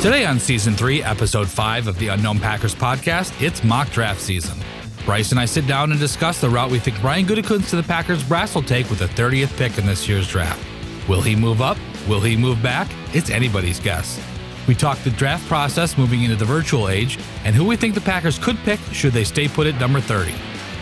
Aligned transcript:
Today 0.00 0.24
on 0.24 0.38
season 0.38 0.74
three, 0.74 1.02
episode 1.02 1.48
five 1.48 1.88
of 1.88 1.98
the 1.98 2.06
Unknown 2.06 2.38
Packers 2.38 2.72
podcast, 2.72 3.42
it's 3.42 3.64
mock 3.64 3.90
draft 3.90 4.20
season. 4.20 4.56
Brice 5.04 5.32
and 5.32 5.40
I 5.40 5.44
sit 5.44 5.66
down 5.66 5.90
and 5.90 5.98
discuss 5.98 6.40
the 6.40 6.48
route 6.48 6.70
we 6.70 6.78
think 6.78 7.00
Brian 7.00 7.26
Gutekunst 7.26 7.70
to 7.70 7.76
the 7.76 7.82
Packers 7.82 8.22
brass 8.22 8.54
will 8.54 8.62
take 8.62 8.88
with 8.90 9.00
the 9.00 9.08
30th 9.08 9.56
pick 9.56 9.76
in 9.76 9.86
this 9.86 10.08
year's 10.08 10.28
draft. 10.28 10.64
Will 11.08 11.20
he 11.20 11.34
move 11.34 11.60
up? 11.60 11.76
Will 12.06 12.20
he 12.20 12.36
move 12.36 12.62
back? 12.62 12.88
It's 13.12 13.28
anybody's 13.28 13.80
guess. 13.80 14.24
We 14.68 14.76
talk 14.76 14.98
the 14.98 15.10
draft 15.10 15.48
process 15.48 15.98
moving 15.98 16.22
into 16.22 16.36
the 16.36 16.44
virtual 16.44 16.88
age 16.88 17.18
and 17.44 17.52
who 17.52 17.64
we 17.64 17.74
think 17.74 17.94
the 17.94 18.00
Packers 18.00 18.38
could 18.38 18.56
pick 18.58 18.78
should 18.92 19.12
they 19.12 19.24
stay 19.24 19.48
put 19.48 19.66
at 19.66 19.80
number 19.80 20.00
30. 20.00 20.32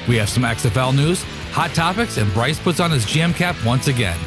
We 0.09 0.17
have 0.17 0.29
some 0.29 0.43
XFL 0.43 0.95
news, 0.95 1.23
hot 1.53 1.71
topics, 1.71 2.19
and 2.19 2.31
Brice 2.35 2.59
puts 2.59 2.81
on 2.81 2.91
his 2.91 3.07
GM 3.07 3.35
cap 3.35 3.57
once 3.65 3.89
again. 3.89 4.19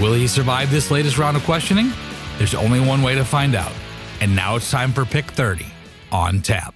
Will 0.00 0.14
he 0.14 0.26
survive 0.26 0.70
this 0.70 0.90
latest 0.90 1.18
round 1.18 1.36
of 1.36 1.44
questioning? 1.44 1.92
There's 2.38 2.54
only 2.54 2.80
one 2.80 3.02
way 3.02 3.14
to 3.14 3.24
find 3.26 3.54
out. 3.54 3.72
And 4.20 4.36
now 4.36 4.56
it's 4.56 4.70
time 4.70 4.92
for 4.92 5.06
pick 5.06 5.24
30 5.30 5.64
on 6.12 6.42
tap. 6.42 6.74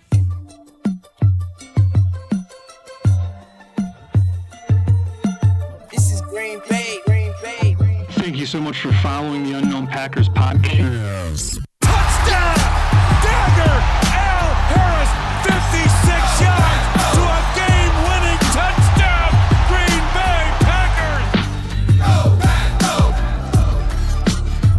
This 5.91 6.11
is 6.11 6.23
Green 6.23 6.59
Bay, 6.71 7.01
Green 7.05 7.33
Bay. 7.43 7.77
Thank 8.13 8.37
you 8.37 8.47
so 8.47 8.61
much 8.61 8.81
for 8.81 8.93
following 8.95 9.45
the 9.45 9.59
Unknown 9.59 9.87
Packers 9.87 10.31
podcast. 10.31 11.63
Touchdown! 11.83 12.57
Dagger! 13.21 13.77
Al 14.09 14.55
Harris, 14.73 15.13
56 15.45 16.41
yards 16.41 16.85
to 17.13 17.21
a 17.29 17.41
game-winning 17.61 18.41
touchdown! 18.57 19.31
Green 19.69 20.05
Bay 20.17 20.49
Packers! 20.65 21.29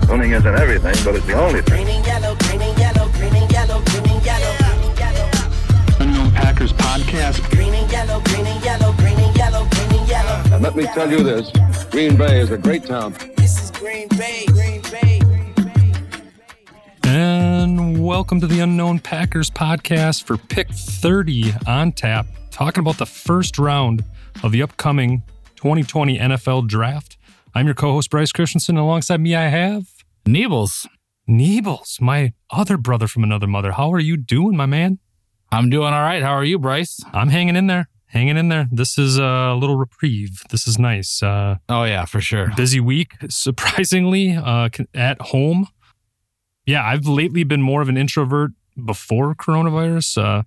Winning 0.09 0.31
isn't 0.31 0.55
everything, 0.55 0.95
but 1.05 1.13
it's 1.15 1.27
the 1.27 1.33
only 1.39 1.61
thing. 1.61 1.85
Unknown 6.65 6.77
Packers 6.77 7.41
podcast. 7.41 7.51
Green 7.51 7.73
and 7.73 7.91
yellow, 7.91 8.21
green 8.21 8.45
and 8.45 8.63
yellow, 8.63 8.93
green 8.93 9.19
and 9.19 9.37
yellow, 9.37 9.67
green 9.69 9.99
and 9.99 10.09
yellow. 10.09 10.41
And 10.53 10.63
let 10.63 10.75
me 10.75 10.83
tell 10.85 11.09
you 11.09 11.23
this, 11.23 11.51
Green 11.85 12.15
Bay 12.17 12.39
is 12.39 12.51
a 12.51 12.57
great 12.57 12.85
town. 12.85 13.15
This 13.37 13.61
is 13.61 13.71
Green 13.71 14.07
Bay, 14.09 14.45
Green 14.47 14.81
Bay, 14.81 15.19
Green 15.19 15.53
Bay. 15.53 15.91
And 17.03 18.03
welcome 18.03 18.39
to 18.41 18.47
the 18.47 18.61
Unknown 18.61 18.99
Packers 18.99 19.49
podcast 19.49 20.23
for 20.23 20.37
pick 20.37 20.69
30 20.71 21.53
on 21.67 21.91
tap, 21.91 22.25
talking 22.51 22.81
about 22.81 22.97
the 22.97 23.05
first 23.05 23.59
round 23.59 24.03
of 24.43 24.51
the 24.51 24.61
upcoming 24.61 25.23
2020 25.57 26.17
NFL 26.17 26.67
draft. 26.67 27.17
I'm 27.53 27.65
your 27.65 27.75
co 27.75 27.91
host, 27.93 28.09
Brice 28.09 28.31
Christensen. 28.31 28.77
Alongside 28.77 29.21
me, 29.21 29.35
I 29.35 29.49
have 29.49 29.87
Niebles. 30.25 30.87
Niebles, 31.29 32.01
my 32.01 32.33
other 32.49 32.77
brother 32.77 33.07
from 33.07 33.23
another 33.23 33.47
mother. 33.47 33.73
How 33.73 33.91
are 33.93 33.99
you 33.99 34.17
doing, 34.17 34.55
my 34.55 34.65
man? 34.65 34.99
I'm 35.55 35.69
doing 35.69 35.93
all 35.93 36.01
right. 36.01 36.21
How 36.21 36.33
are 36.33 36.43
you, 36.43 36.59
Brice? 36.59 36.99
I'm 37.13 37.29
hanging 37.29 37.55
in 37.55 37.67
there, 37.67 37.87
hanging 38.07 38.35
in 38.35 38.49
there. 38.49 38.67
This 38.69 38.97
is 38.97 39.17
a 39.17 39.53
little 39.57 39.77
reprieve. 39.77 40.41
This 40.49 40.67
is 40.67 40.77
nice. 40.77 41.23
Uh, 41.23 41.55
Oh, 41.69 41.85
yeah, 41.85 42.03
for 42.03 42.19
sure. 42.19 42.51
busy 42.57 42.81
week, 42.81 43.13
surprisingly, 43.29 44.35
uh, 44.35 44.67
at 44.93 45.21
home. 45.21 45.67
Yeah, 46.65 46.85
I've 46.85 47.07
lately 47.07 47.45
been 47.45 47.61
more 47.61 47.81
of 47.81 47.87
an 47.87 47.95
introvert 47.95 48.51
before 48.83 49.33
coronavirus, 49.33 50.21
uh, 50.21 50.43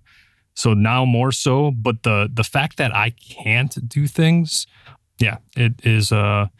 so 0.53 0.75
now 0.75 1.05
more 1.05 1.31
so. 1.31 1.71
But 1.71 2.03
the 2.03 2.29
the 2.31 2.43
fact 2.43 2.77
that 2.77 2.93
I 2.95 3.09
can't 3.09 3.89
do 3.89 4.05
things, 4.05 4.67
yeah, 5.17 5.37
it 5.57 5.73
is 5.83 6.11
a 6.11 6.51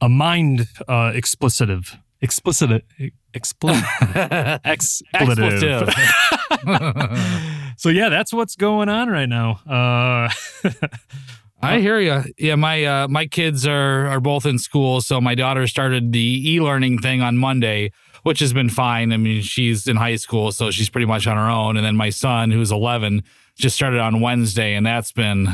a 0.00 0.08
mind 0.08 0.68
uh, 0.88 1.12
explicitive, 1.12 1.98
explicit, 2.22 2.84
explicit, 3.34 3.84
expletive. 4.64 5.88
so 7.76 7.88
yeah, 7.88 8.08
that's 8.08 8.32
what's 8.32 8.56
going 8.56 8.88
on 8.88 9.08
right 9.08 9.28
now. 9.28 9.60
Uh, 9.66 10.30
I 11.62 11.80
hear 11.80 11.98
you. 12.00 12.22
Yeah, 12.38 12.54
my 12.54 12.84
uh, 12.84 13.08
my 13.08 13.26
kids 13.26 13.66
are 13.66 14.06
are 14.08 14.20
both 14.20 14.46
in 14.46 14.58
school, 14.58 15.00
so 15.00 15.20
my 15.20 15.34
daughter 15.34 15.66
started 15.66 16.12
the 16.12 16.52
e-learning 16.54 16.98
thing 16.98 17.22
on 17.22 17.36
Monday, 17.38 17.92
which 18.22 18.40
has 18.40 18.52
been 18.52 18.68
fine. 18.68 19.12
I 19.12 19.16
mean, 19.16 19.42
she's 19.42 19.86
in 19.86 19.96
high 19.96 20.16
school, 20.16 20.52
so 20.52 20.70
she's 20.70 20.90
pretty 20.90 21.06
much 21.06 21.26
on 21.26 21.36
her 21.36 21.48
own. 21.50 21.76
And 21.76 21.84
then 21.84 21.96
my 21.96 22.10
son, 22.10 22.50
who's 22.50 22.70
11, 22.70 23.22
just 23.56 23.74
started 23.74 24.00
on 24.00 24.20
Wednesday, 24.20 24.74
and 24.74 24.84
that's 24.84 25.12
been 25.12 25.48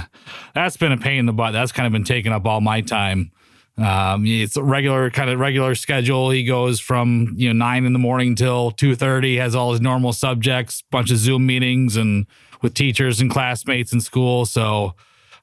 that's 0.55 0.77
been 0.77 0.93
a 0.93 0.99
pain 0.99 1.19
in 1.19 1.27
the 1.27 1.33
butt. 1.33 1.53
That's 1.53 1.73
kind 1.73 1.87
of 1.87 1.93
been 1.93 2.05
taking 2.05 2.33
up 2.33 2.47
all 2.47 2.61
my 2.61 2.81
time. 2.81 3.31
Um, 3.79 4.27
it's 4.27 4.57
a 4.57 4.63
regular 4.63 5.11
kind 5.11 5.31
of 5.31 5.41
regular 5.41 5.75
schedule. 5.75 6.31
He 6.31 6.45
goes 6.45 6.79
from 6.79 7.33
you 7.37 7.53
know 7.53 7.65
nine 7.65 7.85
in 7.85 7.93
the 7.93 7.99
morning 7.99 8.35
till 8.35 8.71
two 8.71 8.95
thirty. 8.95 9.37
Has 9.37 9.55
all 9.55 9.73
his 9.73 9.81
normal 9.81 10.13
subjects, 10.13 10.83
bunch 10.91 11.11
of 11.11 11.17
Zoom 11.17 11.47
meetings, 11.47 11.97
and 11.97 12.27
with 12.61 12.75
teachers 12.75 13.21
and 13.21 13.31
classmates 13.31 13.93
in 13.93 14.01
school. 14.01 14.47
So 14.47 14.95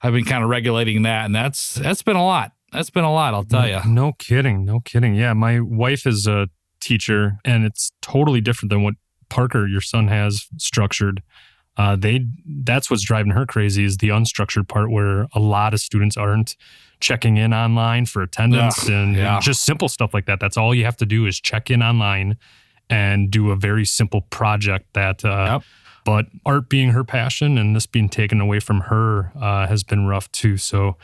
I've 0.01 0.13
been 0.13 0.25
kind 0.25 0.43
of 0.43 0.49
regulating 0.49 1.01
that, 1.03 1.25
and 1.25 1.35
that's 1.35 1.75
that's 1.75 2.03
been 2.03 2.15
a 2.15 2.25
lot. 2.25 2.51
That's 2.71 2.91
been 2.91 3.03
a 3.03 3.11
lot, 3.11 3.33
I'll 3.33 3.43
tell 3.43 3.67
you. 3.67 3.79
No 3.87 4.13
kidding. 4.13 4.63
No 4.63 4.79
kidding. 4.79 5.15
Yeah, 5.15 5.33
my 5.33 5.59
wife 5.59 6.05
is 6.05 6.27
a 6.27 6.49
teacher, 6.79 7.39
and 7.43 7.65
it's 7.65 7.91
totally 8.01 8.41
different 8.41 8.69
than 8.69 8.83
what 8.83 8.93
Parker, 9.29 9.67
your 9.67 9.81
son, 9.81 10.07
has 10.07 10.47
structured. 10.57 11.23
Uh, 11.77 11.95
they 11.95 12.25
that's 12.45 12.89
what's 12.89 13.03
driving 13.03 13.31
her 13.31 13.45
crazy 13.45 13.85
is 13.85 13.97
the 13.97 14.09
unstructured 14.09 14.67
part 14.67 14.91
where 14.91 15.27
a 15.33 15.39
lot 15.39 15.73
of 15.73 15.79
students 15.79 16.17
aren't 16.17 16.55
checking 16.99 17.37
in 17.37 17.53
online 17.53 18.05
for 18.05 18.21
attendance 18.21 18.83
Ugh, 18.83 18.89
and 18.91 19.15
yeah. 19.15 19.39
just 19.39 19.63
simple 19.63 19.87
stuff 19.89 20.13
like 20.13 20.25
that. 20.25 20.39
That's 20.39 20.57
all 20.57 20.75
you 20.75 20.85
have 20.85 20.97
to 20.97 21.05
do 21.05 21.25
is 21.25 21.39
check 21.39 21.69
in 21.71 21.81
online 21.81 22.37
and 22.89 23.29
do 23.31 23.51
a 23.51 23.55
very 23.55 23.85
simple 23.85 24.21
project 24.29 24.93
that 24.93 25.23
uh, 25.23 25.45
Yep. 25.53 25.63
but 26.05 26.25
art 26.45 26.69
being 26.69 26.89
her 26.89 27.03
passion 27.03 27.57
and 27.57 27.75
this 27.75 27.85
being 27.85 28.09
taken 28.09 28.41
away 28.41 28.59
from 28.59 28.81
her 28.81 29.31
uh, 29.39 29.67
has 29.67 29.83
been 29.83 30.07
rough 30.07 30.31
too. 30.31 30.57
So, 30.57 30.97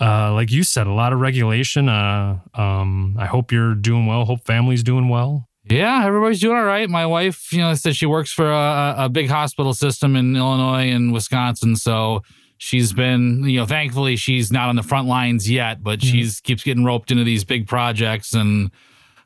uh, 0.00 0.32
like 0.32 0.50
you 0.50 0.62
said, 0.62 0.86
a 0.86 0.92
lot 0.92 1.12
of 1.12 1.20
regulation. 1.20 1.88
Uh, 1.88 2.38
um, 2.54 3.16
I 3.18 3.26
hope 3.26 3.52
you're 3.52 3.74
doing 3.74 4.06
well. 4.06 4.24
Hope 4.24 4.44
family's 4.44 4.82
doing 4.82 5.08
well. 5.08 5.48
Yeah, 5.68 6.04
everybody's 6.04 6.40
doing 6.40 6.56
all 6.58 6.64
right. 6.64 6.88
My 6.90 7.06
wife, 7.06 7.50
you 7.52 7.58
know, 7.60 7.72
said 7.74 7.96
she 7.96 8.04
works 8.06 8.30
for 8.30 8.50
a, 8.50 8.94
a 8.98 9.08
big 9.08 9.30
hospital 9.30 9.72
system 9.72 10.14
in 10.14 10.36
Illinois 10.36 10.90
and 10.90 11.10
Wisconsin, 11.12 11.74
so 11.76 12.22
she's 12.64 12.94
been, 12.94 13.44
you 13.44 13.60
know, 13.60 13.66
thankfully 13.66 14.16
she's 14.16 14.50
not 14.50 14.70
on 14.70 14.76
the 14.76 14.82
front 14.82 15.06
lines 15.06 15.50
yet, 15.50 15.82
but 15.82 16.02
she's 16.02 16.40
keeps 16.40 16.62
getting 16.62 16.82
roped 16.82 17.10
into 17.10 17.22
these 17.22 17.44
big 17.44 17.68
projects, 17.68 18.32
and 18.32 18.70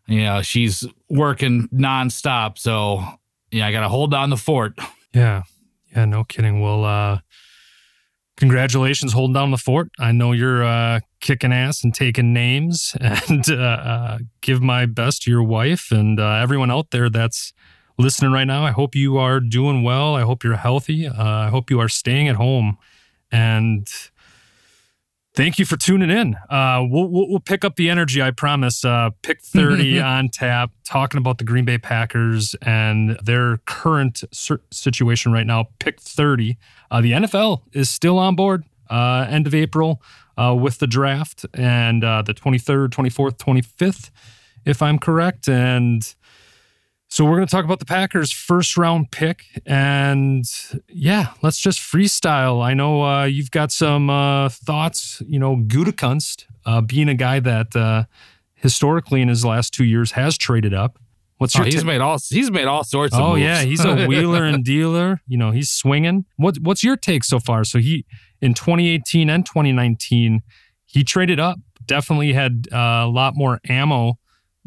you 0.08 0.24
know, 0.24 0.42
she's 0.42 0.84
working 1.08 1.68
nonstop. 1.68 2.58
So 2.58 3.00
yeah, 3.52 3.66
I 3.66 3.72
got 3.72 3.82
to 3.82 3.88
hold 3.88 4.10
down 4.10 4.30
the 4.30 4.36
fort. 4.36 4.74
Yeah, 5.14 5.44
yeah, 5.94 6.04
no 6.04 6.24
kidding. 6.24 6.60
Well, 6.60 6.84
uh, 6.84 7.20
congratulations, 8.36 9.12
holding 9.12 9.34
down 9.34 9.52
the 9.52 9.56
fort. 9.56 9.90
I 10.00 10.10
know 10.10 10.32
you're 10.32 10.64
uh, 10.64 11.00
kicking 11.20 11.52
ass 11.52 11.84
and 11.84 11.94
taking 11.94 12.32
names, 12.32 12.96
and 13.00 13.48
uh, 13.48 13.54
uh, 13.54 14.18
give 14.40 14.60
my 14.60 14.84
best 14.84 15.22
to 15.22 15.30
your 15.30 15.44
wife 15.44 15.92
and 15.92 16.18
uh, 16.18 16.40
everyone 16.42 16.72
out 16.72 16.90
there 16.90 17.08
that's 17.08 17.52
listening 17.98 18.32
right 18.32 18.46
now. 18.46 18.64
I 18.64 18.72
hope 18.72 18.96
you 18.96 19.16
are 19.18 19.38
doing 19.38 19.84
well. 19.84 20.16
I 20.16 20.22
hope 20.22 20.42
you're 20.42 20.56
healthy. 20.56 21.06
Uh, 21.06 21.14
I 21.24 21.48
hope 21.48 21.70
you 21.70 21.78
are 21.80 21.88
staying 21.88 22.28
at 22.28 22.36
home, 22.36 22.78
and 23.30 23.88
thank 25.34 25.58
you 25.58 25.64
for 25.64 25.76
tuning 25.76 26.10
in. 26.10 26.34
Uh, 26.50 26.84
we'll, 26.88 27.06
we'll 27.08 27.28
we'll 27.28 27.40
pick 27.40 27.64
up 27.64 27.76
the 27.76 27.88
energy. 27.88 28.20
I 28.20 28.30
promise. 28.30 28.84
Uh, 28.84 29.10
pick 29.22 29.40
thirty 29.42 30.00
on 30.00 30.28
tap, 30.28 30.70
talking 30.84 31.18
about 31.18 31.38
the 31.38 31.44
Green 31.44 31.64
Bay 31.64 31.78
Packers 31.78 32.54
and 32.62 33.18
their 33.22 33.58
current 33.58 34.24
situation 34.32 35.32
right 35.32 35.46
now. 35.46 35.68
Pick 35.78 36.00
thirty. 36.00 36.58
Uh, 36.90 37.00
the 37.00 37.12
NFL 37.12 37.62
is 37.72 37.88
still 37.88 38.18
on 38.18 38.34
board. 38.34 38.64
Uh, 38.90 39.26
end 39.28 39.46
of 39.46 39.54
April 39.54 40.02
uh, 40.36 40.56
with 40.58 40.78
the 40.78 40.86
draft 40.86 41.44
and 41.54 42.02
uh, 42.02 42.22
the 42.22 42.34
twenty 42.34 42.58
third, 42.58 42.90
twenty 42.92 43.10
fourth, 43.10 43.38
twenty 43.38 43.62
fifth, 43.62 44.10
if 44.64 44.82
I'm 44.82 44.98
correct, 44.98 45.48
and. 45.48 46.14
So 47.10 47.24
we're 47.24 47.36
going 47.36 47.46
to 47.46 47.50
talk 47.50 47.64
about 47.64 47.78
the 47.78 47.86
Packers' 47.86 48.30
first 48.30 48.76
round 48.76 49.10
pick, 49.10 49.44
and 49.64 50.44
yeah, 50.88 51.32
let's 51.42 51.58
just 51.58 51.80
freestyle. 51.80 52.62
I 52.62 52.74
know 52.74 53.02
uh, 53.02 53.24
you've 53.24 53.50
got 53.50 53.72
some 53.72 54.10
uh, 54.10 54.50
thoughts. 54.50 55.22
You 55.26 55.38
know, 55.38 55.56
Gutekunst, 55.56 56.44
uh, 56.66 56.82
being 56.82 57.08
a 57.08 57.14
guy 57.14 57.40
that 57.40 57.74
uh, 57.74 58.04
historically 58.54 59.22
in 59.22 59.28
his 59.28 59.42
last 59.42 59.72
two 59.72 59.84
years 59.84 60.12
has 60.12 60.36
traded 60.36 60.74
up. 60.74 60.98
What's 61.38 61.58
Oh, 61.58 61.62
he's 61.62 61.76
ta- 61.76 61.86
made 61.86 62.02
all 62.02 62.18
he's 62.28 62.50
made 62.50 62.66
all 62.66 62.84
sorts 62.84 63.14
of 63.14 63.20
Oh 63.20 63.34
yeah, 63.36 63.62
he's 63.62 63.84
a 63.84 64.06
wheeler 64.06 64.44
and 64.44 64.62
dealer. 64.62 65.22
You 65.26 65.38
know, 65.38 65.50
he's 65.50 65.70
swinging. 65.70 66.26
What 66.36 66.58
What's 66.60 66.84
your 66.84 66.96
take 66.96 67.24
so 67.24 67.40
far? 67.40 67.64
So 67.64 67.78
he 67.78 68.04
in 68.42 68.52
2018 68.52 69.30
and 69.30 69.46
2019, 69.46 70.42
he 70.84 71.04
traded 71.04 71.40
up. 71.40 71.58
Definitely 71.86 72.34
had 72.34 72.66
uh, 72.70 72.76
a 72.76 73.08
lot 73.08 73.34
more 73.34 73.60
ammo 73.66 74.18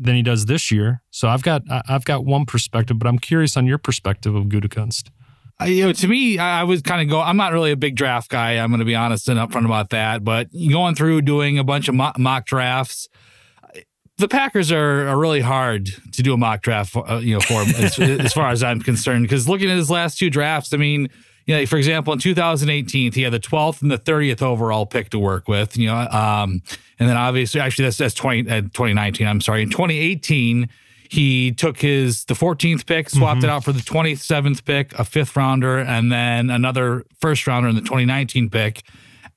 than 0.02 0.16
he 0.16 0.22
does 0.22 0.46
this 0.48 0.72
year. 0.72 1.02
So 1.12 1.28
I've 1.28 1.44
got 1.44 1.62
I've 1.70 2.06
got 2.06 2.26
one 2.26 2.46
perspective, 2.46 2.98
but 2.98 3.08
I'm 3.08 3.20
curious 3.20 3.56
on 3.56 3.68
your 3.68 3.78
perspective 3.78 4.36
of 4.36 4.46
Gutekunst. 4.46 5.10
You 5.66 5.86
know, 5.86 5.94
to 5.94 6.08
me, 6.08 6.40
I 6.40 6.62
I 6.62 6.64
was 6.64 6.82
kind 6.82 7.02
of 7.02 7.10
go. 7.10 7.22
I'm 7.22 7.38
not 7.38 7.54
really 7.54 7.72
a 7.72 7.78
big 7.78 7.96
draft 7.96 8.30
guy. 8.30 8.58
I'm 8.58 8.70
going 8.70 8.80
to 8.80 8.86
be 8.86 8.96
honest 8.96 9.30
and 9.30 9.40
upfront 9.40 9.66
about 9.66 9.92
that. 9.92 10.24
But 10.24 10.48
going 10.70 10.96
through 10.96 11.22
doing 11.22 11.60
a 11.60 11.64
bunch 11.64 11.88
of 11.88 11.94
mock, 11.94 12.18
mock 12.18 12.46
drafts, 12.46 13.08
the 14.18 14.28
Packers 14.28 14.72
are, 14.72 15.08
are 15.08 15.20
really 15.20 15.42
hard 15.42 15.90
to 16.14 16.24
do 16.24 16.34
a 16.34 16.38
mock 16.38 16.62
draft, 16.62 16.92
for, 16.92 17.10
uh, 17.10 17.20
you 17.20 17.36
know, 17.36 17.42
for 17.42 17.62
as, 17.62 18.00
as 18.00 18.34
far 18.34 18.50
as 18.50 18.64
I'm 18.64 18.82
concerned. 18.82 19.24
Because 19.24 19.48
looking 19.48 19.70
at 19.70 19.78
his 19.78 19.92
last 19.92 20.18
two 20.18 20.32
drafts, 20.32 20.74
I 20.74 20.78
mean, 20.78 21.10
you 21.46 21.56
know, 21.56 21.66
for 21.66 21.78
example, 21.78 22.14
in 22.14 22.20
2018, 22.20 23.12
he 23.12 23.22
had 23.24 23.34
the 23.34 23.40
12th 23.40 23.82
and 23.82 23.92
the 23.92 23.98
30th 23.98 24.42
overall 24.42 24.86
pick 24.86 25.10
to 25.10 25.20
work 25.20 25.48
with. 25.48 25.78
You 25.78 25.88
know, 25.88 25.98
um, 25.98 26.62
and 27.00 27.10
then 27.10 27.18
obviously, 27.18 27.60
actually, 27.60 27.86
that's 27.86 27.98
that's 27.98 28.14
20 28.14 28.50
uh, 28.50 28.62
2019. 28.62 29.28
I'm 29.28 29.42
sorry, 29.42 29.64
in 29.64 29.70
2018. 29.70 30.70
He 31.10 31.52
took 31.52 31.78
his 31.78 32.24
the 32.24 32.36
14th 32.36 32.86
pick, 32.86 33.10
swapped 33.10 33.44
it 33.44 33.50
out 33.50 33.66
for 33.66 33.74
the 33.74 33.82
27th 33.82 34.64
pick, 34.64 34.98
a 34.98 35.04
fifth 35.04 35.36
rounder, 35.36 35.78
and 35.78 36.10
then 36.10 36.50
another 36.50 37.06
first 37.20 37.46
rounder 37.46 37.68
in 37.68 37.76
the 37.76 37.82
2019 37.82 38.50
pick. 38.50 38.82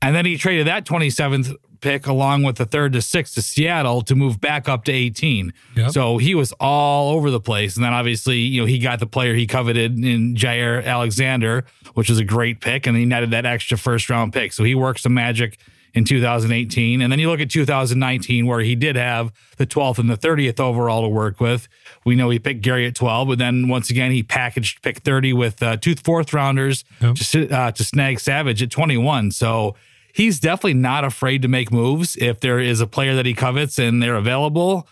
And 0.01 0.15
then 0.15 0.25
he 0.25 0.37
traded 0.37 0.69
that 0.69 0.85
27th 0.85 1.53
pick 1.81 2.06
along 2.06 2.43
with 2.43 2.56
the 2.56 2.65
third 2.65 2.93
to 2.94 3.03
sixth 3.03 3.35
to 3.35 3.43
Seattle 3.43 4.03
to 4.03 4.15
move 4.15 4.41
back 4.41 4.69
up 4.69 4.85
to 4.85 4.93
18. 4.93 5.53
Yep. 5.76 5.91
So 5.91 6.19
he 6.19 6.35
was 6.35 6.53
all 6.61 7.15
over 7.17 7.31
the 7.31 7.41
place. 7.41 7.76
And 7.76 7.85
then 7.85 7.93
obviously, 7.93 8.38
you 8.38 8.61
know, 8.62 8.67
he 8.67 8.79
got 8.79 9.00
the 9.00 9.06
player 9.06 9.35
he 9.35 9.47
coveted 9.47 9.99
in 10.03 10.35
Jaire 10.35 10.85
Alexander, 10.85 11.65
which 11.94 12.09
was 12.09 12.19
a 12.19 12.25
great 12.25 12.61
pick. 12.61 12.87
And 12.87 12.97
he 12.97 13.05
netted 13.05 13.31
that 13.32 13.44
extra 13.47 13.76
first 13.76 14.09
round 14.11 14.32
pick. 14.32 14.53
So 14.53 14.65
he 14.65 14.75
worked 14.75 15.00
some 15.00 15.15
magic 15.15 15.59
in 15.94 16.05
2018. 16.05 17.00
And 17.00 17.12
then 17.12 17.19
you 17.21 17.31
look 17.31 17.38
at 17.41 17.50
2019, 17.50 18.47
where 18.47 18.61
he 18.61 18.75
did 18.75 18.97
have 18.97 19.32
the 19.59 19.67
12th 19.67 19.99
and 19.99 20.11
the 20.11 20.17
30th 20.17 20.59
overall 20.59 21.03
to 21.03 21.09
work 21.09 21.41
with. 21.41 21.69
We 22.05 22.17
know 22.17 22.31
he 22.31 22.38
picked 22.41 22.62
Gary 22.62 22.87
at 22.87 22.94
12, 22.97 23.29
but 23.29 23.38
then 23.38 23.69
once 23.69 23.91
again, 23.91 24.11
he 24.11 24.23
packaged 24.25 24.82
pick 24.82 24.99
30 24.99 25.32
with 25.35 25.62
uh, 25.62 25.77
two 25.77 25.94
fourth 25.94 26.32
rounders 26.32 26.85
Yep. 27.00 27.15
to, 27.17 27.49
uh, 27.50 27.70
to 27.73 27.85
snag 27.85 28.19
Savage 28.19 28.61
at 28.62 28.70
21. 28.70 29.31
So 29.31 29.77
he's 30.15 30.39
definitely 30.41 30.75
not 30.75 31.05
afraid 31.05 31.43
to 31.43 31.49
make 31.49 31.71
moves 31.71 32.17
if 32.17 32.41
there 32.41 32.61
is 32.61 32.81
a 32.81 32.87
player 32.87 33.15
that 33.15 33.27
he 33.27 33.35
covets 33.35 33.79
and 33.79 34.03
they're 34.03 34.17
available. 34.17 34.89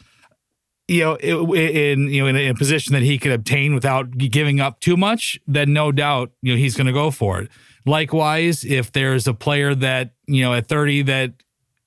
You 0.89 1.17
know, 1.17 1.17
in 1.55 2.09
you 2.09 2.23
know 2.23 2.27
in 2.27 2.37
a, 2.37 2.55
position 2.55 2.93
that 2.93 3.03
he 3.03 3.17
could 3.17 3.33
obtain 3.33 3.73
without 3.73 4.19
giving 4.19 4.61
up 4.61 4.81
too 4.81 4.97
much, 4.97 5.41
then 5.47 5.73
no 5.73 5.93
doubt 5.93 6.33
you 6.43 6.53
know 6.53 6.59
he's 6.59 6.77
going 6.77 6.89
to 6.89 6.93
go 6.93 7.11
for 7.11 7.41
it. 7.41 7.51
Likewise, 7.87 8.65
if 8.65 8.93
there's 8.93 9.27
a 9.27 9.33
player 9.33 9.75
that 9.77 10.11
you 10.27 10.43
know 10.43 10.53
at 10.53 10.67
30 10.67 11.03
that 11.03 11.33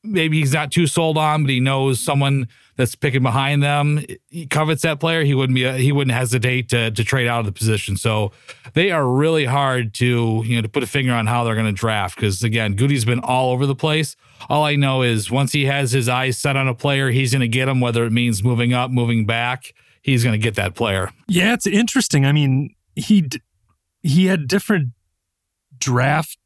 maybe 0.06 0.40
he's 0.40 0.54
not 0.54 0.72
too 0.72 0.88
sold 0.88 1.18
on, 1.18 1.44
but 1.44 1.50
he 1.50 1.60
knows 1.60 2.00
someone 2.00 2.48
that's 2.78 2.96
picking 2.96 3.24
behind 3.24 3.64
them, 3.64 4.04
he 4.30 4.46
covets 4.46 4.82
that 4.82 5.00
player, 5.00 5.24
he 5.24 5.34
wouldn't 5.34 5.56
be 5.56 5.70
he 5.82 5.92
wouldn't 5.92 6.16
hesitate 6.16 6.70
to 6.70 6.92
to 6.92 7.04
trade 7.04 7.28
out 7.28 7.40
of 7.40 7.46
the 7.46 7.52
position. 7.52 7.96
So 7.96 8.32
they 8.74 8.92
are 8.92 9.08
really 9.08 9.46
hard 9.46 9.94
to 9.96 10.44
you 10.46 10.56
know 10.56 10.62
to 10.62 10.70
put 10.70 10.84
a 10.84 10.88
finger 10.88 11.14
on 11.14 11.28
how 11.28 11.44
they're 11.44 11.56
going 11.56 11.68
to 11.68 11.72
draft 11.72 12.16
because 12.16 12.44
again, 12.44 12.76
Goody's 12.76 13.06
been 13.06 13.20
all 13.20 13.52
over 13.52 13.66
the 13.66 13.76
place. 13.76 14.16
All 14.50 14.64
I 14.64 14.76
know 14.76 15.02
is 15.02 15.32
once 15.32 15.54
he 15.54 15.66
has 15.66 15.92
his 15.92 16.10
eyes 16.10 16.38
set 16.38 16.58
on 16.58 16.68
a 16.68 16.76
player, 16.76 17.10
he's 17.10 17.32
going 17.32 17.42
to 17.42 17.48
get 17.48 17.68
him. 17.68 17.80
Whether 17.80 18.06
it 18.06 18.12
means 18.12 18.44
moving 18.44 18.74
up, 18.74 18.92
moving 18.92 19.26
back, 19.26 19.74
he's 20.02 20.24
going 20.24 20.34
to 20.34 20.44
get 20.44 20.56
that 20.56 20.76
player. 20.76 21.12
Yeah, 21.28 21.54
it's 21.54 21.68
interesting. 21.68 22.26
I 22.26 22.32
mean, 22.32 22.76
he 22.96 23.30
he 24.04 24.26
had 24.26 24.48
different 24.48 24.90
draft, 25.78 26.38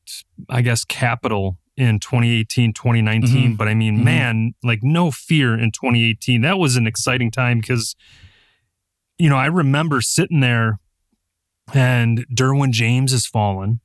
I 0.50 0.62
guess, 0.62 0.86
capital 0.86 1.58
in 1.80 2.00
2018, 2.00 2.74
2019. 2.74 3.54
Mhm. 3.54 3.58
But 3.58 3.68
I 3.68 3.74
mean, 3.74 4.00
Mhm. 4.00 4.04
man, 4.04 4.54
like 4.64 4.80
no 4.84 5.12
fear 5.12 5.58
in 5.58 5.72
2018. 5.72 6.42
That 6.42 6.60
was 6.60 6.76
an 6.76 6.86
exciting 6.88 7.32
time 7.32 7.60
because, 7.60 7.96
you 9.18 9.30
know, 9.30 9.38
I 9.38 9.46
remember 9.48 10.02
sitting 10.02 10.40
there 10.40 10.80
and 11.74 12.26
Derwin 12.34 12.72
James 12.72 13.12
has 13.12 13.26
fallen 13.26 13.80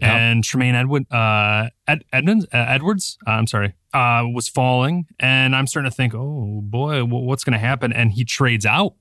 and 0.00 0.42
Tremaine 0.42 0.74
Edward, 0.74 1.04
uh, 1.12 1.68
Ed, 1.86 2.04
Edmunds, 2.12 2.46
uh, 2.52 2.56
Edwards, 2.68 3.16
uh, 3.28 3.30
I'm 3.30 3.46
sorry, 3.46 3.74
uh, 3.92 4.24
was 4.32 4.48
falling. 4.48 5.06
And 5.20 5.54
I'm 5.54 5.68
starting 5.68 5.88
to 5.90 5.94
think, 5.94 6.14
oh 6.14 6.60
boy, 6.64 7.02
wh- 7.02 7.22
what's 7.24 7.44
going 7.44 7.52
to 7.52 7.58
happen? 7.64 7.92
And 7.92 8.12
he 8.12 8.24
trades 8.24 8.66
out. 8.66 8.94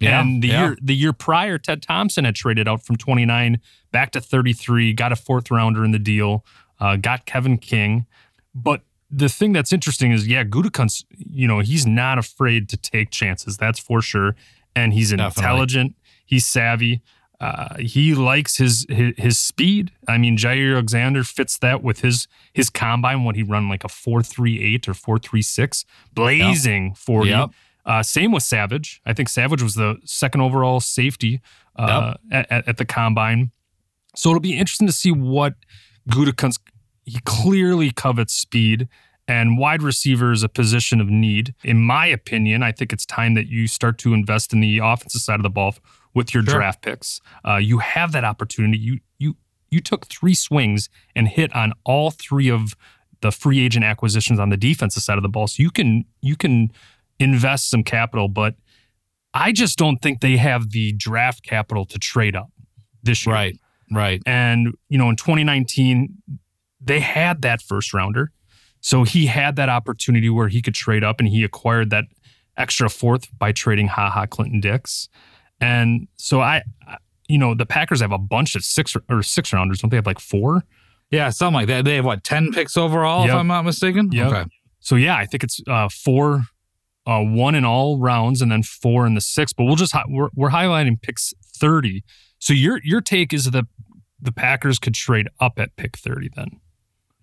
Yeah, 0.00 0.20
and 0.20 0.40
the 0.42 0.48
yeah. 0.48 0.60
year 0.60 0.78
the 0.80 0.94
year 0.94 1.12
prior, 1.12 1.58
Ted 1.58 1.82
Thompson 1.82 2.24
had 2.24 2.36
traded 2.36 2.68
out 2.68 2.86
from 2.86 2.94
29 2.96 3.58
back 3.90 4.12
to 4.12 4.20
33, 4.20 4.92
got 4.92 5.10
a 5.10 5.16
fourth 5.16 5.50
rounder 5.50 5.84
in 5.84 5.90
the 5.90 5.98
deal, 5.98 6.44
uh, 6.80 6.96
got 6.96 7.26
Kevin 7.26 7.58
King. 7.58 8.06
But 8.54 8.82
the 9.10 9.28
thing 9.28 9.52
that's 9.52 9.72
interesting 9.72 10.12
is, 10.12 10.26
yeah, 10.26 10.44
Gutekunst, 10.44 11.04
you 11.16 11.46
know, 11.48 11.60
he's 11.60 11.86
not 11.86 12.18
afraid 12.18 12.68
to 12.70 12.76
take 12.76 13.10
chances. 13.10 13.56
That's 13.56 13.78
for 13.78 14.02
sure. 14.02 14.36
And 14.74 14.92
he's 14.92 15.10
Definitely. 15.10 15.42
intelligent. 15.42 15.94
He's 16.26 16.44
savvy. 16.44 17.00
Uh, 17.40 17.76
he 17.78 18.14
likes 18.14 18.56
his, 18.56 18.84
his 18.88 19.14
his 19.16 19.38
speed. 19.38 19.92
I 20.08 20.18
mean, 20.18 20.36
Jaire 20.36 20.74
Alexander 20.74 21.22
fits 21.22 21.56
that 21.58 21.84
with 21.84 22.00
his 22.00 22.26
his 22.52 22.68
combine 22.68 23.22
when 23.22 23.36
he 23.36 23.44
run 23.44 23.68
like 23.68 23.84
a 23.84 23.88
four 23.88 24.22
three 24.24 24.60
eight 24.60 24.88
or 24.88 24.94
four 24.94 25.20
three 25.20 25.42
six, 25.42 25.84
blazing 26.12 26.94
forty. 26.94 27.30
Yep. 27.30 27.50
Uh, 27.86 28.02
same 28.02 28.32
with 28.32 28.42
Savage. 28.42 29.00
I 29.06 29.12
think 29.12 29.28
Savage 29.28 29.62
was 29.62 29.74
the 29.74 29.98
second 30.04 30.40
overall 30.40 30.80
safety 30.80 31.40
uh, 31.76 32.14
at, 32.30 32.50
at, 32.50 32.68
at 32.68 32.76
the 32.76 32.84
combine. 32.84 33.52
So 34.16 34.30
it'll 34.30 34.40
be 34.40 34.58
interesting 34.58 34.88
to 34.88 34.92
see 34.92 35.12
what 35.12 35.54
Gutekunst. 36.10 36.58
He 37.08 37.20
clearly 37.24 37.90
covets 37.90 38.34
speed, 38.34 38.88
and 39.26 39.58
wide 39.58 39.82
receiver 39.82 40.32
is 40.32 40.42
a 40.42 40.48
position 40.48 41.00
of 41.00 41.08
need. 41.08 41.54
In 41.64 41.80
my 41.80 42.06
opinion, 42.06 42.62
I 42.62 42.72
think 42.72 42.92
it's 42.92 43.04
time 43.06 43.34
that 43.34 43.46
you 43.48 43.66
start 43.66 43.98
to 43.98 44.14
invest 44.14 44.52
in 44.52 44.60
the 44.60 44.78
offensive 44.78 45.20
side 45.20 45.38
of 45.38 45.42
the 45.42 45.50
ball 45.50 45.74
with 46.14 46.32
your 46.34 46.42
Sure. 46.44 46.54
draft 46.54 46.82
picks. 46.82 47.20
Uh, 47.46 47.56
you 47.56 47.78
have 47.78 48.12
that 48.12 48.24
opportunity. 48.24 48.78
You 48.78 48.98
you 49.18 49.36
you 49.70 49.80
took 49.80 50.06
three 50.06 50.34
swings 50.34 50.88
and 51.14 51.28
hit 51.28 51.54
on 51.54 51.72
all 51.84 52.10
three 52.10 52.48
of 52.50 52.74
the 53.20 53.30
free 53.30 53.60
agent 53.60 53.84
acquisitions 53.84 54.38
on 54.38 54.48
the 54.48 54.56
defensive 54.56 55.02
side 55.02 55.18
of 55.18 55.22
the 55.22 55.28
ball. 55.28 55.46
So 55.46 55.62
you 55.62 55.70
can 55.70 56.04
you 56.22 56.36
can 56.36 56.70
invest 57.20 57.68
some 57.68 57.82
capital, 57.82 58.28
but 58.28 58.54
I 59.34 59.52
just 59.52 59.76
don't 59.76 59.98
think 59.98 60.20
they 60.20 60.36
have 60.38 60.70
the 60.70 60.92
draft 60.92 61.42
capital 61.42 61.84
to 61.86 61.98
trade 61.98 62.34
up 62.34 62.50
this 63.02 63.26
year. 63.26 63.34
Right, 63.34 63.58
right. 63.92 64.22
And, 64.24 64.74
you 64.88 64.96
know, 64.96 65.10
in 65.10 65.16
2019, 65.16 66.14
they 66.80 67.00
had 67.00 67.42
that 67.42 67.60
first 67.62 67.92
rounder. 67.92 68.32
So 68.80 69.02
he 69.04 69.26
had 69.26 69.56
that 69.56 69.68
opportunity 69.68 70.30
where 70.30 70.48
he 70.48 70.62
could 70.62 70.74
trade 70.74 71.02
up 71.02 71.18
and 71.18 71.28
he 71.28 71.42
acquired 71.44 71.90
that 71.90 72.04
extra 72.56 72.88
fourth 72.88 73.26
by 73.38 73.52
trading 73.52 73.88
Ha 73.88 74.10
Ha 74.10 74.26
Clinton 74.26 74.60
Dix. 74.60 75.08
And 75.60 76.06
so 76.16 76.40
I, 76.40 76.62
you 77.28 77.38
know, 77.38 77.54
the 77.54 77.66
Packers 77.66 78.00
have 78.00 78.12
a 78.12 78.18
bunch 78.18 78.54
of 78.54 78.62
six 78.64 78.94
or 79.08 79.22
six 79.22 79.52
rounders. 79.52 79.80
Don't 79.80 79.90
they 79.90 79.96
have 79.96 80.06
like 80.06 80.20
four? 80.20 80.62
Yeah, 81.10 81.30
something 81.30 81.54
like 81.54 81.66
that. 81.68 81.84
They 81.84 81.96
have 81.96 82.04
what 82.04 82.22
ten 82.22 82.52
picks 82.52 82.76
overall, 82.76 83.22
Yep. 83.22 83.30
if 83.30 83.34
I'm 83.34 83.46
not 83.48 83.64
mistaken. 83.64 84.10
Yep. 84.12 84.32
Okay. 84.32 84.44
So 84.80 84.94
yeah, 84.94 85.16
I 85.16 85.26
think 85.26 85.42
it's 85.42 85.60
uh, 85.66 85.88
four, 85.88 86.42
uh, 87.06 87.20
one 87.22 87.54
in 87.54 87.64
all 87.64 87.98
rounds, 87.98 88.40
and 88.42 88.52
then 88.52 88.62
four 88.62 89.06
in 89.06 89.14
the 89.14 89.20
six. 89.20 89.52
But 89.52 89.64
we'll 89.64 89.74
just 89.76 89.92
hi- 89.92 90.04
we're, 90.08 90.28
we're 90.34 90.50
highlighting 90.50 91.00
picks 91.02 91.32
thirty. 91.56 92.04
So 92.38 92.52
your 92.52 92.80
your 92.84 93.00
take 93.00 93.32
is 93.32 93.46
that 93.50 93.64
the 94.20 94.32
Packers 94.32 94.78
could 94.78 94.94
trade 94.94 95.28
up 95.40 95.58
at 95.58 95.74
pick 95.76 95.96
thirty 95.96 96.28
then. 96.36 96.60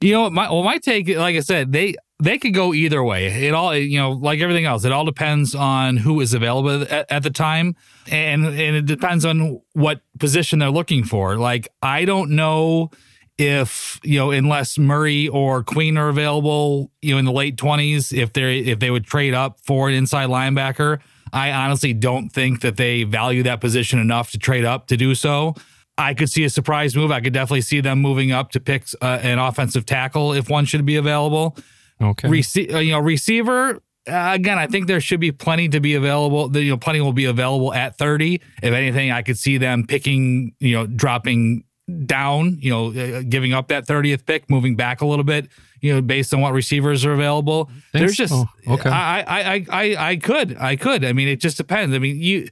You 0.02 0.12
know, 0.14 0.30
my 0.30 0.52
well, 0.52 0.64
my 0.64 0.78
take, 0.78 1.08
like 1.10 1.36
I 1.36 1.40
said, 1.40 1.72
they 1.72 1.96
they 2.20 2.38
could 2.38 2.54
go 2.54 2.74
either 2.74 3.04
way. 3.04 3.28
It 3.28 3.54
all, 3.54 3.76
you 3.76 4.00
know, 4.00 4.12
like 4.12 4.40
everything 4.40 4.66
else, 4.66 4.86
it 4.86 4.92
all 4.92 5.06
depends 5.06 5.54
on 5.54 5.98
who 5.98 6.22
is 6.22 6.34
available 6.34 6.84
at, 6.84 7.12
at 7.12 7.24
the 7.24 7.30
time, 7.30 7.76
and 8.10 8.46
and 8.46 8.76
it 8.76 8.86
depends 8.86 9.26
on 9.26 9.62
what 9.74 10.02
position 10.20 10.60
they're 10.60 10.70
looking 10.70 11.04
for. 11.04 11.38
Like 11.38 11.68
I 11.82 12.06
don't 12.06 12.32
know 12.32 12.92
if 13.38 14.00
you 14.04 14.18
know, 14.18 14.32
unless 14.32 14.78
Murray 14.78 15.28
or 15.28 15.64
Queen 15.64 15.98
are 15.98 16.10
available, 16.10 16.92
you 17.02 17.14
know, 17.14 17.20
in 17.20 17.26
the 17.26 17.32
late 17.32 17.58
twenties, 17.58 18.14
if 18.14 18.34
they 18.34 18.60
if 18.60 18.80
they 18.80 18.92
would 18.92 19.06
trade 19.06 19.34
up 19.34 19.60
for 19.62 19.90
an 19.90 19.96
inside 19.96 20.30
linebacker. 20.30 21.00
I 21.34 21.52
honestly 21.52 21.92
don't 21.92 22.30
think 22.30 22.62
that 22.62 22.78
they 22.78 23.04
value 23.04 23.44
that 23.44 23.60
position 23.60 24.00
enough 24.00 24.32
to 24.32 24.38
trade 24.38 24.64
up 24.64 24.88
to 24.88 24.96
do 24.96 25.16
so. 25.16 25.56
I 25.98 26.14
could 26.14 26.30
see 26.30 26.44
a 26.44 26.50
surprise 26.50 26.96
move. 26.96 27.12
I 27.12 27.22
could 27.22 27.34
definitely 27.34 27.62
see 27.62 27.80
them 27.80 28.00
moving 28.00 28.32
up 28.32 28.52
to 28.52 28.60
pick 28.60 28.86
uh, 29.02 29.20
an 29.22 29.40
offensive 29.40 29.86
tackle 29.86 30.34
if 30.34 30.50
one 30.50 30.66
should 30.66 30.86
be 30.86 30.98
available. 30.98 31.58
Okay. 32.02 32.28
Rece- 32.28 32.74
uh, 32.74 32.80
you 32.80 32.92
know, 32.92 33.00
receiver. 33.00 33.82
Uh, 34.08 34.32
again, 34.34 34.60
I 34.60 34.68
think 34.68 34.88
there 34.88 35.00
should 35.00 35.20
be 35.20 35.32
plenty 35.32 35.70
to 35.70 35.80
be 35.80 35.96
available. 35.96 36.50
The, 36.50 36.62
you 36.62 36.72
know, 36.72 36.78
plenty 36.78 37.02
will 37.02 37.14
be 37.14 37.26
available 37.26 37.74
at 37.74 37.98
30. 37.98 38.42
If 38.62 38.74
anything, 38.74 39.12
I 39.12 39.22
could 39.22 39.38
see 39.38 39.58
them 39.58 39.88
picking, 39.88 40.54
you 40.60 40.76
know, 40.76 40.86
dropping 40.86 41.64
down, 42.06 42.58
you 42.60 42.72
know, 42.72 42.88
uh, 42.90 43.24
giving 43.28 43.54
up 43.54 43.70
that 43.70 43.88
30th 43.88 44.26
pick, 44.26 44.50
moving 44.50 44.76
back 44.76 45.02
a 45.02 45.06
little 45.06 45.24
bit, 45.24 45.48
you 45.82 45.94
know, 45.94 46.02
based 46.02 46.34
on 46.34 46.42
what 46.42 46.54
receivers 46.54 47.06
are 47.06 47.14
available. 47.14 47.70
There's 47.94 48.16
just, 48.16 48.34
so? 48.34 48.46
Okay. 48.68 48.90
I, 48.90 49.22
I, 49.22 49.40
I, 49.40 49.66
I, 49.70 50.10
I 50.10 50.16
could, 50.18 50.58
I 50.58 50.76
could. 50.76 51.06
I 51.06 51.14
mean, 51.14 51.28
it 51.28 51.40
just 51.40 51.58
depends. 51.58 51.96
I 51.96 52.00
mean, 52.00 52.22
you, 52.22 52.48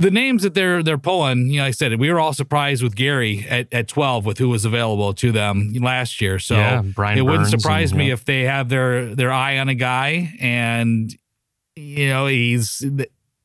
the 0.00 0.10
names 0.10 0.42
that 0.42 0.54
they're 0.54 0.82
they're 0.82 0.98
pulling, 0.98 1.50
you 1.50 1.58
know, 1.58 1.64
like 1.64 1.68
I 1.68 1.72
said, 1.72 2.00
we 2.00 2.10
were 2.10 2.18
all 2.18 2.32
surprised 2.32 2.82
with 2.82 2.96
Gary 2.96 3.46
at, 3.48 3.68
at 3.72 3.86
12 3.86 4.24
with 4.24 4.38
who 4.38 4.48
was 4.48 4.64
available 4.64 5.12
to 5.14 5.30
them 5.30 5.72
last 5.74 6.22
year. 6.22 6.38
So 6.38 6.56
Yeah, 6.56 6.82
it 7.18 7.22
wouldn't 7.22 7.48
surprise 7.48 7.90
and, 7.90 7.98
me 7.98 8.06
yeah. 8.08 8.14
if 8.14 8.24
they 8.24 8.42
have 8.42 8.70
their 8.70 9.14
their 9.14 9.30
eye 9.30 9.58
on 9.58 9.68
a 9.68 9.74
guy 9.74 10.34
and 10.40 11.14
you 11.76 12.08
know 12.08 12.26
he's 12.26 12.82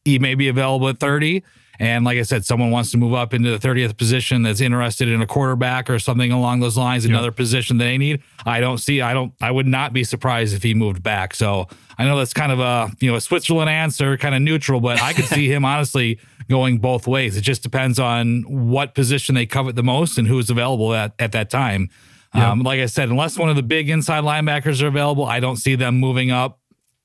he 0.05 0.17
may 0.17 0.35
be 0.35 0.47
available 0.47 0.88
at 0.88 0.97
30. 0.97 1.43
And 1.79 2.05
like 2.05 2.17
I 2.17 2.22
said, 2.24 2.46
someone 2.46 2.72
wants 2.72 2.91
to 2.91 2.98
move 2.98 3.13
up 3.13 3.34
into 3.34 3.55
the 3.55 3.67
30th 3.67 3.98
position 3.98 4.44
that's 4.44 4.62
interested 4.62 5.08
in 5.08 5.22
a 5.22 5.27
quarterback 5.27 5.89
or 5.89 6.00
something 6.00 6.32
along 6.32 6.60
those 6.62 6.77
lines, 6.77 7.05
another 7.05 7.32
position 7.32 7.77
that 7.77 7.86
they 7.86 7.98
need. 7.98 8.22
I 8.46 8.60
don't 8.60 8.77
see, 8.77 9.01
I 9.01 9.13
don't, 9.13 9.34
I 9.41 9.51
would 9.51 9.67
not 9.67 9.94
be 9.94 10.03
surprised 10.03 10.55
if 10.55 10.63
he 10.63 10.74
moved 10.74 11.03
back. 11.03 11.34
So 11.36 11.67
I 11.98 12.05
know 12.05 12.17
that's 12.17 12.34
kind 12.34 12.51
of 12.51 12.60
a, 12.60 12.91
you 13.00 13.10
know, 13.10 13.17
a 13.17 13.22
Switzerland 13.22 13.70
answer, 13.70 14.17
kind 14.17 14.36
of 14.36 14.41
neutral, 14.41 14.79
but 14.79 15.01
I 15.01 15.13
could 15.13 15.25
see 15.25 15.48
him 15.51 15.65
honestly 15.65 16.20
going 16.50 16.77
both 16.77 17.08
ways. 17.08 17.36
It 17.36 17.41
just 17.41 17.63
depends 17.63 18.00
on 18.00 18.44
what 18.44 18.96
position 18.96 19.36
they 19.36 19.46
covet 19.46 19.75
the 19.75 19.84
most 19.84 20.17
and 20.17 20.27
who's 20.27 20.50
available 20.50 20.94
at, 20.94 21.13
at 21.20 21.32
that 21.34 21.50
time. 21.50 21.89
Um, 22.34 22.63
like 22.63 22.82
I 22.82 22.88
said, 22.88 23.10
unless 23.10 23.38
one 23.38 23.50
of 23.50 23.55
the 23.55 23.63
big 23.63 23.89
inside 23.89 24.25
linebackers 24.25 24.82
are 24.82 24.88
available, 24.88 25.24
I 25.24 25.39
don't 25.39 25.55
see 25.55 25.75
them 25.75 25.96
moving 25.96 26.32
up 26.32 26.60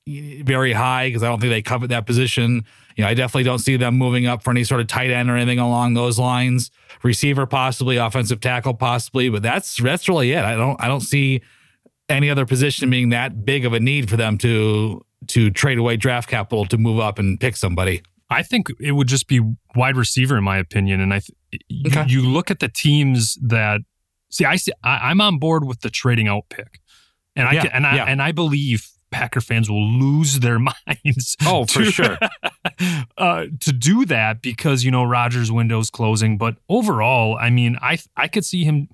very 0.07 0.73
high 0.73 1.07
because 1.07 1.23
I 1.23 1.27
don't 1.27 1.39
think 1.39 1.51
they 1.51 1.61
covet 1.61 1.89
that 1.89 2.05
position. 2.05 2.65
You 2.95 3.03
know, 3.03 3.09
I 3.09 3.13
definitely 3.13 3.43
don't 3.43 3.59
see 3.59 3.77
them 3.77 3.95
moving 3.97 4.25
up 4.27 4.43
for 4.43 4.51
any 4.51 4.63
sort 4.63 4.81
of 4.81 4.87
tight 4.87 5.09
end 5.11 5.29
or 5.29 5.35
anything 5.37 5.59
along 5.59 5.93
those 5.93 6.19
lines. 6.19 6.71
Receiver 7.03 7.45
possibly, 7.45 7.97
offensive 7.97 8.39
tackle 8.41 8.73
possibly, 8.73 9.29
but 9.29 9.41
that's 9.41 9.77
that's 9.81 10.07
really 10.09 10.31
it. 10.33 10.43
I 10.43 10.55
don't 10.55 10.79
I 10.81 10.87
don't 10.87 11.01
see 11.01 11.41
any 12.09 12.29
other 12.29 12.45
position 12.45 12.89
being 12.89 13.09
that 13.09 13.45
big 13.45 13.65
of 13.65 13.73
a 13.73 13.79
need 13.79 14.09
for 14.09 14.17
them 14.17 14.37
to 14.39 15.01
to 15.27 15.49
trade 15.51 15.77
away 15.77 15.97
draft 15.97 16.29
capital 16.29 16.65
to 16.65 16.77
move 16.77 16.99
up 16.99 17.17
and 17.19 17.39
pick 17.39 17.55
somebody. 17.55 18.01
I 18.29 18.43
think 18.43 18.67
it 18.79 18.93
would 18.93 19.07
just 19.07 19.27
be 19.27 19.41
wide 19.75 19.97
receiver, 19.97 20.37
in 20.37 20.43
my 20.43 20.57
opinion. 20.57 21.01
And 21.01 21.13
I, 21.13 21.19
th- 21.19 21.61
you- 21.69 21.83
Okay. 21.91 22.05
you 22.07 22.21
look 22.21 22.49
at 22.49 22.59
the 22.59 22.69
teams 22.69 23.37
that 23.41 23.81
see. 24.29 24.45
I 24.45 24.55
see. 24.55 24.71
I, 24.83 25.09
I'm 25.09 25.19
on 25.21 25.37
board 25.37 25.65
with 25.65 25.81
the 25.81 25.89
trading 25.89 26.27
out 26.29 26.43
pick, 26.49 26.79
and 27.35 27.47
I 27.47 27.53
Yeah, 27.53 27.61
can, 27.63 27.71
and 27.73 27.87
I 27.87 27.95
yeah. 27.97 28.05
and 28.05 28.21
I 28.21 28.31
believe 28.31 28.87
Packer 29.11 29.41
fans 29.41 29.69
will 29.69 29.85
lose 29.85 30.39
their 30.39 30.59
minds. 30.87 31.37
Oh, 31.45 31.65
for 31.65 31.83
sure. 31.83 32.17
uh, 33.17 33.45
to 33.59 33.71
do 33.71 34.05
that 34.05 34.41
because 34.41 34.83
you 34.83 34.91
know 34.91 35.03
Rodgers' 35.03 35.51
window's 35.51 35.89
closing. 35.89 36.37
But 36.37 36.55
overall, 36.69 37.37
I 37.39 37.49
mean, 37.49 37.77
I 37.81 37.99
I 38.15 38.27
could 38.27 38.45
see 38.45 38.63
him 38.63 38.89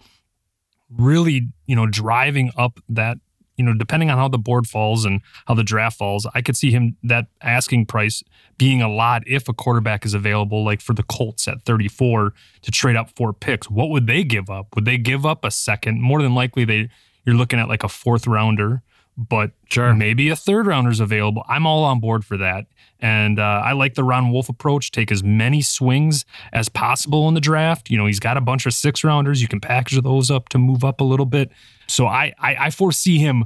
really, 0.90 1.50
you 1.66 1.76
know, 1.76 1.86
driving 1.88 2.52
up 2.58 2.80
that. 2.90 3.18
You 3.60 3.66
know, 3.66 3.74
depending 3.74 4.12
on 4.12 4.20
how 4.20 4.28
the 4.28 4.38
board 4.38 4.68
falls 4.68 5.04
and 5.04 5.20
how 5.48 5.56
the 5.56 5.64
draft 5.64 5.98
falls, 5.98 6.28
I 6.36 6.44
could 6.44 6.56
see 6.56 6.70
him 6.70 6.96
that 7.02 7.26
asking 7.42 7.88
price 7.88 8.24
being 8.60 8.84
a 8.84 8.88
lot 8.88 9.24
if 9.26 9.50
a 9.50 9.54
quarterback 9.54 10.06
is 10.06 10.14
available, 10.14 10.64
like 10.64 10.80
for 10.80 10.94
the 10.94 11.02
Colts 11.02 11.48
at 11.48 11.64
34 11.64 12.34
to 12.62 12.72
trade 12.72 12.96
up 12.96 13.10
four 13.16 13.34
picks. 13.34 13.68
What 13.68 13.90
would 13.90 14.06
they 14.06 14.24
give 14.24 14.52
up? 14.52 14.68
Would 14.76 14.86
they 14.86 15.00
give 15.00 15.26
up 15.26 15.44
a 15.44 15.50
second? 15.50 16.04
More 16.04 16.22
than 16.22 16.36
likely, 16.36 16.66
they 16.66 16.90
you're 17.26 17.36
looking 17.36 17.60
at 17.60 17.68
like 17.68 17.84
a 17.84 17.90
fourth 17.90 18.26
rounder, 18.26 18.84
but 19.18 19.52
Sure. 19.70 19.94
maybe 19.94 20.30
a 20.30 20.36
third 20.36 20.68
rounder's 20.68 21.00
available. 21.00 21.44
I'm 21.50 21.66
all 21.66 21.84
on 21.84 22.00
board 22.00 22.24
for 22.24 22.38
that. 22.38 22.68
And 23.00 23.40
uh, 23.40 23.62
I 23.66 23.74
like 23.74 23.94
the 23.96 24.04
Ron 24.04 24.32
Wolf 24.32 24.50
approach. 24.50 24.92
Take 24.92 25.12
as 25.12 25.24
many 25.24 25.62
swings 25.62 26.26
as 26.54 26.70
possible 26.70 27.28
in 27.28 27.34
the 27.34 27.42
draft. 27.42 27.90
You 27.90 27.98
know, 27.98 28.06
he's 28.06 28.20
got 28.20 28.38
a 28.38 28.42
bunch 28.42 28.66
of 28.66 28.74
six 28.74 29.04
rounders. 29.04 29.42
You 29.42 29.48
can 29.48 29.60
package 29.60 30.02
those 30.02 30.32
up 30.32 30.50
to 30.50 30.58
move 30.58 30.84
up 30.84 31.02
a 31.02 31.04
little 31.04 31.26
bit. 31.28 31.52
So 31.88 32.08
I, 32.08 32.34
I, 32.40 32.56
I 32.56 32.70
foresee 32.72 33.18
him 33.20 33.46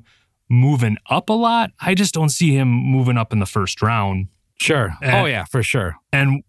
moving 0.49 0.97
up 1.09 1.29
a 1.29 1.33
lot. 1.33 1.71
I 1.79 1.95
just 1.95 2.13
don't 2.13 2.29
see 2.29 2.55
him 2.55 2.69
moving 2.69 3.17
up 3.17 3.33
in 3.33 3.39
the 3.39 3.45
first 3.45 3.81
round. 3.81 4.27
Sure. 4.59 4.91
Uh, 5.03 5.21
oh 5.21 5.25
yeah, 5.25 5.45
for 5.45 5.63
sure. 5.63 5.95
And 6.13 6.43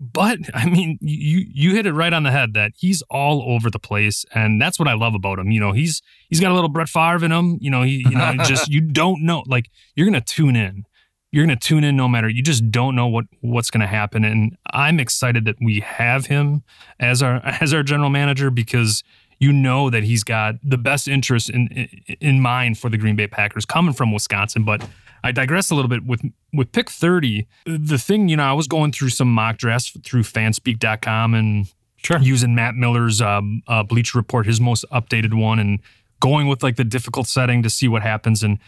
but 0.00 0.38
I 0.54 0.66
mean, 0.66 0.98
you 1.00 1.44
you 1.52 1.74
hit 1.74 1.86
it 1.86 1.92
right 1.92 2.12
on 2.12 2.22
the 2.22 2.30
head 2.30 2.54
that 2.54 2.72
he's 2.76 3.02
all 3.10 3.42
over 3.52 3.68
the 3.68 3.80
place, 3.80 4.24
and 4.32 4.62
that's 4.62 4.78
what 4.78 4.86
I 4.86 4.94
love 4.94 5.14
about 5.14 5.38
him. 5.38 5.50
You 5.50 5.60
know, 5.60 5.72
he's 5.72 6.02
he's 6.28 6.40
got 6.40 6.52
a 6.52 6.54
little 6.54 6.68
Brett 6.68 6.88
Favre 6.88 7.24
in 7.24 7.32
him. 7.32 7.58
You 7.60 7.70
know, 7.70 7.82
he 7.82 8.04
you 8.08 8.10
know 8.10 8.34
just 8.44 8.68
you 8.70 8.80
don't 8.80 9.22
know 9.22 9.42
like 9.46 9.70
you're 9.96 10.06
gonna 10.06 10.20
tune 10.20 10.54
in. 10.54 10.84
You're 11.32 11.44
gonna 11.44 11.56
tune 11.56 11.82
in 11.82 11.96
no 11.96 12.06
matter. 12.06 12.28
You 12.28 12.42
just 12.42 12.70
don't 12.70 12.94
know 12.94 13.08
what 13.08 13.24
what's 13.40 13.70
gonna 13.70 13.88
happen, 13.88 14.24
and 14.24 14.56
I'm 14.72 15.00
excited 15.00 15.44
that 15.46 15.56
we 15.60 15.80
have 15.80 16.26
him 16.26 16.62
as 17.00 17.20
our 17.22 17.40
as 17.60 17.74
our 17.74 17.82
general 17.82 18.10
manager 18.10 18.50
because 18.50 19.02
you 19.40 19.52
know 19.52 19.90
that 19.90 20.04
he's 20.04 20.22
got 20.22 20.54
the 20.62 20.78
best 20.78 21.08
interest 21.08 21.50
in 21.50 21.66
in, 21.68 22.16
in 22.20 22.40
mind 22.40 22.78
for 22.78 22.88
the 22.88 22.98
Green 22.98 23.16
Bay 23.16 23.26
Packers 23.26 23.64
coming 23.64 23.94
from 23.94 24.12
Wisconsin, 24.12 24.64
but. 24.64 24.86
I 25.24 25.32
digress 25.32 25.70
a 25.70 25.74
little 25.74 25.88
bit 25.88 26.04
with 26.06 26.22
with 26.52 26.72
pick 26.72 26.90
30. 26.90 27.46
The 27.66 27.98
thing, 27.98 28.28
you 28.28 28.36
know, 28.36 28.44
I 28.44 28.52
was 28.52 28.66
going 28.66 28.92
through 28.92 29.10
some 29.10 29.32
mock 29.32 29.58
drafts 29.58 29.90
through 30.04 30.22
fanspeak.com 30.22 31.34
and 31.34 31.72
Sure. 31.96 32.18
using 32.20 32.54
Matt 32.54 32.76
Miller's 32.76 33.20
um, 33.20 33.62
uh, 33.66 33.82
Bleacher 33.82 34.18
Report, 34.18 34.46
his 34.46 34.60
most 34.60 34.84
updated 34.92 35.34
one, 35.34 35.58
and 35.58 35.80
going 36.20 36.46
with 36.46 36.62
like 36.62 36.76
the 36.76 36.84
difficult 36.84 37.26
setting 37.26 37.62
to 37.62 37.70
see 37.70 37.88
what 37.88 38.02
happens. 38.02 38.42
And 38.42 38.58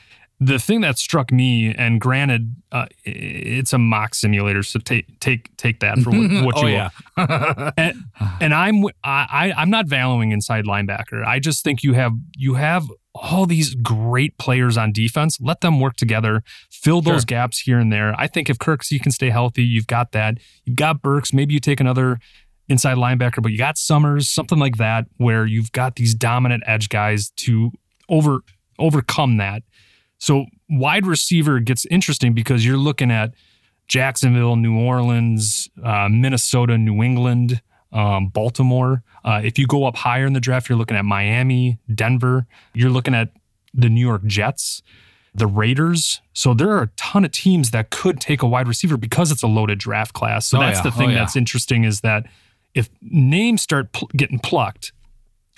the 0.43 0.59
thing 0.59 0.81
that 0.81 0.97
struck 0.99 1.31
me, 1.31 1.75
and 1.77 2.01
granted, 2.01 2.57
uh, 2.73 2.87
it's 3.05 3.75
a 3.75 3.79
mock 3.79 4.15
simulator, 4.15 4.63
so 4.63 4.79
take 4.81 5.21
take 5.21 5.55
take 5.59 5.81
that 5.81 5.99
for 5.99 6.11
what, 6.11 6.45
what 6.45 6.57
oh 6.59 6.67
you 6.67 6.75
yeah. 6.75 6.89
will. 7.17 7.73
And, 7.77 8.05
and 8.41 8.55
I'm 8.55 8.85
I, 9.05 9.53
I'm 9.57 9.69
not 9.69 9.87
valuing 9.87 10.33
inside 10.33 10.65
linebacker. 10.65 11.25
I 11.27 11.39
just 11.41 11.63
think 11.63 11.83
you 11.83 11.93
have 11.93 12.13
you 12.37 12.55
have 12.55 12.87
all 13.15 13.45
these 13.45 13.75
great 13.75 14.39
players 14.39 14.79
on 14.79 14.93
defense. 14.93 15.39
Let 15.41 15.61
them 15.61 15.79
work 15.79 15.97
together, 15.97 16.43
fill 16.71 17.03
those 17.03 17.21
Sure. 17.23 17.27
gaps 17.27 17.61
here 17.61 17.79
and 17.79 17.93
there. 17.93 18.15
I 18.19 18.27
think 18.27 18.49
if 18.49 18.57
Kirksey 18.59 19.01
can 19.01 19.13
stay 19.13 19.29
healthy, 19.31 19.65
you've 19.65 19.89
got 19.89 20.13
that. 20.13 20.39
You've 20.65 20.77
got 20.77 21.03
Burks. 21.03 21.33
Maybe 21.35 21.53
you 21.53 21.61
take 21.61 21.81
another 21.81 22.19
inside 22.69 22.97
linebacker, 22.97 23.43
but 23.43 23.51
you 23.53 23.59
got 23.59 23.77
Summers, 23.77 24.31
something 24.31 24.59
like 24.59 24.77
that, 24.77 25.07
where 25.17 25.45
you've 25.45 25.73
got 25.73 25.97
these 25.97 26.15
dominant 26.15 26.63
edge 26.67 26.89
guys 26.89 27.31
to 27.37 27.73
over 28.09 28.41
overcome 28.79 29.37
that. 29.37 29.65
So 30.21 30.47
wide 30.69 31.07
receiver 31.07 31.59
gets 31.61 31.85
interesting 31.87 32.33
because 32.35 32.65
you're 32.65 32.77
looking 32.77 33.11
at 33.11 33.35
Jacksonville, 33.89 34.55
New 34.55 34.79
Orleans, 34.79 35.69
uh, 35.83 36.09
Minnesota, 36.09 36.79
New 36.79 37.03
England, 37.03 37.61
um, 37.93 38.29
Baltimore. 38.29 39.03
Uh, 39.25 39.41
if 39.43 39.59
you 39.59 39.67
go 39.67 39.85
up 39.87 39.97
higher 39.97 40.27
in 40.27 40.33
the 40.33 40.41
draft, 40.41 40.69
you're 40.69 40.79
looking 40.79 40.97
at 40.97 41.05
Miami, 41.05 41.79
Denver. 41.93 42.47
You're 42.73 42.91
looking 42.91 43.15
at 43.15 43.33
the 43.75 43.89
New 43.89 44.01
York 44.07 44.25
Jets, 44.27 44.83
the 45.35 45.47
Raiders. 45.49 46.21
So 46.33 46.55
there 46.55 46.71
are 46.71 46.83
a 46.83 46.91
ton 46.97 47.25
of 47.25 47.33
teams 47.33 47.73
that 47.73 47.91
could 47.91 48.21
take 48.21 48.43
a 48.43 48.47
wide 48.47 48.69
receiver 48.69 48.97
because 48.97 49.33
it's 49.33 49.43
a 49.43 49.49
loaded 49.49 49.79
draft 49.81 50.13
class. 50.13 50.47
So 50.47 50.59
Oh, 50.59 50.61
that's 50.61 50.79
yeah. 50.79 50.83
the 50.85 50.91
thing 50.93 51.09
Oh, 51.09 51.13
yeah. 51.13 51.19
that's 51.21 51.35
interesting 51.35 51.83
is 51.85 52.03
that 52.03 52.27
if 52.75 52.89
names 53.03 53.63
start 53.63 53.93
pl- 53.93 54.09
getting 54.17 54.39
plucked 54.39 54.93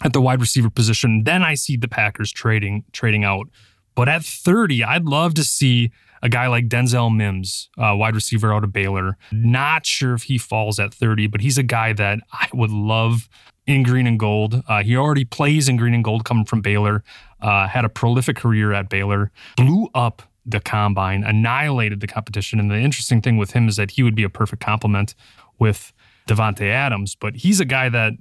at 0.03 0.13
the 0.15 0.21
wide 0.23 0.41
receiver 0.41 0.71
position, 0.71 1.25
then 1.25 1.43
I 1.43 1.55
see 1.55 1.77
the 1.77 1.89
Packers 1.89 2.33
trading 2.33 2.85
trading 2.93 3.25
out. 3.25 3.49
But 3.95 4.09
at 4.09 4.25
30, 4.25 4.85
I'd 4.85 5.05
love 5.05 5.35
to 5.35 5.45
see 5.45 5.93
a 6.23 6.29
guy 6.29 6.47
like 6.47 6.69
Denzel 6.69 7.15
Mims, 7.15 7.69
uh, 7.77 7.95
wide 7.97 8.15
receiver 8.15 8.53
out 8.53 8.65
of 8.65 8.73
Baylor. 8.73 9.17
Not 9.33 9.85
sure 9.85 10.15
if 10.15 10.25
he 10.25 10.39
falls 10.39 10.79
at 10.79 10.95
30, 10.95 11.27
but 11.27 11.41
he's 11.41 11.59
a 11.59 11.63
guy 11.63 11.93
that 11.95 12.21
I 12.33 12.49
would 12.53 12.71
love 12.71 13.29
in 13.67 13.83
green 13.83 14.07
and 14.07 14.19
gold. 14.19 14.63
Uh, 14.69 14.83
he 14.83 14.97
already 14.97 15.25
plays 15.25 15.69
in 15.69 15.77
green 15.77 15.95
and 15.95 16.05
gold 16.05 16.25
coming 16.25 16.45
from 16.45 16.61
Baylor, 16.61 17.03
uh, 17.41 17.67
had 17.67 17.85
a 17.85 17.89
prolific 17.89 18.37
career 18.37 18.73
at 18.73 18.89
Baylor, 18.89 19.31
blew 19.57 19.89
up 19.95 20.23
the 20.45 20.61
combine, 20.61 21.23
annihilated 21.25 22.01
the 22.01 22.07
competition. 22.07 22.59
And 22.59 22.71
the 22.71 22.79
interesting 22.79 23.21
thing 23.21 23.37
with 23.37 23.53
him 23.53 23.69
is 23.69 23.77
that 23.77 23.93
he 23.93 24.03
would 24.03 24.15
be 24.15 24.25
a 24.25 24.31
perfect 24.31 24.63
complement 24.63 25.15
with 25.59 25.93
Davante 26.29 26.69
Adams, 26.69 27.15
but 27.15 27.37
he's 27.37 27.61
a 27.61 27.65
guy 27.65 27.89
that 27.89 28.13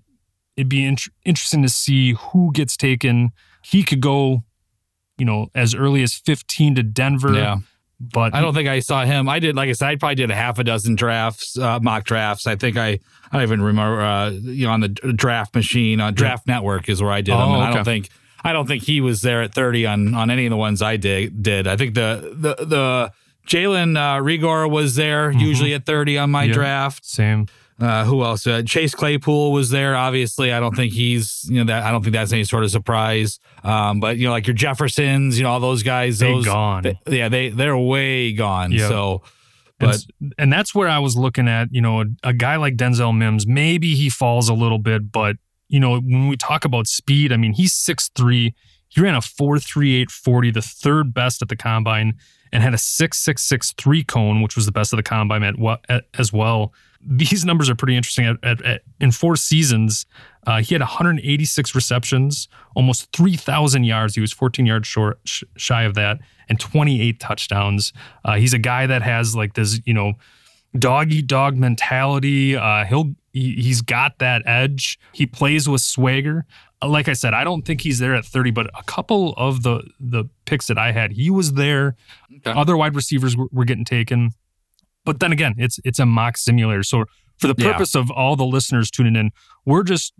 it'd 0.55 0.69
be 0.69 0.85
int- 0.85 1.09
interesting 1.25 1.61
to 1.63 1.69
see 1.69 2.13
who 2.13 2.51
gets 2.51 2.77
taken. 2.77 3.31
He 3.63 3.83
could 3.83 4.01
go, 4.01 4.43
you 5.21 5.25
know, 5.25 5.49
as 5.53 5.75
early 5.75 6.01
as 6.01 6.15
15 6.15 6.75
to 6.75 6.83
Denver. 6.83 7.33
Yeah. 7.33 7.57
But 7.99 8.33
I 8.33 8.41
don't 8.41 8.55
think 8.55 8.67
I 8.67 8.79
saw 8.79 9.05
him. 9.05 9.29
I 9.29 9.37
did, 9.37 9.55
like 9.55 9.69
I 9.69 9.73
said, 9.73 9.89
I 9.89 9.95
probably 9.95 10.15
did 10.15 10.31
a 10.31 10.35
half 10.35 10.57
a 10.57 10.63
dozen 10.63 10.95
drafts, 10.95 11.55
uh, 11.59 11.79
mock 11.79 12.03
drafts. 12.03 12.47
I 12.47 12.55
think 12.55 12.75
I, 12.75 12.87
I 12.87 12.99
don't 13.33 13.43
even 13.43 13.61
remember, 13.61 14.01
uh, 14.01 14.29
you 14.31 14.65
know, 14.65 14.73
on 14.73 14.79
the 14.79 14.87
draft 14.89 15.53
machine, 15.53 16.01
on 16.01 16.15
Draft 16.15 16.47
Network 16.47 16.89
is 16.89 16.99
where 17.03 17.11
I 17.11 17.21
did 17.21 17.33
them. 17.33 17.41
Oh, 17.41 17.53
And 17.53 17.63
I 17.63 17.71
don't 17.75 17.85
think, 17.85 18.09
I 18.43 18.53
don't 18.53 18.65
think 18.67 18.81
he 18.81 19.01
was 19.01 19.21
there 19.21 19.43
at 19.43 19.53
30 19.53 19.85
on, 19.85 20.13
on 20.15 20.31
any 20.31 20.47
of 20.47 20.49
the 20.49 20.57
ones 20.57 20.81
I 20.81 20.97
did. 20.97 21.43
did. 21.43 21.67
I 21.67 21.77
think 21.77 21.93
the, 21.93 22.33
the, 22.35 22.65
the 22.65 23.11
Jalen 23.47 23.95
uh, 23.97 24.19
Reagor 24.23 24.67
was 24.67 24.95
there 24.95 25.29
usually 25.29 25.75
at 25.75 25.85
30 25.85 26.17
on 26.17 26.31
my 26.31 26.45
Mm-hmm. 26.45 26.53
Draft. 26.53 27.05
same. 27.05 27.45
Uh, 27.81 28.05
who 28.05 28.23
else? 28.23 28.45
Uh, 28.45 28.61
Chase 28.63 28.93
Claypool 28.93 29.51
was 29.51 29.71
there. 29.71 29.95
Obviously, 29.95 30.53
I 30.53 30.59
don't 30.59 30.75
think 30.75 30.93
he's 30.93 31.43
you 31.49 31.55
know 31.57 31.65
that. 31.73 31.83
I 31.83 31.89
don't 31.91 32.03
think 32.03 32.13
that's 32.13 32.31
any 32.31 32.43
sort 32.43 32.63
of 32.63 32.69
surprise. 32.71 33.39
Um, 33.63 33.99
but 33.99 34.17
you 34.17 34.25
know, 34.27 34.31
like 34.31 34.45
your 34.45 34.53
Jeffersons, 34.53 35.37
you 35.37 35.43
know, 35.43 35.49
all 35.49 35.59
those 35.59 35.81
guys. 35.83 36.19
They 36.19 36.31
those 36.31 36.45
gone. 36.45 36.83
they- 36.83 37.17
yeah, 37.17 37.27
they 37.27 37.49
they're 37.49 37.75
way 37.77 38.33
gone. 38.33 38.71
Yeah. 38.71 38.87
So, 38.87 39.23
And, 39.79 39.89
but 39.89 39.95
s- 39.95 40.07
and 40.37 40.53
that's 40.53 40.75
where 40.75 40.87
I 40.87 40.99
was 40.99 41.17
looking 41.17 41.47
at, 41.47 41.69
you 41.71 41.81
know, 41.81 42.01
a, 42.01 42.05
a 42.23 42.33
guy 42.33 42.57
like 42.57 42.75
Denzel 42.75 43.17
Mims, 43.17 43.47
maybe 43.47 43.95
he 43.95 44.09
falls 44.11 44.47
a 44.47 44.53
little 44.53 44.77
bit, 44.77 45.11
but, 45.11 45.37
you 45.67 45.79
know, 45.79 45.99
when 45.99 46.27
we 46.27 46.37
talk 46.37 46.65
about 46.65 46.85
speed, 46.85 47.33
I 47.33 47.37
mean, 47.37 47.53
he's 47.53 47.73
six 47.73 48.09
three. 48.13 48.53
He 48.89 49.01
ran 49.01 49.15
a 49.15 49.21
4.3840, 49.21 50.53
the 50.53 50.61
third 50.61 51.13
best 51.13 51.41
at 51.41 51.47
the 51.47 51.55
combine, 51.55 52.13
and 52.51 52.61
had 52.61 52.73
a 52.73 52.77
6.663 52.77 54.05
cone, 54.05 54.41
which 54.41 54.55
was 54.55 54.65
the 54.65 54.71
best 54.71 54.93
of 54.93 54.97
the 54.97 55.03
combine 55.03 55.43
at, 55.43 55.55
at, 55.89 56.05
as 56.17 56.33
well. 56.33 56.73
These 57.05 57.45
numbers 57.45 57.69
are 57.69 57.75
pretty 57.75 57.95
interesting. 57.95 58.25
At, 58.25 58.37
at, 58.43 58.61
at, 58.63 58.81
in 58.99 59.11
four 59.11 59.35
seasons, 59.35 60.05
uh, 60.45 60.61
he 60.61 60.75
had 60.75 60.81
186 60.81 61.75
receptions, 61.75 62.47
almost 62.75 63.11
3,000 63.13 63.83
yards. 63.83 64.15
He 64.15 64.21
was 64.21 64.31
14 64.31 64.65
yards 64.65 64.87
short, 64.87 65.19
sh- 65.25 65.43
shy 65.55 65.83
of 65.83 65.93
that, 65.95 66.19
and 66.49 66.59
28 66.59 67.19
touchdowns. 67.19 67.93
Uh, 68.25 68.35
he's 68.35 68.53
a 68.53 68.59
guy 68.59 68.87
that 68.87 69.01
has 69.01 69.35
like 69.35 69.53
this, 69.53 69.79
you 69.85 69.93
know, 69.93 70.13
dog 70.77 71.11
eat 71.11 71.27
dog 71.27 71.57
mentality. 71.57 72.55
Uh, 72.55 72.85
he'll 72.85 73.13
he, 73.33 73.53
he's 73.55 73.81
got 73.81 74.19
that 74.19 74.43
edge. 74.45 74.99
He 75.13 75.25
plays 75.25 75.67
with 75.67 75.81
swagger. 75.81 76.45
Like 76.83 77.07
I 77.07 77.13
said, 77.13 77.33
I 77.33 77.43
don't 77.43 77.63
think 77.63 77.81
he's 77.81 77.99
there 77.99 78.15
at 78.15 78.25
30, 78.25 78.51
but 78.51 78.67
a 78.77 78.83
couple 78.83 79.33
of 79.37 79.63
the 79.63 79.83
the 79.99 80.25
picks 80.45 80.67
that 80.67 80.77
I 80.77 80.91
had, 80.91 81.11
he 81.11 81.29
was 81.29 81.53
there. 81.53 81.95
Okay. 82.37 82.59
Other 82.59 82.75
wide 82.75 82.95
receivers 82.95 83.37
were, 83.37 83.47
were 83.51 83.65
getting 83.65 83.85
taken. 83.85 84.31
But 85.05 85.19
then 85.19 85.31
again, 85.31 85.55
it's 85.57 85.79
it's 85.83 85.99
a 85.99 86.05
mock 86.05 86.37
simulator. 86.37 86.83
So 86.83 87.05
for 87.39 87.47
the 87.47 87.55
Yeah. 87.57 87.71
purpose 87.73 87.95
of 87.95 88.11
all 88.11 88.35
the 88.35 88.45
listeners 88.45 88.91
tuning 88.91 89.15
in, 89.15 89.31
we're 89.65 89.83
just 89.83 90.13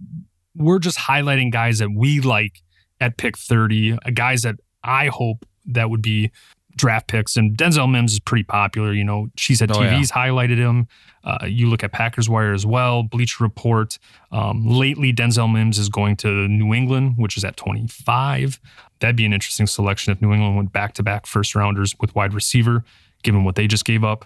we're 0.56 0.80
just 0.80 0.98
highlighting 0.98 1.52
guys 1.52 1.80
that 1.80 1.90
we 1.96 2.20
like 2.20 2.62
at 3.00 3.18
pick 3.18 3.38
30, 3.38 3.94
uh, 3.94 3.98
guys 4.14 4.42
that 4.42 4.56
I 4.84 5.08
hope 5.08 5.46
that 5.66 5.90
would 5.90 6.02
be 6.02 6.30
draft 6.78 7.08
picks. 7.08 7.36
And 7.38 7.58
Denzel 7.58 7.90
Mims 7.90 8.14
is 8.14 8.20
pretty 8.20 8.44
popular. 8.44 8.94
You 8.94 9.04
know, 9.04 9.28
she's 9.38 9.62
at 9.62 9.72
Oh, 9.76 9.82
yeah. 9.82 9.92
TV's 10.00 10.12
highlighted 10.12 10.58
him. 10.58 10.88
Uh, 11.24 11.46
you 11.46 11.70
look 11.70 11.84
at 11.84 11.92
Packers 11.92 12.28
Wire 12.30 12.54
as 12.54 12.66
well, 12.66 13.04
Bleacher 13.04 13.44
Report. 13.44 13.98
Um, 14.32 14.66
lately, 14.68 15.14
Denzel 15.14 15.52
Mims 15.52 15.78
is 15.78 15.90
going 15.90 16.16
to 16.18 16.48
New 16.48 16.74
England, 16.74 17.14
which 17.18 17.38
is 17.38 17.44
at 17.46 17.56
25. 17.58 18.60
That'd 19.00 19.16
be 19.16 19.26
an 19.26 19.34
interesting 19.34 19.68
selection 19.68 20.12
if 20.14 20.22
New 20.22 20.34
England 20.34 20.56
went 20.56 20.72
back 20.74 20.94
to 20.96 21.04
back 21.04 21.26
first 21.28 21.56
rounders 21.56 21.96
with 22.00 22.16
wide 22.16 22.34
receiver, 22.34 22.84
given 23.24 23.44
what 23.44 23.56
they 23.56 23.68
just 23.68 23.86
gave 23.86 24.04
up. 24.04 24.26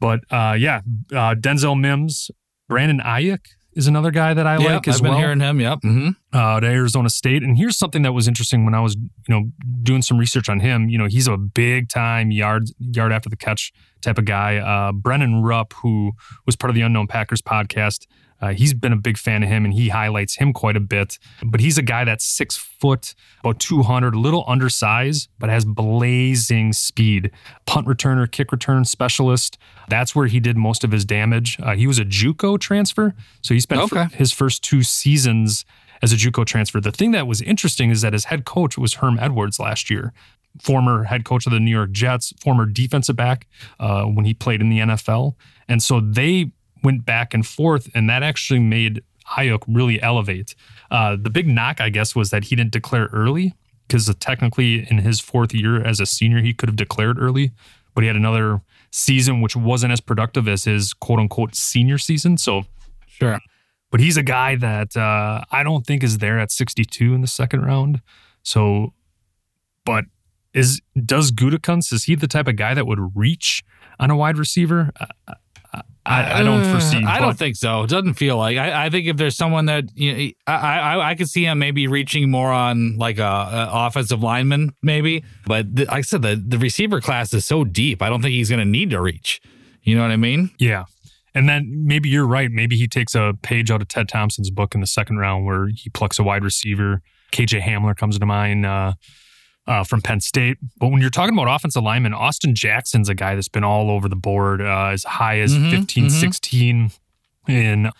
But 0.00 0.20
uh, 0.30 0.56
yeah, 0.58 0.80
uh, 1.12 1.34
Denzel 1.34 1.78
Mims, 1.78 2.30
Brandon 2.68 3.00
Aiyuk 3.04 3.40
is 3.74 3.86
another 3.86 4.10
guy 4.10 4.34
that 4.34 4.46
I 4.46 4.58
yeah, 4.58 4.74
like 4.74 4.88
as 4.88 4.96
I've 4.96 5.02
been 5.02 5.12
well 5.12 5.20
hearing 5.20 5.40
him. 5.40 5.60
Yep. 5.60 5.78
hmm 5.82 6.08
uh, 6.32 6.60
to 6.60 6.66
Arizona 6.66 7.10
State. 7.10 7.42
And 7.42 7.56
here's 7.56 7.76
something 7.76 8.02
that 8.02 8.12
was 8.12 8.28
interesting 8.28 8.64
when 8.64 8.74
I 8.74 8.80
was, 8.80 8.96
you 8.96 9.10
know, 9.28 9.50
doing 9.82 10.02
some 10.02 10.18
research 10.18 10.48
on 10.48 10.60
him. 10.60 10.88
You 10.88 10.98
know, 10.98 11.06
he's 11.06 11.28
a 11.28 11.36
big 11.36 11.88
time 11.88 12.30
yard 12.30 12.64
yard 12.78 13.12
after 13.12 13.28
the 13.28 13.36
catch 13.36 13.72
type 14.00 14.18
of 14.18 14.24
guy. 14.24 14.56
Uh, 14.56 14.92
Brennan 14.92 15.42
Rupp, 15.42 15.74
who 15.82 16.12
was 16.46 16.56
part 16.56 16.70
of 16.70 16.74
the 16.74 16.82
Unknown 16.82 17.06
Packers 17.06 17.42
podcast, 17.42 18.06
uh, 18.40 18.52
he's 18.52 18.72
been 18.74 18.92
a 18.92 18.96
big 18.96 19.18
fan 19.18 19.42
of 19.42 19.48
him, 19.48 19.64
and 19.64 19.74
he 19.74 19.88
highlights 19.90 20.36
him 20.36 20.52
quite 20.52 20.76
a 20.76 20.80
bit. 20.80 21.18
But 21.44 21.60
he's 21.60 21.76
a 21.78 21.82
guy 21.82 22.04
that's 22.04 22.24
six 22.24 22.56
foot, 22.56 23.14
about 23.40 23.58
200, 23.60 24.14
a 24.14 24.18
little 24.18 24.44
undersized, 24.48 25.28
but 25.38 25.50
has 25.50 25.64
blazing 25.64 26.72
speed. 26.72 27.30
Punt 27.66 27.86
returner, 27.86 28.30
kick 28.30 28.52
return 28.52 28.84
specialist. 28.84 29.58
That's 29.88 30.14
where 30.14 30.26
he 30.26 30.40
did 30.40 30.56
most 30.56 30.84
of 30.84 30.92
his 30.92 31.04
damage. 31.04 31.58
Uh, 31.62 31.74
he 31.74 31.86
was 31.86 31.98
a 31.98 32.04
JUCO 32.04 32.58
transfer, 32.58 33.14
so 33.42 33.52
he 33.54 33.60
spent 33.60 33.82
Okay. 33.82 34.06
his 34.16 34.32
first 34.32 34.62
two 34.64 34.82
seasons 34.82 35.64
as 36.02 36.12
a 36.12 36.16
JUCO 36.16 36.46
transfer. 36.46 36.80
The 36.80 36.92
thing 36.92 37.10
that 37.10 37.26
was 37.26 37.42
interesting 37.42 37.90
is 37.90 38.00
that 38.00 38.12
his 38.14 38.24
head 38.26 38.44
coach 38.46 38.78
was 38.78 38.94
Herm 38.94 39.18
Edwards 39.18 39.58
last 39.60 39.90
year, 39.90 40.12
former 40.62 41.04
head 41.04 41.24
coach 41.24 41.46
of 41.46 41.52
the 41.52 41.60
New 41.60 41.70
York 41.70 41.90
Jets, 41.92 42.32
former 42.40 42.64
defensive 42.64 43.16
back 43.16 43.46
uh, 43.78 44.04
when 44.04 44.24
he 44.24 44.32
played 44.32 44.60
in 44.62 44.70
the 44.70 44.78
NFL, 44.78 45.34
and 45.68 45.82
so 45.82 46.00
they 46.00 46.52
went 46.82 47.04
back 47.04 47.34
and 47.34 47.46
forth, 47.46 47.88
and 47.94 48.08
that 48.10 48.22
actually 48.22 48.60
made 48.60 49.02
Aiyuk 49.36 49.62
really 49.68 50.00
elevate. 50.02 50.54
Uh, 50.90 51.16
the 51.20 51.30
big 51.30 51.46
knock, 51.46 51.80
I 51.80 51.88
guess, 51.88 52.14
was 52.16 52.30
that 52.30 52.44
he 52.44 52.56
didn't 52.56 52.72
declare 52.72 53.08
early 53.12 53.54
because 53.86 54.12
technically 54.16 54.86
in 54.90 54.98
his 54.98 55.20
fourth 55.20 55.52
year 55.54 55.82
as 55.84 56.00
a 56.00 56.06
senior, 56.06 56.40
he 56.40 56.52
could 56.54 56.68
have 56.68 56.76
declared 56.76 57.18
early, 57.18 57.52
but 57.94 58.02
he 58.02 58.06
had 58.06 58.16
another 58.16 58.60
season 58.92 59.40
which 59.40 59.54
wasn't 59.54 59.92
as 59.92 60.00
productive 60.00 60.48
as 60.48 60.64
his 60.64 60.92
quote 60.92 61.18
unquote 61.20 61.54
senior 61.54 61.98
season. 61.98 62.36
So 62.38 62.64
Sure. 63.06 63.38
but 63.90 64.00
he's 64.00 64.16
a 64.16 64.22
guy 64.22 64.56
that 64.56 64.96
uh, 64.96 65.42
I 65.52 65.62
don't 65.62 65.86
think 65.86 66.02
is 66.02 66.18
there 66.18 66.38
at 66.38 66.50
62 66.50 67.14
in 67.14 67.20
the 67.20 67.26
second 67.26 67.62
round. 67.62 68.00
So, 68.42 68.94
but 69.84 70.04
is 70.54 70.80
does 71.04 71.30
Gutekunst 71.30 71.92
is 71.92 72.04
he 72.04 72.14
the 72.14 72.26
type 72.26 72.48
of 72.48 72.56
guy 72.56 72.74
that 72.74 72.86
would 72.86 73.14
reach 73.16 73.62
on 74.00 74.10
a 74.10 74.16
wide 74.16 74.38
receiver? 74.38 74.90
I, 75.28 75.34
I, 76.06 76.40
I 76.40 76.42
don't 76.42 76.62
Uh, 76.62 76.72
foresee. 76.72 77.04
I 77.04 77.18
don't 77.20 77.38
think 77.38 77.56
so. 77.56 77.82
It 77.82 77.90
doesn't 77.90 78.14
feel 78.14 78.36
like. 78.38 78.56
I, 78.56 78.86
I 78.86 78.90
think 78.90 79.06
if 79.06 79.16
there's 79.16 79.36
someone 79.36 79.66
that 79.66 79.84
you 79.94 80.12
know, 80.12 80.30
I, 80.46 80.54
I 80.78 81.10
I 81.10 81.14
could 81.14 81.28
see 81.28 81.44
him 81.44 81.58
maybe 81.58 81.86
reaching 81.86 82.30
more 82.30 82.50
on 82.50 82.96
like 82.96 83.18
a, 83.18 83.22
a 83.22 83.68
offensive 83.72 84.22
lineman, 84.22 84.72
maybe. 84.82 85.24
But 85.46 85.74
the, 85.74 85.84
like 85.84 85.94
I 85.98 86.00
said, 86.00 86.22
the 86.22 86.36
the 86.36 86.58
receiver 86.58 87.00
class 87.00 87.34
is 87.34 87.44
so 87.44 87.64
deep. 87.64 88.00
I 88.02 88.08
don't 88.08 88.22
think 88.22 88.32
he's 88.32 88.48
going 88.48 88.60
to 88.60 88.64
need 88.64 88.90
to 88.90 89.00
reach. 89.00 89.40
You 89.82 89.94
know 89.96 90.02
what 90.02 90.10
I 90.10 90.16
mean? 90.16 90.50
Yeah. 90.58 90.84
And 91.34 91.48
then 91.48 91.84
maybe 91.86 92.08
you're 92.08 92.26
right. 92.26 92.50
Maybe 92.50 92.76
he 92.76 92.88
takes 92.88 93.14
a 93.14 93.34
page 93.42 93.70
out 93.70 93.80
of 93.80 93.88
Ted 93.88 94.08
Thompson's 94.08 94.50
book 94.50 94.74
in 94.74 94.80
the 94.80 94.86
second 94.86 95.18
round 95.18 95.44
where 95.46 95.68
he 95.68 95.88
plucks 95.90 96.18
a 96.18 96.22
wide 96.24 96.42
receiver. 96.42 97.02
KJ 97.32 97.60
Hamler 97.62 97.94
comes 97.96 98.18
to 98.18 98.26
mind 98.26 98.66
uh, 98.66 98.94
uh, 99.70 99.84
from 99.84 100.02
Penn 100.02 100.18
State. 100.20 100.58
But 100.78 100.88
when 100.88 101.00
you're 101.00 101.10
talking 101.10 101.32
about 101.32 101.46
offensive 101.54 101.84
linemen, 101.84 102.12
Austin 102.12 102.56
Jackson's 102.56 103.08
a 103.08 103.14
guy 103.14 103.36
that's 103.36 103.48
been 103.48 103.62
all 103.62 103.88
over 103.88 104.08
the 104.08 104.16
board 104.16 104.60
uh, 104.60 104.86
as 104.92 105.04
high 105.04 105.38
as 105.38 105.56
Mhm, 105.56 105.70
15, 105.70 106.06
mhm. 106.06 106.10
16 106.10 106.90
in 107.48 107.90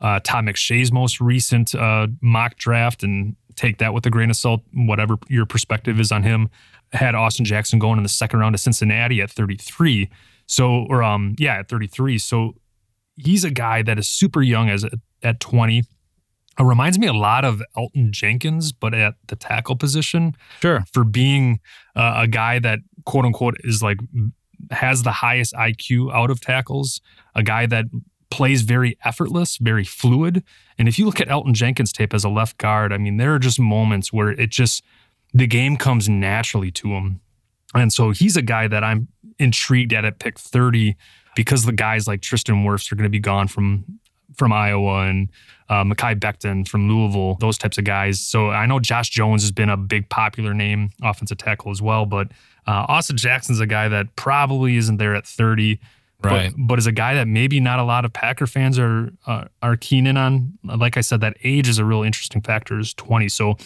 uh, 0.00 0.20
Todd 0.24 0.44
McShay's 0.46 0.90
most 0.90 1.20
recent 1.20 1.74
uh, 1.74 2.06
mock 2.22 2.56
draft. 2.56 3.02
And 3.02 3.36
take 3.56 3.76
that 3.78 3.92
with 3.92 4.06
a 4.06 4.10
grain 4.10 4.30
of 4.30 4.36
salt, 4.36 4.62
whatever 4.72 5.16
your 5.28 5.44
perspective 5.44 6.00
is 6.00 6.10
on 6.10 6.22
him. 6.22 6.48
Had 6.92 7.14
Austin 7.14 7.44
Jackson 7.44 7.78
going 7.78 7.98
in 7.98 8.04
the 8.04 8.08
second 8.08 8.40
round 8.40 8.54
to 8.54 8.58
Cincinnati 8.58 9.20
at 9.20 9.30
33. 9.30 10.08
So, 10.46 10.86
or 10.88 11.02
um, 11.02 11.36
yeah, 11.38 11.58
at 11.58 11.68
33. 11.68 12.16
So 12.16 12.54
he's 13.16 13.44
a 13.44 13.50
guy 13.50 13.82
that 13.82 13.98
is 13.98 14.08
super 14.08 14.40
young 14.40 14.70
as 14.70 14.86
at 15.22 15.40
20. 15.40 15.84
It 16.58 16.64
reminds 16.64 16.98
me 16.98 17.06
a 17.06 17.12
lot 17.12 17.44
of 17.44 17.62
Elgton 17.76 18.10
Jenkins, 18.10 18.72
but 18.72 18.92
at 18.94 19.14
the 19.28 19.36
tackle 19.36 19.76
position 19.76 20.34
Sure. 20.60 20.84
for 20.92 21.04
being 21.04 21.60
uh, 21.94 22.14
a 22.16 22.26
guy 22.26 22.58
that 22.58 22.80
quote 23.04 23.24
unquote 23.24 23.56
is 23.64 23.82
like 23.82 23.98
has 24.72 25.04
the 25.04 25.12
highest 25.12 25.54
IQ 25.54 26.12
out 26.12 26.30
of 26.30 26.40
tackles, 26.40 27.00
a 27.34 27.42
guy 27.42 27.66
that 27.66 27.84
plays 28.30 28.62
very 28.62 28.98
effortless, 29.04 29.56
very 29.58 29.84
fluid. 29.84 30.42
And 30.78 30.88
if 30.88 30.98
you 30.98 31.06
look 31.06 31.20
at 31.20 31.28
Elgton 31.28 31.52
Jenkins 31.54 31.92
tape 31.92 32.12
as 32.12 32.24
a 32.24 32.28
left 32.28 32.58
guard, 32.58 32.92
I 32.92 32.98
mean, 32.98 33.16
there 33.18 33.32
are 33.34 33.38
just 33.38 33.60
moments 33.60 34.12
where 34.12 34.30
it 34.30 34.50
just 34.50 34.82
the 35.32 35.46
game 35.46 35.76
comes 35.76 36.08
naturally 36.08 36.70
to 36.72 36.88
him. 36.88 37.20
And 37.74 37.92
so 37.92 38.10
he's 38.10 38.36
a 38.36 38.42
guy 38.42 38.66
that 38.66 38.82
I'm 38.82 39.08
intrigued 39.38 39.92
at 39.92 40.04
at 40.04 40.18
pick 40.18 40.38
30 40.38 40.96
because 41.36 41.64
the 41.64 41.72
guys 41.72 42.08
like 42.08 42.20
Tristan 42.20 42.64
Wirfs 42.64 42.90
are 42.90 42.96
going 42.96 43.04
to 43.04 43.10
be 43.10 43.20
gone 43.20 43.46
from 43.46 43.84
from 44.38 44.52
Iowa 44.52 45.06
and 45.06 45.28
uh, 45.68 45.84
Mekhi 45.84 46.18
Becton 46.18 46.66
from 46.66 46.88
Louisville, 46.88 47.36
those 47.40 47.58
types 47.58 47.76
of 47.76 47.84
guys. 47.84 48.20
So 48.20 48.50
I 48.50 48.66
know 48.66 48.80
Josh 48.80 49.10
Jones 49.10 49.42
has 49.42 49.52
been 49.52 49.68
a 49.68 49.76
big 49.76 50.08
popular 50.08 50.54
name, 50.54 50.90
offensive 51.02 51.38
tackle 51.38 51.70
as 51.70 51.82
well. 51.82 52.06
But 52.06 52.28
uh, 52.66 52.86
Austin 52.88 53.16
Jackson's 53.16 53.60
a 53.60 53.66
guy 53.66 53.88
that 53.88 54.14
probably 54.16 54.76
isn't 54.76 54.96
there 54.96 55.14
at 55.14 55.26
30. 55.26 55.78
Right. 56.22 56.52
But, 56.56 56.66
but 56.66 56.78
is 56.78 56.86
a 56.86 56.92
guy 56.92 57.14
that 57.14 57.28
maybe 57.28 57.60
not 57.60 57.78
a 57.78 57.84
lot 57.84 58.04
of 58.04 58.12
Packer 58.12 58.46
fans 58.46 58.78
are 58.78 59.12
uh, 59.26 59.44
are 59.62 59.76
keen 59.76 60.06
in 60.06 60.16
on. 60.16 60.58
Like 60.64 60.96
I 60.96 61.00
said, 61.00 61.20
that 61.20 61.36
age 61.44 61.68
is 61.68 61.78
a 61.78 61.84
real 61.84 62.02
interesting 62.02 62.42
factor. 62.42 62.78
Is 62.78 62.92
20. 62.94 63.28
So 63.28 63.56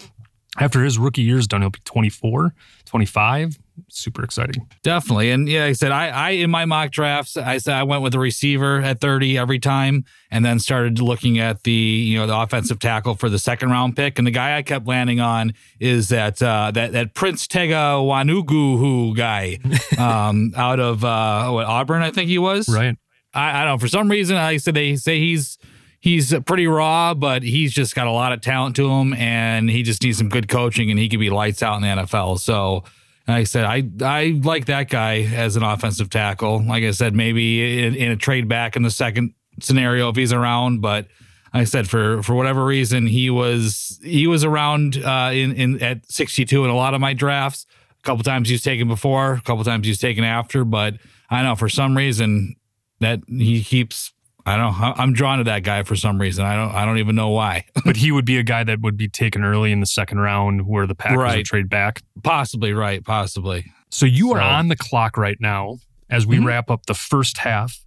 after 0.58 0.84
his 0.84 0.98
rookie 0.98 1.22
year 1.22 1.38
is 1.38 1.46
done, 1.46 1.62
he'll 1.62 1.70
be 1.70 1.78
24, 1.84 2.54
25. 2.84 3.58
Super 3.88 4.22
exciting. 4.22 4.66
Definitely. 4.82 5.30
And 5.30 5.48
yeah, 5.48 5.62
like 5.62 5.70
I 5.70 5.72
said, 5.72 5.92
I, 5.92 6.08
I 6.08 6.30
in 6.30 6.50
my 6.50 6.64
mock 6.64 6.90
drafts, 6.90 7.36
I 7.36 7.58
said 7.58 7.74
I 7.74 7.82
went 7.82 8.02
with 8.02 8.12
the 8.12 8.18
receiver 8.18 8.80
at 8.80 9.00
30 9.00 9.38
every 9.38 9.58
time 9.58 10.04
and 10.30 10.44
then 10.44 10.58
started 10.58 11.00
looking 11.00 11.38
at 11.38 11.62
the, 11.62 11.72
you 11.72 12.18
know, 12.18 12.26
the 12.26 12.36
offensive 12.36 12.78
tackle 12.78 13.14
for 13.14 13.28
the 13.28 13.38
second 13.38 13.70
round 13.70 13.96
pick. 13.96 14.18
And 14.18 14.26
the 14.26 14.30
guy 14.30 14.56
I 14.56 14.62
kept 14.62 14.86
landing 14.86 15.20
on 15.20 15.54
is 15.80 16.08
that 16.08 16.42
uh 16.42 16.70
that 16.72 16.92
that 16.92 17.14
Prince 17.14 17.46
Tega 17.46 17.98
Wanogho 18.00 18.78
who 18.78 19.14
guy 19.14 19.58
um 19.98 20.52
out 20.56 20.80
of 20.80 21.04
uh 21.04 21.50
what 21.50 21.66
Auburn, 21.66 22.02
I 22.02 22.10
think 22.10 22.28
he 22.28 22.38
was. 22.38 22.68
Right. 22.68 22.96
I, 23.34 23.62
I 23.62 23.64
don't 23.64 23.74
know. 23.74 23.78
For 23.78 23.88
some 23.88 24.10
reason, 24.10 24.36
like 24.36 24.54
I 24.54 24.56
said 24.58 24.74
they 24.74 24.96
say 24.96 25.18
he's 25.18 25.58
he's 26.02 26.34
pretty 26.40 26.66
raw, 26.66 27.14
but 27.14 27.42
he's 27.42 27.72
just 27.72 27.94
got 27.94 28.06
a 28.06 28.10
lot 28.10 28.32
of 28.32 28.42
talent 28.42 28.76
to 28.76 28.90
him, 28.90 29.14
and 29.14 29.70
he 29.70 29.82
just 29.82 30.02
needs 30.02 30.18
some 30.18 30.28
good 30.28 30.48
coaching, 30.48 30.90
and 30.90 31.00
he 31.00 31.08
could 31.08 31.20
be 31.20 31.30
lights 31.30 31.62
out 31.62 31.76
in 31.76 31.82
the 31.82 32.02
NFL. 32.02 32.38
So, 32.40 32.84
like 33.28 33.36
I 33.36 33.44
said, 33.44 33.64
I 33.64 33.84
I 34.02 34.40
like 34.42 34.66
that 34.66 34.88
guy 34.88 35.22
as 35.22 35.56
an 35.56 35.62
offensive 35.62 36.10
tackle. 36.10 36.62
Like 36.62 36.84
I 36.84 36.90
said, 36.90 37.14
maybe 37.14 37.84
in, 37.84 37.94
in 37.94 38.10
a 38.10 38.16
trade 38.16 38.48
back 38.48 38.76
in 38.76 38.82
the 38.82 38.90
second 38.90 39.34
scenario 39.60 40.08
if 40.08 40.16
he's 40.16 40.32
around, 40.32 40.80
but. 40.80 41.06
Like 41.54 41.60
I 41.60 41.64
said 41.64 41.86
for 41.86 42.22
for 42.22 42.34
whatever 42.34 42.64
reason 42.64 43.06
he 43.06 43.28
was 43.28 44.00
he 44.02 44.26
was 44.26 44.42
around 44.42 44.96
uh, 44.96 45.32
in 45.34 45.52
in 45.52 45.82
at 45.82 46.10
62 46.10 46.64
in 46.64 46.70
a 46.70 46.74
lot 46.74 46.94
of 46.94 47.00
my 47.02 47.12
drafts. 47.12 47.66
A 47.98 48.02
couple 48.04 48.24
times 48.24 48.48
he's 48.48 48.62
taken 48.62 48.88
before, 48.88 49.34
a 49.34 49.42
couple 49.42 49.62
times 49.62 49.86
he's 49.86 49.98
taken 49.98 50.24
after, 50.24 50.64
but 50.64 50.94
I 51.28 51.42
know 51.42 51.54
for 51.54 51.68
some 51.68 51.94
reason 51.94 52.56
that 53.00 53.20
he 53.28 53.62
keeps 53.62 54.14
I 54.44 54.56
don't 54.56 54.78
know 54.80 54.92
I'm 54.96 55.12
drawn 55.12 55.38
to 55.38 55.44
that 55.44 55.62
guy 55.62 55.82
for 55.84 55.94
some 55.96 56.20
reason. 56.20 56.44
I 56.44 56.56
don't 56.56 56.74
I 56.74 56.84
don't 56.84 56.98
even 56.98 57.14
know 57.14 57.28
why. 57.30 57.64
but 57.84 57.96
he 57.96 58.10
would 58.10 58.24
be 58.24 58.38
a 58.38 58.42
guy 58.42 58.64
that 58.64 58.80
would 58.80 58.96
be 58.96 59.08
taken 59.08 59.44
early 59.44 59.70
in 59.72 59.80
the 59.80 59.86
second 59.86 60.18
round 60.18 60.66
where 60.66 60.86
the 60.86 60.94
Packers 60.94 61.16
would 61.18 61.22
Right. 61.22 61.44
trade 61.44 61.68
back. 61.68 62.02
possibly 62.24 62.72
right, 62.72 63.04
possibly. 63.04 63.72
So 63.90 64.06
you 64.06 64.32
are 64.32 64.40
on 64.40 64.68
the 64.68 64.76
clock 64.76 65.16
right 65.16 65.36
now 65.40 65.78
as 66.10 66.26
we 66.26 66.38
Mhm. 66.38 66.44
wrap 66.46 66.70
up 66.70 66.86
the 66.86 66.94
first 66.94 67.38
half 67.38 67.78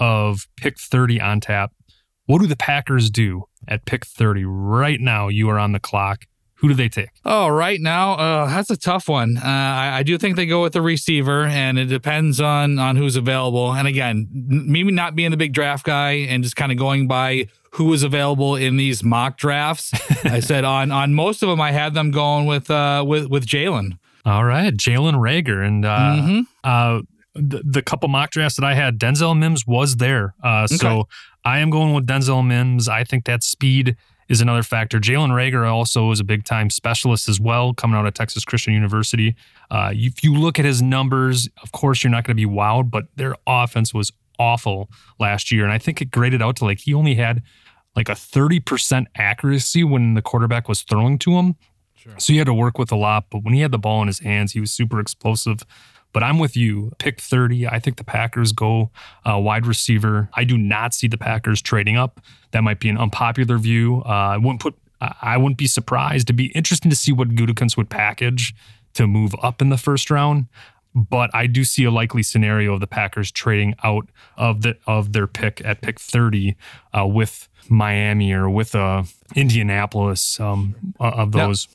of 0.00 0.46
pick 0.56 0.78
30 0.78 1.20
on 1.20 1.40
tap. 1.40 1.72
What 2.26 2.40
do 2.40 2.46
the 2.46 2.56
Packers 2.56 3.10
do 3.10 3.44
at 3.66 3.84
pick 3.84 4.04
30? 4.06 4.44
Right 4.44 5.00
now, 5.00 5.28
you 5.28 5.48
are 5.50 5.58
on 5.58 5.72
the 5.72 5.80
clock. 5.80 6.24
Who 6.58 6.68
do 6.68 6.74
they 6.74 6.88
take? 6.88 7.10
Oh, 7.24 7.48
right 7.48 7.80
now, 7.80 8.14
uh, 8.14 8.46
that's 8.46 8.68
a 8.70 8.76
tough 8.76 9.08
one. 9.08 9.36
Uh, 9.36 9.42
I, 9.46 9.98
I 9.98 10.02
do 10.02 10.18
think 10.18 10.34
they 10.36 10.46
go 10.46 10.62
with 10.62 10.72
the 10.72 10.82
receiver, 10.82 11.44
and 11.44 11.78
it 11.78 11.84
depends 11.86 12.40
on 12.40 12.78
on 12.80 12.96
who's 12.96 13.14
available. 13.16 13.72
And 13.72 13.86
again, 13.86 14.26
me 14.32 14.82
not 14.84 15.14
being 15.14 15.30
the 15.30 15.36
big 15.36 15.52
draft 15.52 15.84
guy 15.86 16.12
and 16.28 16.42
just 16.42 16.56
kind 16.56 16.72
of 16.72 16.78
going 16.78 17.06
by 17.06 17.46
who 17.72 17.84
was 17.84 18.02
available 18.02 18.56
in 18.56 18.76
these 18.76 19.04
mock 19.04 19.36
drafts. 19.36 19.92
I 20.24 20.40
said 20.40 20.64
on 20.64 20.90
on 20.90 21.14
most 21.14 21.42
of 21.44 21.48
them, 21.48 21.60
I 21.60 21.70
had 21.70 21.94
them 21.94 22.10
going 22.10 22.46
with 22.46 22.70
uh, 22.70 23.04
with 23.06 23.28
with 23.28 23.46
Jalen. 23.46 23.98
All 24.24 24.44
right, 24.44 24.74
Jalen 24.76 25.14
Reagor, 25.14 25.64
and 25.64 25.84
uh, 25.84 26.16
Mhm. 26.18 26.42
uh, 26.64 27.02
the, 27.34 27.62
the 27.64 27.82
couple 27.82 28.08
mock 28.08 28.30
drafts 28.32 28.56
that 28.56 28.64
I 28.64 28.74
had, 28.74 28.98
Denzel 28.98 29.38
Mims 29.38 29.64
was 29.64 29.96
there. 29.96 30.34
Uh, 30.42 30.66
so 30.66 31.06
I 31.44 31.60
am 31.60 31.70
going 31.70 31.94
with 31.94 32.04
Denzel 32.04 32.44
Mims. 32.44 32.88
I 32.88 33.04
think 33.04 33.26
that 33.26 33.44
speed 33.44 33.96
is 34.28 34.40
another 34.40 34.62
factor. 34.62 34.98
Jalen 34.98 35.30
Reagor 35.30 35.70
also 35.70 36.10
is 36.10 36.20
a 36.20 36.24
big 36.24 36.44
time 36.44 36.70
specialist 36.70 37.28
as 37.28 37.40
well, 37.40 37.72
coming 37.72 37.96
out 37.96 38.06
of 38.06 38.14
Texas 38.14 38.44
Christian 38.44 38.74
University. 38.74 39.34
Uh, 39.70 39.92
if 39.94 40.22
you 40.22 40.34
look 40.34 40.58
at 40.58 40.64
his 40.64 40.82
numbers, 40.82 41.48
of 41.62 41.72
course, 41.72 42.04
you're 42.04 42.10
not 42.10 42.24
going 42.24 42.36
to 42.36 42.48
be 42.48 42.50
wowed, 42.50 42.90
but 42.90 43.06
their 43.16 43.36
offense 43.46 43.94
was 43.94 44.12
awful 44.38 44.88
last 45.18 45.50
year. 45.50 45.64
And 45.64 45.72
I 45.72 45.78
think 45.78 46.00
it 46.00 46.10
graded 46.10 46.42
out 46.42 46.56
to 46.56 46.64
like 46.64 46.80
he 46.80 46.94
only 46.94 47.14
had 47.14 47.42
like 47.96 48.08
a 48.08 48.12
30% 48.12 49.06
accuracy 49.16 49.82
when 49.82 50.14
the 50.14 50.22
quarterback 50.22 50.68
was 50.68 50.82
throwing 50.82 51.18
to 51.20 51.32
him. 51.32 51.56
So 52.16 52.32
he 52.32 52.38
had 52.38 52.46
to 52.46 52.54
work 52.54 52.78
with 52.78 52.92
a 52.92 52.96
lot, 52.96 53.26
but 53.30 53.42
when 53.42 53.54
he 53.54 53.60
had 53.60 53.70
the 53.70 53.78
ball 53.78 54.00
in 54.02 54.06
his 54.06 54.20
hands, 54.20 54.52
he 54.52 54.60
was 54.60 54.70
super 54.70 55.00
explosive. 55.00 55.62
But 56.12 56.22
I'm 56.22 56.38
with 56.38 56.56
you. 56.56 56.92
Pick 56.98 57.20
30. 57.20 57.68
I 57.68 57.78
think 57.78 57.96
the 57.96 58.04
Packers 58.04 58.52
go 58.52 58.90
uh, 59.28 59.38
wide 59.38 59.66
receiver. 59.66 60.30
I 60.34 60.44
do 60.44 60.56
not 60.56 60.94
see 60.94 61.06
the 61.06 61.18
Packers 61.18 61.60
trading 61.60 61.96
up. 61.96 62.20
That 62.52 62.62
might 62.62 62.80
be 62.80 62.88
an 62.88 62.96
unpopular 62.98 63.58
view. 63.58 64.02
Uh, 64.06 64.08
I 64.08 64.36
wouldn't 64.38 64.60
put. 64.60 64.74
I 65.00 65.36
wouldn't 65.36 65.58
be 65.58 65.68
surprised. 65.68 66.26
It'd 66.26 66.36
be 66.36 66.46
interesting 66.46 66.90
to 66.90 66.96
see 66.96 67.12
what 67.12 67.28
Gutekunst 67.28 67.76
would 67.76 67.88
package 67.88 68.52
to 68.94 69.06
move 69.06 69.32
up 69.42 69.62
in 69.62 69.68
the 69.68 69.76
first 69.76 70.10
round. 70.10 70.46
But 70.94 71.30
I 71.32 71.46
do 71.46 71.62
see 71.62 71.84
a 71.84 71.90
likely 71.90 72.24
scenario 72.24 72.74
of 72.74 72.80
the 72.80 72.88
Packers 72.88 73.30
trading 73.30 73.74
out 73.84 74.08
of 74.36 74.62
the 74.62 74.76
of 74.86 75.12
their 75.12 75.26
pick 75.28 75.62
at 75.64 75.82
pick 75.82 76.00
30 76.00 76.56
uh, 76.98 77.06
with 77.06 77.48
Miami 77.68 78.32
or 78.32 78.50
with 78.50 78.74
uh, 78.74 79.04
Indianapolis 79.36 80.40
um, 80.40 80.74
uh, 80.98 81.04
of 81.04 81.34
Now- 81.34 81.48
those. 81.48 81.68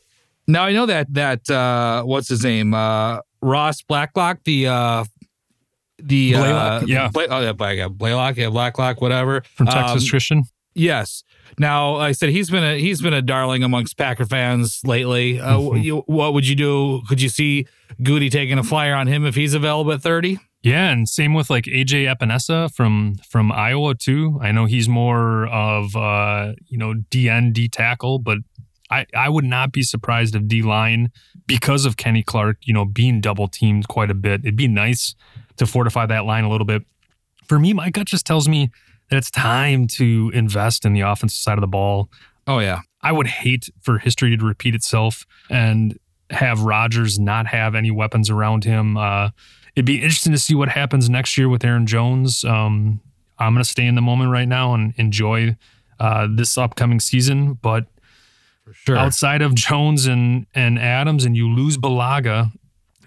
Now 0.46 0.65
I 0.65 0.74
know 0.74 0.86
that 0.88 1.13
that 1.13 1.50
uh, 1.50 2.04
what's 2.04 2.28
his 2.28 2.43
name 2.43 2.74
uh, 2.74 3.19
Ross 3.43 3.82
Blacklock 3.82 4.39
the 4.45 4.67
uh, 4.67 5.03
the 5.99 6.34
Blaylock, 6.34 6.84
uh, 6.84 6.86
yeah. 6.88 7.10
Blay- 7.10 7.27
oh 7.29 7.39
yeah 7.41 7.71
yeah, 7.71 7.88
Blaylock 7.88 8.38
yeah 8.38 8.49
Blacklock 8.49 9.01
whatever 9.01 9.41
from 9.56 9.67
Texas 9.67 10.03
Um, 10.03 10.10
Christian. 10.10 10.43
Yes. 10.75 11.23
Now, 11.60 11.97
like 11.97 12.10
I 12.10 12.12
said 12.13 12.29
he's 12.29 12.49
been 12.49 12.63
a 12.63 12.79
he's 12.79 12.99
been 13.01 13.13
a 13.13 13.21
darling 13.21 13.63
amongst 13.63 13.95
Packer 13.97 14.25
fans 14.25 14.82
lately. 14.84 15.39
Uh, 15.39 15.58
Mhm. 15.60 15.84
you, 15.84 15.97
what 16.08 16.34
would 16.34 16.47
you 16.47 16.56
do? 16.56 17.01
Could 17.08 17.21
you 17.21 17.29
see 17.29 17.67
Goody 18.01 18.29
taking 18.32 18.58
a 18.58 18.63
flyer 18.63 18.95
on 18.95 19.06
him 19.08 19.23
if 19.25 19.36
he's 19.36 19.53
available 19.53 19.91
at 19.91 20.01
thirty? 20.01 20.39
Yeah, 20.63 20.89
and 20.89 21.08
same 21.08 21.34
with 21.36 21.49
like 21.51 21.65
AJ 21.65 22.06
Epenesa 22.12 22.73
from 22.73 23.15
from 23.29 23.51
Iowa 23.51 23.93
too. 23.95 24.39
I 24.41 24.51
know 24.51 24.65
he's 24.65 24.89
more 24.89 25.45
of 25.47 25.95
uh, 25.95 26.53
you 26.67 26.77
know 26.79 26.95
DN 27.12 27.53
D 27.53 27.67
tackle, 27.69 28.17
but 28.17 28.39
I 28.89 29.06
I 29.15 29.30
would 29.30 29.46
not 29.46 29.72
be 29.72 29.84
surprised 29.84 30.36
if 30.36 30.48
D 30.48 30.62
line 30.62 31.12
because 31.48 31.86
of 31.86 31.98
Kenny 31.98 32.24
Clark, 32.24 32.58
you 32.63 32.74
know, 32.74 32.86
being 32.86 33.22
double 33.22 33.48
teamed 33.48 33.88
quite 33.88 34.12
a 34.12 34.15
bit. 34.15 34.41
It'd 34.41 34.56
be 34.56 34.67
nice 34.67 35.15
to 35.58 35.65
fortify 35.65 36.06
that 36.08 36.26
line 36.26 36.43
a 36.43 36.50
little 36.50 36.65
bit. 36.65 36.84
For 37.48 37.60
me, 37.60 37.74
my 37.74 37.89
gut 37.89 38.08
just 38.08 38.26
tells 38.26 38.48
me 38.48 38.72
that 39.10 39.17
it's 39.17 39.32
time 39.32 39.88
to 39.88 40.32
invest 40.34 40.86
in 40.86 40.93
the 40.93 41.02
offensive 41.02 41.39
side 41.39 41.58
of 41.58 41.62
the 41.62 41.67
ball. 41.67 42.10
Oh 42.48 42.60
yeah. 42.60 42.82
I 43.02 43.12
would 43.12 43.28
hate 43.28 43.69
for 43.82 44.00
history 44.00 44.36
to 44.36 44.46
repeat 44.46 44.76
itself 44.76 45.26
and 45.50 45.98
have 46.30 46.62
Rodgers 46.62 47.19
not 47.19 47.48
have 47.48 47.76
any 47.76 47.91
weapons 47.91 48.30
around 48.30 48.63
him. 48.63 48.98
Uh, 48.98 49.30
it'd 49.76 49.86
be 49.86 50.02
interesting 50.02 50.32
to 50.32 50.39
see 50.39 50.56
what 50.56 50.69
happens 50.69 51.10
next 51.10 51.38
year 51.38 51.50
with 51.50 51.63
Aaron 51.65 51.86
Jones. 51.86 52.43
Um, 52.46 53.02
I'm 53.39 53.54
going 53.54 53.63
to 53.63 53.69
stay 53.69 53.86
in 53.86 53.96
the 53.96 54.02
moment 54.02 54.32
right 54.32 54.48
now 54.48 54.74
and 54.74 54.93
enjoy 54.98 55.58
uh, 56.00 56.28
this 56.34 56.58
upcoming 56.58 57.00
season. 57.00 57.54
But 57.56 57.88
Sure. 58.71 58.97
outside 58.97 59.41
of 59.41 59.56
Jones 59.56 60.06
and 60.06 60.47
and 60.56 60.80
Adams, 60.80 61.26
and 61.26 61.36
you 61.36 61.49
lose 61.49 61.78
Bulaga, 61.78 62.52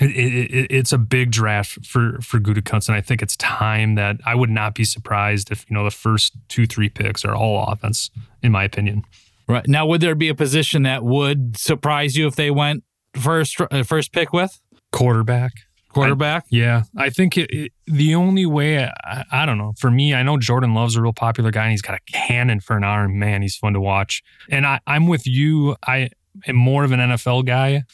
it, 0.01 0.11
it, 0.11 0.51
it, 0.51 0.66
it's 0.71 0.92
a 0.92 0.99
big 0.99 1.31
draft 1.31 1.85
for 1.87 2.19
for 2.21 2.38
Gutekunst, 2.38 2.88
and 2.88 2.97
I 2.97 3.01
think 3.01 3.23
it's 3.23 3.37
time 3.37 3.95
that 3.95 4.16
I 4.27 4.35
would 4.35 4.51
not 4.51 4.75
be 4.75 4.85
surprised 4.85 5.51
if 5.51 5.64
you 5.69 5.75
know 5.75 5.85
the 5.85 5.90
first 5.90 6.35
two 6.49 6.66
three 6.66 6.88
picks 6.88 7.25
are 7.25 7.35
all 7.35 7.66
offense, 7.66 8.11
in 8.42 8.53
my 8.53 8.64
opinion. 8.64 9.05
Right 9.49 9.66
now, 9.69 9.87
would 9.87 10.01
there 10.01 10.14
be 10.14 10.29
a 10.29 10.35
position 10.35 10.83
that 10.83 11.05
would 11.05 11.57
surprise 11.57 12.16
you 12.16 12.27
if 12.27 12.37
they 12.37 12.51
went 12.51 12.83
first 13.14 13.61
uh, 13.61 13.83
first 13.83 14.12
pick 14.12 14.33
with 14.33 14.61
Quarterback. 14.92 15.53
Quarterback? 16.01 16.45
Yeah, 16.51 16.85
I 16.97 17.11
think 17.11 17.37
it, 17.37 17.51
it, 17.51 17.73
the 17.87 18.15
only 18.15 18.47
way 18.47 18.85
I, 18.85 19.25
I 19.31 19.47
don't 19.47 19.59
know 19.59 19.75
for 19.79 19.91
me, 19.91 20.15
I 20.15 20.23
know 20.23 20.39
Jordan 20.39 20.75
Love's 20.75 20.97
a 20.97 21.03
real 21.03 21.13
popular 21.13 21.51
guy, 21.51 21.65
and 21.65 21.71
he's 21.73 21.83
got 21.83 21.95
a 21.95 22.13
cannon 22.13 22.61
for 22.61 22.77
an 22.77 22.85
arm. 22.85 23.19
Man, 23.19 23.43
he's 23.43 23.57
fun 23.57 23.73
to 23.75 23.81
watch. 23.81 24.23
And 24.51 24.67
I, 24.67 24.81
I'm 24.87 25.07
with 25.07 25.27
you. 25.27 25.77
I 25.87 26.11
am 26.47 26.57
more 26.57 26.85
of 26.85 26.93
an 26.93 27.01
NFL 27.01 27.47
guy. 27.47 27.85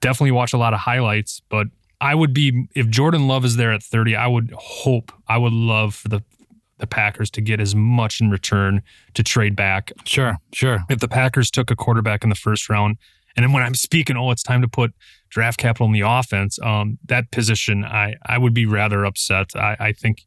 Definitely 0.00 0.32
watch 0.32 0.52
a 0.52 0.58
lot 0.58 0.72
of 0.72 0.80
highlights, 0.80 1.42
but 1.48 1.66
I 2.00 2.14
would 2.14 2.32
be 2.32 2.66
if 2.74 2.88
Jordan 2.88 3.28
Love 3.28 3.44
is 3.44 3.56
there 3.56 3.72
at 3.72 3.82
30. 3.82 4.16
I 4.16 4.26
would 4.26 4.54
hope, 4.56 5.12
I 5.28 5.36
would 5.36 5.52
love 5.52 5.94
for 5.94 6.08
the 6.08 6.22
the 6.80 6.86
Packers 6.86 7.30
to 7.32 7.40
get 7.40 7.60
as 7.60 7.74
much 7.74 8.20
in 8.20 8.30
return 8.30 8.82
to 9.14 9.22
trade 9.22 9.54
back. 9.54 9.92
Sure, 10.04 10.38
sure. 10.52 10.80
If 10.88 10.98
the 10.98 11.08
Packers 11.08 11.50
took 11.50 11.70
a 11.70 11.76
quarterback 11.76 12.24
in 12.24 12.30
the 12.30 12.34
first 12.34 12.68
round, 12.68 12.96
and 13.40 13.46
then 13.46 13.54
when 13.54 13.62
I'm 13.62 13.74
speaking, 13.74 14.18
oh, 14.18 14.30
it's 14.32 14.42
time 14.42 14.60
to 14.60 14.68
put 14.68 14.92
draft 15.30 15.58
capital 15.58 15.86
in 15.86 15.92
the 15.92 16.02
offense. 16.02 16.58
Um, 16.62 16.98
that 17.06 17.30
position, 17.30 17.86
I 17.86 18.16
I 18.26 18.36
would 18.36 18.52
be 18.52 18.66
rather 18.66 19.06
upset. 19.06 19.56
I, 19.56 19.76
I 19.80 19.92
think 19.92 20.26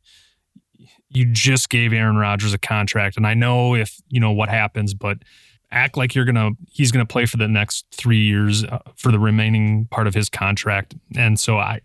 you 1.09 1.25
just 1.25 1.69
gave 1.69 1.93
Aaron 1.93 2.15
Rodgers 2.15 2.55
a 2.55 2.57
contract, 2.57 3.15
and 3.15 3.27
I 3.27 3.35
know 3.35 3.75
if 3.75 4.01
you 4.09 4.19
know 4.19 4.31
what 4.31 4.49
happens, 4.49 4.95
but 4.95 5.19
act 5.69 5.95
like 5.95 6.15
you're 6.15 6.25
gonna 6.25 6.53
he's 6.71 6.91
gonna 6.91 7.05
play 7.05 7.27
for 7.27 7.37
the 7.37 7.47
next 7.47 7.85
three 7.91 8.23
years 8.23 8.63
uh, 8.63 8.79
for 8.95 9.11
the 9.11 9.19
remaining 9.19 9.85
part 9.91 10.07
of 10.07 10.15
his 10.15 10.27
contract, 10.27 10.95
and 11.15 11.39
so 11.39 11.59
I 11.59 11.81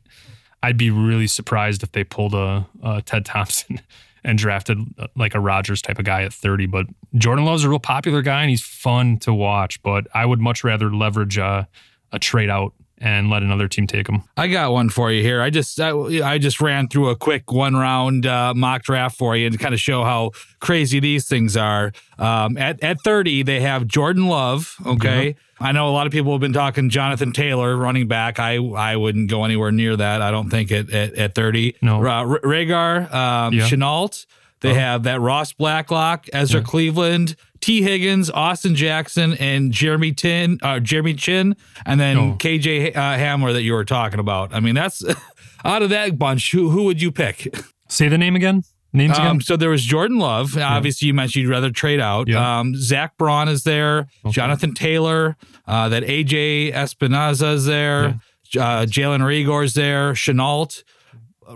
I'd 0.62 0.79
be 0.79 0.91
really 0.91 1.27
surprised 1.27 1.83
if 1.83 1.93
they 1.93 2.05
pulled 2.05 2.33
a, 2.33 2.67
a 2.83 3.03
Ted 3.03 3.27
Thompson. 3.27 3.83
And 4.29 4.37
drafted 4.37 4.79
uh, 4.99 5.07
like 5.17 5.35
a 5.35 5.41
Rodgers 5.41 5.81
type 5.81 5.99
of 5.99 6.05
guy 6.05 6.23
at 6.23 6.35
30. 6.35 6.67
But 6.67 6.85
Jordan 7.14 7.47
Love's 7.47 7.64
a 7.64 7.69
real 7.71 7.79
popular 7.79 8.21
guy 8.21 8.43
and 8.43 8.51
he's 8.51 8.62
fun 8.62 9.19
to 9.21 9.33
watch. 9.33 9.83
But 9.83 10.07
I 10.14 10.27
would 10.27 10.38
much 10.38 10.62
rather 10.62 10.95
leverage 10.95 11.38
a, 11.38 11.67
a 12.12 12.19
trade 12.19 12.51
out 12.51 12.75
and 13.01 13.31
let 13.31 13.43
another 13.43 13.69
team 13.69 13.87
take 13.87 14.07
them. 14.07 14.23
I 14.37 14.49
got 14.49 14.73
one 14.73 14.89
for 14.89 15.11
you 15.13 15.23
here. 15.23 15.41
I 15.43 15.51
just 15.51 15.79
I, 15.81 15.91
I 16.23 16.39
just 16.39 16.61
ran 16.61 16.89
through 16.89 17.09
a 17.11 17.17
quick 17.17 17.53
one 17.53 17.75
round 17.77 18.27
uh, 18.27 18.55
mock 18.55 18.83
draft 18.83 19.17
for 19.17 19.37
you 19.37 19.51
to 19.51 19.59
kind 19.59 19.75
of 19.75 19.81
show 19.81 20.05
how 20.05 20.33
crazy 20.61 21.01
these 21.01 21.29
things 21.29 21.57
are. 21.57 21.93
Um, 22.19 22.57
at 22.57 22.83
at 22.83 23.01
thirty, 23.03 23.43
they 23.43 23.61
have 23.61 23.87
Jordan 23.87 24.27
Love. 24.27 24.75
Okay, 24.87 25.37
I 25.61 25.73
know 25.73 25.89
a 25.89 25.93
lot 25.93 26.07
of 26.07 26.13
people 26.13 26.33
have 26.33 26.41
been 26.41 26.53
talking 26.53 26.91
Jonathan 26.91 27.33
Taylor, 27.33 27.77
running 27.77 28.09
back. 28.09 28.39
I 28.39 28.57
I 28.57 28.97
wouldn't 28.97 29.31
go 29.31 29.45
anywhere 29.45 29.71
near 29.73 29.97
that. 29.97 30.23
I 30.23 30.31
don't 30.31 30.51
think 30.51 30.73
at 30.73 30.91
at, 30.91 31.15
at 31.15 31.35
thirty. 31.35 31.77
No. 31.83 32.01
uh, 32.05 32.25
Reagor, 32.25 33.13
um, 33.15 33.55
Yeah. 33.55 33.69
Shenault. 33.69 34.27
They 34.61 34.73
Oh. 34.73 34.75
have 34.75 35.05
that 35.05 35.21
Ross 35.21 35.53
Blacklock, 35.53 36.27
Ezra 36.33 36.59
Yeah. 36.61 36.67
Cleveland, 36.67 37.37
T. 37.61 37.83
Higgins, 37.83 38.31
Austin 38.31 38.75
Jackson, 38.75 39.35
and 39.35 39.73
Jeremy 39.73 40.12
Tin, 40.12 40.59
uh, 40.62 40.81
Jeremy 40.81 41.14
Chinn, 41.14 41.57
and 41.87 41.99
then 42.01 42.16
Oh. 42.16 42.37
KJ 42.38 42.97
uh, 42.97 43.01
Hamler 43.18 43.53
that 43.53 43.62
you 43.62 43.73
were 43.73 43.85
talking 43.85 44.21
about. 44.21 44.55
I 44.55 44.61
mean, 44.61 44.75
that's 44.75 45.03
out 45.64 45.83
of 45.83 45.90
that 45.90 46.18
bunch. 46.18 46.53
Who 46.53 46.71
who 46.71 46.85
would 46.85 47.01
you 47.03 47.11
pick? 47.12 47.55
Say 47.88 48.09
the 48.09 48.18
name 48.18 48.37
again. 48.37 48.62
Names 48.92 49.18
Um, 49.18 49.27
again. 49.27 49.40
so 49.42 49.57
there 49.57 49.68
was 49.71 49.85
Jordan 49.85 50.18
Love. 50.18 50.57
Obviously, 50.57 51.09
you 51.09 51.14
mentioned 51.14 51.42
you'd 51.44 51.51
rather 51.51 51.71
trade 51.71 52.01
out. 52.01 52.27
Yeah. 52.29 52.61
Um, 52.61 52.75
Zack 52.75 53.18
Baun 53.18 53.49
is 53.49 53.62
there. 53.64 54.07
Okay. 54.25 54.33
Jonathan 54.33 54.73
Taylor. 54.73 55.37
Uh, 55.66 55.90
that 55.90 56.05
AJ 56.05 56.73
Espinoza 56.73 57.53
is 57.55 57.66
there. 57.66 58.18
Uh, 58.57 58.87
Jalen 58.87 59.21
Reagor's 59.21 59.75
there. 59.75 60.14
Shenault. 60.14 60.83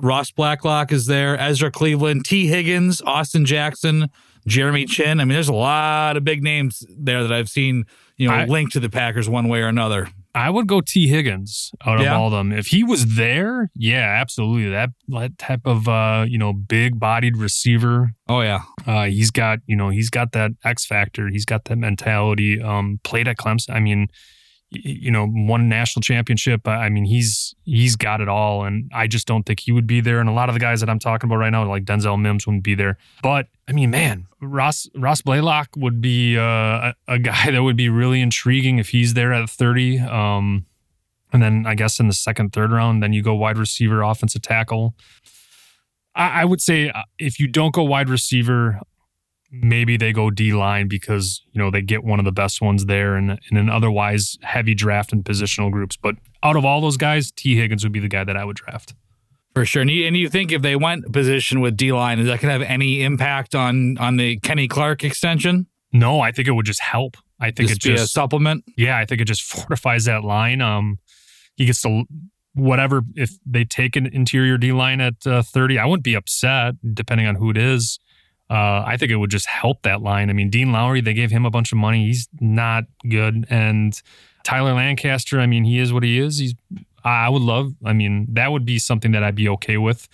Ross 0.02 0.30
Blacklock 0.30 0.92
is 0.92 1.06
there. 1.06 1.38
Ezra 1.38 1.70
Cleveland. 1.70 2.24
T. 2.26 2.46
Higgins. 2.48 3.00
Austin 3.02 3.44
Jackson. 3.46 4.10
Jeremy 4.46 4.84
Chinn. 4.86 5.20
I 5.20 5.24
mean, 5.24 5.34
there's 5.34 5.48
a 5.48 5.52
lot 5.54 6.16
of 6.16 6.24
big 6.24 6.42
names 6.42 6.84
there 6.98 7.22
that 7.22 7.32
I've 7.32 7.48
seen, 7.48 7.84
you 8.16 8.28
know, 8.28 8.34
I- 8.34 8.44
linked 8.46 8.72
to 8.72 8.80
the 8.80 8.90
Packers 8.90 9.28
one 9.28 9.48
way 9.48 9.60
or 9.60 9.68
another. 9.68 10.08
I 10.34 10.48
would 10.48 10.66
go 10.66 10.80
T. 10.80 11.08
Higgins 11.08 11.72
out 11.84 11.98
of 11.98 12.04
Yeah? 12.04 12.16
all 12.16 12.28
of 12.28 12.32
them. 12.32 12.52
If 12.52 12.68
he 12.68 12.82
was 12.82 13.16
there, 13.16 13.70
yeah, 13.74 14.16
absolutely. 14.18 14.70
That 14.70 14.88
that 15.08 15.36
type 15.36 15.60
of 15.66 15.86
uh, 15.88 16.24
you 16.26 16.38
know, 16.38 16.54
big 16.54 16.98
bodied 16.98 17.36
receiver. 17.36 18.12
Oh 18.28 18.40
yeah. 18.40 18.60
Uh, 18.86 19.04
he's 19.04 19.30
got, 19.30 19.58
you 19.66 19.76
know, 19.76 19.90
he's 19.90 20.08
got 20.08 20.32
that 20.32 20.52
X 20.64 20.86
factor. 20.86 21.28
He's 21.28 21.44
got 21.44 21.66
that 21.66 21.76
mentality. 21.76 22.62
Um, 22.62 22.98
played 23.04 23.28
at 23.28 23.36
Clemson. 23.36 23.74
I 23.74 23.80
mean, 23.80 24.08
you 24.72 25.10
know, 25.10 25.28
won 25.30 25.68
national 25.68 26.02
championship. 26.02 26.66
I 26.66 26.88
mean, 26.88 27.04
he's 27.04 27.54
he's 27.64 27.96
got 27.96 28.20
it 28.20 28.28
all, 28.28 28.64
and 28.64 28.90
I 28.94 29.06
just 29.06 29.26
don't 29.26 29.44
think 29.44 29.60
he 29.60 29.72
would 29.72 29.86
be 29.86 30.00
there. 30.00 30.20
And 30.20 30.28
a 30.28 30.32
lot 30.32 30.48
of 30.48 30.54
the 30.54 30.60
guys 30.60 30.80
that 30.80 30.88
I'm 30.88 30.98
talking 30.98 31.28
about 31.28 31.36
right 31.36 31.50
now, 31.50 31.68
like 31.68 31.84
Denzel 31.84 32.20
Mims, 32.20 32.46
wouldn't 32.46 32.64
be 32.64 32.74
there. 32.74 32.98
But 33.22 33.48
I 33.68 33.72
mean, 33.72 33.90
man, 33.90 34.26
Ross 34.40 34.88
Ross 34.94 35.22
Blaylock 35.22 35.70
would 35.76 36.00
be 36.00 36.36
uh, 36.36 36.42
a, 36.42 36.94
a 37.08 37.18
guy 37.18 37.50
that 37.50 37.62
would 37.62 37.76
be 37.76 37.88
really 37.88 38.20
intriguing 38.20 38.78
if 38.78 38.90
he's 38.90 39.14
there 39.14 39.32
at 39.32 39.48
30. 39.48 40.00
Um, 40.00 40.66
and 41.32 41.42
then 41.42 41.64
I 41.66 41.74
guess 41.74 41.98
in 41.98 42.08
the 42.08 42.14
second, 42.14 42.52
third 42.52 42.70
round, 42.70 43.02
then 43.02 43.12
you 43.12 43.22
go 43.22 43.34
wide 43.34 43.56
receiver, 43.56 44.02
offensive 44.02 44.42
tackle. 44.42 44.94
I, 46.14 46.42
I 46.42 46.44
would 46.44 46.60
say 46.60 46.90
uh, 46.90 47.02
if 47.18 47.40
you 47.40 47.48
don't 47.48 47.74
go 47.74 47.82
wide 47.82 48.08
receiver, 48.08 48.80
maybe 49.52 49.96
they 49.96 50.12
go 50.12 50.30
D 50.30 50.52
line 50.52 50.88
because 50.88 51.42
you 51.52 51.60
know 51.60 51.70
they 51.70 51.82
get 51.82 52.02
one 52.02 52.18
of 52.18 52.24
the 52.24 52.32
best 52.32 52.60
ones 52.62 52.86
there, 52.86 53.14
and 53.14 53.38
in 53.50 53.56
an 53.56 53.68
otherwise 53.68 54.38
heavy 54.42 54.74
draft 54.74 55.12
and 55.12 55.24
positional 55.24 55.70
groups. 55.70 55.96
But 55.96 56.16
out 56.42 56.56
of 56.56 56.64
all 56.64 56.80
those 56.80 56.96
guys, 56.96 57.30
T 57.30 57.56
Higgins 57.56 57.84
would 57.84 57.92
be 57.92 58.00
the 58.00 58.08
guy 58.08 58.24
that 58.24 58.36
I 58.36 58.44
would 58.44 58.56
draft. 58.56 58.94
For 59.54 59.66
sure. 59.66 59.82
And 59.82 59.90
you, 59.90 60.06
and 60.06 60.16
you 60.16 60.30
think 60.30 60.50
if 60.50 60.62
they 60.62 60.76
went 60.76 61.12
position 61.12 61.60
with 61.60 61.76
D 61.76 61.92
line, 61.92 62.18
is 62.18 62.24
that 62.26 62.40
going 62.40 62.58
to 62.58 62.64
have 62.64 62.70
any 62.70 63.02
impact 63.02 63.54
on 63.54 63.98
on 63.98 64.16
the 64.16 64.38
Kenny 64.38 64.66
Clark 64.66 65.04
extension? 65.04 65.66
No, 65.92 66.20
I 66.20 66.32
think 66.32 66.48
it 66.48 66.52
would 66.52 66.64
just 66.64 66.80
help. 66.80 67.18
I 67.38 67.50
think 67.50 67.68
Just 67.68 67.84
it 67.84 67.88
be 67.88 67.92
a 67.94 67.96
just 67.98 68.14
supplement. 68.14 68.64
yeah, 68.78 68.96
I 68.96 69.04
think 69.04 69.20
it 69.20 69.26
just 69.26 69.42
fortifies 69.52 70.06
that 70.06 70.24
line. 70.24 70.62
Um, 70.62 70.98
he 71.56 71.66
gets 71.66 71.82
to 71.82 72.04
whatever 72.54 73.02
if 73.14 73.32
they 73.44 73.64
take 73.64 73.96
an 73.96 74.06
interior 74.06 74.56
D 74.56 74.72
line 74.72 75.00
at 75.02 75.26
uh, 75.26 75.42
thirty. 75.42 75.78
I 75.78 75.84
wouldn't 75.84 76.04
be 76.04 76.14
upset 76.14 76.74
depending 76.94 77.26
on 77.26 77.34
who 77.34 77.50
it 77.50 77.58
is. 77.58 77.98
Uh, 78.52 78.84
I 78.86 78.98
think 78.98 79.10
it 79.10 79.16
would 79.16 79.30
just 79.30 79.46
help 79.46 79.80
that 79.82 80.02
line. 80.02 80.28
I 80.28 80.34
mean, 80.34 80.50
Dean 80.50 80.72
Lowry, 80.72 81.00
they 81.00 81.14
gave 81.14 81.30
him 81.30 81.46
a 81.46 81.50
bunch 81.50 81.72
of 81.72 81.78
money. 81.78 82.06
He's 82.08 82.28
not 82.38 82.84
good, 83.08 83.46
and 83.48 83.98
Tyler 84.44 84.74
Lancaster. 84.74 85.40
I 85.40 85.46
mean, 85.46 85.64
he 85.64 85.78
is 85.78 85.90
what 85.90 86.02
he 86.02 86.18
is. 86.18 86.36
He's. 86.36 86.54
I 87.02 87.30
would 87.30 87.40
love. 87.40 87.72
I 87.82 87.94
mean, 87.94 88.26
that 88.34 88.52
would 88.52 88.66
be 88.66 88.78
something 88.78 89.12
that 89.12 89.24
I'd 89.24 89.34
be 89.34 89.48
okay 89.48 89.78
with. 89.78 90.06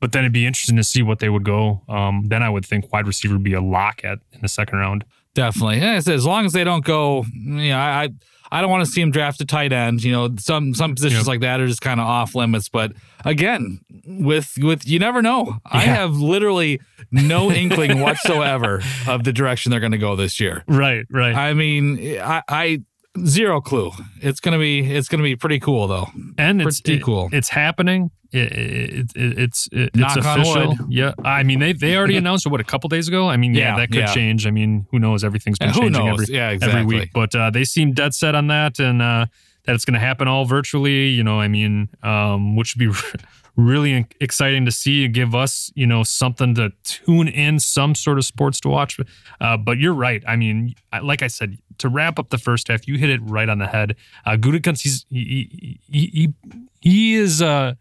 But 0.00 0.12
then 0.12 0.22
it'd 0.24 0.34
be 0.34 0.46
interesting 0.46 0.76
to 0.76 0.84
see 0.84 1.02
what 1.02 1.18
they 1.18 1.30
would 1.30 1.44
go. 1.44 1.82
Um, 1.88 2.24
then 2.26 2.42
I 2.42 2.50
would 2.50 2.66
think 2.66 2.92
wide 2.92 3.06
receiver 3.06 3.34
would 3.34 3.42
be 3.42 3.54
a 3.54 3.60
lock 3.60 4.04
at 4.04 4.18
in 4.32 4.42
the 4.42 4.48
second 4.48 4.78
round. 4.78 5.04
Definitely. 5.34 5.80
As 5.80 6.26
long 6.26 6.44
as 6.44 6.52
they 6.52 6.64
don't 6.64 6.84
go, 6.84 7.24
you 7.32 7.70
know, 7.70 7.78
I 7.78 8.04
I, 8.04 8.08
I 8.50 8.60
don't 8.60 8.70
want 8.70 8.84
to 8.86 8.90
see 8.90 9.00
them 9.00 9.10
draft 9.10 9.40
a 9.40 9.44
tight 9.46 9.72
end. 9.72 10.02
You 10.02 10.12
know, 10.12 10.28
some 10.38 10.74
some 10.74 10.94
positions 10.94 11.22
Yep. 11.22 11.26
like 11.28 11.40
that 11.40 11.60
are 11.60 11.66
just 11.66 11.80
kind 11.82 12.00
of 12.00 12.06
off 12.06 12.34
limits. 12.34 12.68
But 12.68 12.92
again, 13.24 13.80
with 14.06 14.54
with 14.58 14.86
you 14.88 14.98
never 14.98 15.22
know. 15.22 15.58
I 15.66 15.80
have 15.80 16.16
literally 16.16 16.80
no 17.10 17.50
inkling 17.52 18.00
whatsoever 18.00 18.82
of 19.06 19.24
the 19.24 19.32
direction 19.32 19.70
they're 19.70 19.80
going 19.80 19.92
to 19.92 19.98
go 19.98 20.16
this 20.16 20.40
year. 20.40 20.64
Right. 20.66 21.04
Right. 21.10 21.34
I 21.34 21.54
mean, 21.54 22.18
I, 22.20 22.42
I 22.48 22.82
zero 23.26 23.60
clue. 23.60 23.90
It's 24.20 24.40
gonna 24.40 24.58
be 24.58 24.80
it's 24.80 25.08
gonna 25.08 25.22
be 25.22 25.36
pretty 25.36 25.60
cool 25.60 25.86
though. 25.86 26.08
and 26.36 26.60
it's 26.62 26.80
Pretty 26.80 27.02
cool. 27.02 27.28
It's 27.32 27.48
happening. 27.48 28.10
It, 28.30 28.52
it, 28.52 29.12
it, 29.16 29.38
it's 29.38 29.68
it, 29.72 29.90
it's 29.94 30.16
official. 30.16 30.76
Yeah, 30.88 31.12
I 31.24 31.42
mean 31.42 31.60
they 31.60 31.72
they 31.72 31.96
already 31.96 32.16
announced 32.22 32.46
it 32.46 32.50
what 32.50 32.60
a 32.60 32.64
couple 32.64 32.88
days 32.88 33.08
ago. 33.08 33.28
I 33.28 33.36
mean 33.36 33.54
yeah, 33.54 33.70
Yeah, 33.70 33.76
that 33.78 33.86
could 33.88 34.00
yeah. 34.00 34.14
change. 34.14 34.46
I 34.46 34.50
mean 34.50 34.86
who 34.90 34.98
knows? 34.98 35.24
Everything's 35.24 35.58
been 35.58 35.70
who 35.70 35.80
changing 35.80 36.08
every 36.08 36.26
yeah, 36.28 36.50
exactly. 36.50 36.80
every 36.80 36.98
week. 37.00 37.10
But 37.14 37.34
uh, 37.34 37.50
they 37.50 37.64
seem 37.64 37.92
dead 37.92 38.14
set 38.14 38.34
on 38.34 38.48
that, 38.48 38.78
and 38.78 39.00
uh, 39.00 39.26
that 39.64 39.74
it's 39.74 39.84
going 39.84 39.94
to 39.94 40.00
happen 40.00 40.28
all 40.28 40.44
virtually. 40.44 41.08
You 41.08 41.22
know, 41.22 41.40
I 41.40 41.48
mean, 41.48 41.88
um, 42.02 42.56
which 42.56 42.74
would 42.74 42.80
be 42.80 42.98
really 43.58 44.06
exciting 44.20 44.64
to 44.64 44.72
see. 44.72 45.02
You 45.02 45.08
give 45.08 45.34
us, 45.34 45.70
you 45.74 45.86
know, 45.86 46.02
something 46.04 46.54
to 46.54 46.72
tune 46.84 47.28
in, 47.28 47.58
some 47.58 47.94
sort 47.94 48.16
of 48.16 48.24
sports 48.24 48.60
to 48.60 48.68
watch. 48.68 48.98
Uh, 49.40 49.56
but 49.58 49.76
you're 49.78 49.92
right. 49.92 50.22
I 50.26 50.36
mean, 50.36 50.74
like 51.02 51.22
I 51.22 51.26
said, 51.26 51.58
to 51.78 51.88
wrap 51.88 52.18
up 52.18 52.30
the 52.30 52.38
first 52.38 52.68
half, 52.68 52.88
you 52.88 52.96
hit 52.96 53.10
it 53.10 53.20
right 53.22 53.48
on 53.48 53.58
the 53.58 53.66
head. 53.66 53.96
Uh, 54.24 54.36
he's 54.40 55.04
he 55.10 55.78
he 55.90 56.06
he, 56.06 56.34
he 56.80 57.14
is. 57.16 57.42
Uh, 57.42 57.74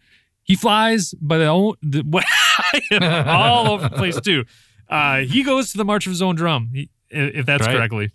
he 0.44 0.56
flies 0.56 1.14
by 1.22 1.38
the, 1.38 1.46
own, 1.46 1.74
the 1.82 2.02
what, 2.04 2.24
all 3.02 3.70
over 3.72 3.90
the 3.90 3.96
place 3.96 4.20
too. 4.22 4.46
Uh, 4.90 5.18
he 5.20 5.44
goes 5.44 5.72
to 5.72 5.78
the 5.78 5.84
march 5.84 6.06
of 6.08 6.12
his 6.12 6.22
own 6.22 6.36
drum, 6.36 6.70
he, 6.74 6.90
if 7.10 7.46
that's 7.46 7.68
Right. 7.68 7.76
correctly 7.76 8.12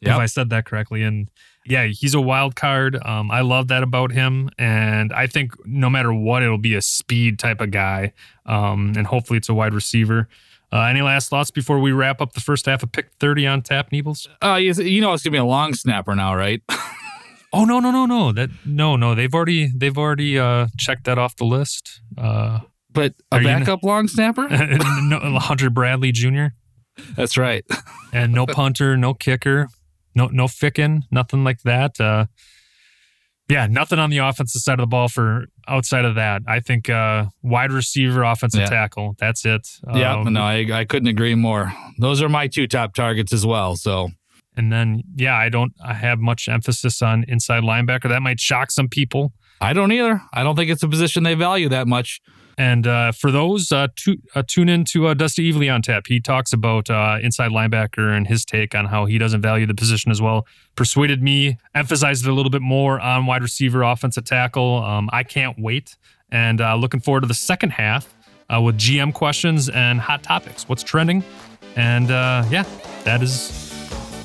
Yep. 0.00 0.10
if 0.14 0.18
I 0.18 0.26
said 0.26 0.50
that 0.50 0.64
correctly. 0.64 1.04
And 1.04 1.30
yeah, 1.64 1.86
he's 1.86 2.14
a 2.14 2.20
wild 2.20 2.56
card. 2.56 2.98
Um, 3.04 3.30
I 3.30 3.40
love 3.40 3.68
that 3.68 3.82
about 3.82 4.12
him. 4.12 4.50
And 4.58 5.12
I 5.12 5.26
think 5.26 5.52
no 5.64 5.88
matter 5.88 6.12
what, 6.12 6.42
it'll 6.42 6.58
be 6.58 6.74
a 6.74 6.82
speed 6.82 7.38
type 7.38 7.60
of 7.60 7.70
guy. 7.70 8.12
Um, 8.46 8.94
and 8.96 9.06
hopefully 9.06 9.36
it's 9.36 9.48
a 9.48 9.54
wide 9.54 9.74
receiver. 9.74 10.28
Uh, 10.72 10.82
any 10.84 11.02
last 11.02 11.28
thoughts 11.28 11.50
before 11.50 11.78
we 11.78 11.92
wrap 11.92 12.20
up 12.20 12.32
the 12.32 12.40
first 12.40 12.66
half 12.66 12.82
of 12.82 12.90
pick 12.92 13.10
30 13.20 13.46
on 13.46 13.62
tap, 13.62 13.90
Neebles? 13.90 14.26
Uh, 14.42 14.54
you, 14.54 15.00
know 15.00 15.12
it's 15.12 15.22
gonna 15.22 15.32
be 15.32 15.38
a 15.38 15.44
long 15.44 15.74
snapper 15.74 16.14
now, 16.14 16.34
right? 16.34 16.62
Oh 17.54 17.66
no, 17.66 17.80
no, 17.80 17.90
no, 17.90 18.06
no. 18.06 18.32
That 18.32 18.48
no, 18.64 18.96
no. 18.96 19.14
They've 19.14 19.34
already 19.34 19.70
they've 19.76 19.98
already 19.98 20.38
uh 20.38 20.68
checked 20.78 21.04
that 21.04 21.18
off 21.18 21.36
the 21.36 21.44
list. 21.44 22.00
Uh 22.16 22.60
But 22.90 23.14
a 23.30 23.40
backup 23.40 23.82
long 23.82 24.08
snapper? 24.08 24.48
no, 25.02 25.38
Hunter 25.38 25.68
Bradley 25.68 26.12
Jr. 26.12 26.46
That's 27.14 27.36
right. 27.36 27.64
and 28.12 28.32
no 28.32 28.46
punter, 28.48 28.96
no 28.96 29.12
kicker, 29.12 29.68
no 30.14 30.26
no 30.28 30.48
ficking, 30.48 31.04
nothing 31.10 31.44
like 31.44 31.62
that. 31.62 32.00
Uh, 32.00 32.26
yeah, 33.48 33.66
nothing 33.66 33.98
on 33.98 34.08
the 34.10 34.18
offensive 34.18 34.62
side 34.62 34.74
of 34.78 34.82
the 34.84 34.86
ball 34.86 35.08
for 35.08 35.46
outside 35.68 36.04
of 36.04 36.14
that. 36.14 36.42
I 36.48 36.60
think 36.60 36.88
uh, 36.88 37.26
wide 37.42 37.72
receiver, 37.72 38.22
offensive 38.22 38.60
Yeah. 38.60 38.66
tackle. 38.66 39.14
That's 39.18 39.44
it. 39.44 39.68
yeah, 39.94 40.16
Um, 40.16 40.32
no, 40.32 40.42
I, 40.42 40.66
I 40.72 40.84
couldn't 40.84 41.08
agree 41.08 41.34
more. 41.34 41.72
Those 41.98 42.22
are 42.22 42.28
my 42.28 42.46
two 42.46 42.66
top 42.66 42.94
targets 42.94 43.32
as 43.32 43.44
well. 43.44 43.76
So 43.76 44.10
And 44.56 44.72
then 44.72 45.02
yeah, 45.16 45.36
I 45.36 45.48
don't. 45.50 45.72
I 45.84 45.94
have 45.94 46.18
much 46.18 46.48
emphasis 46.48 47.02
on 47.02 47.24
inside 47.28 47.62
linebacker. 47.62 48.08
That 48.08 48.22
might 48.22 48.40
shock 48.40 48.70
some 48.70 48.88
people. 48.88 49.32
I 49.60 49.72
don't 49.74 49.92
either. 49.92 50.22
I 50.32 50.42
don't 50.44 50.56
think 50.56 50.70
it's 50.70 50.82
a 50.82 50.88
position 50.88 51.22
they 51.24 51.34
value 51.34 51.68
that 51.68 51.86
much. 51.86 52.20
And 52.58 52.86
uh, 52.86 53.12
for 53.12 53.30
those, 53.30 53.72
uh, 53.72 53.88
uh, 54.34 54.42
tune 54.46 54.68
in 54.68 54.84
to 54.86 55.08
uh, 55.08 55.14
Dusty 55.14 55.50
Evely 55.50 55.72
on 55.72 55.82
tap. 55.82 56.06
He 56.06 56.20
talks 56.20 56.52
about 56.52 56.90
uh, 56.90 57.18
inside 57.22 57.50
linebacker 57.50 58.14
and 58.14 58.26
his 58.26 58.44
take 58.44 58.74
on 58.74 58.86
how 58.86 59.06
he 59.06 59.18
doesn't 59.18 59.40
value 59.40 59.66
the 59.66 59.74
position 59.74 60.10
as 60.10 60.20
well. 60.20 60.46
Persuaded 60.76 61.22
me, 61.22 61.58
emphasized 61.74 62.26
it 62.26 62.30
a 62.30 62.34
little 62.34 62.50
bit 62.50 62.62
more 62.62 63.00
on 63.00 63.26
wide 63.26 63.42
receiver, 63.42 63.82
offensive 63.82 64.24
tackle. 64.24 64.82
Um, 64.84 65.08
I 65.12 65.22
can't 65.22 65.58
wait. 65.58 65.96
And 66.30 66.60
uh, 66.60 66.76
looking 66.76 67.00
forward 67.00 67.22
to 67.22 67.26
the 67.26 67.34
second 67.34 67.70
half 67.70 68.14
with 68.60 68.76
GM 68.76 69.14
questions 69.14 69.70
and 69.70 69.98
hot 69.98 70.22
topics. 70.22 70.68
What's 70.68 70.82
trending? 70.82 71.24
And 71.74 72.08
yeah, 72.50 72.64
that 73.04 73.22
is 73.22 73.72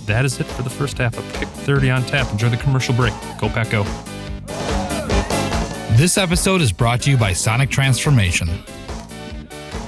that 0.05 0.25
is 0.25 0.39
it 0.39 0.45
for 0.45 0.63
the 0.63 0.69
first 0.69 0.97
half 0.97 1.17
of 1.17 1.33
Pick 1.33 1.47
30 1.47 1.91
on 1.91 2.03
tap. 2.03 2.31
Enjoy 2.31 2.49
the 2.49 2.57
commercial 2.57 2.95
break. 2.95 3.13
Go 3.39 3.49
Pack 3.49 3.69
Go. 3.69 3.85
This 5.97 6.19
episode 6.19 6.61
is 6.61 6.71
brought 6.71 7.01
to 7.01 7.09
you 7.09 7.17
by 7.17 7.33
Sonic 7.33 7.71
Transformation. 7.71 8.47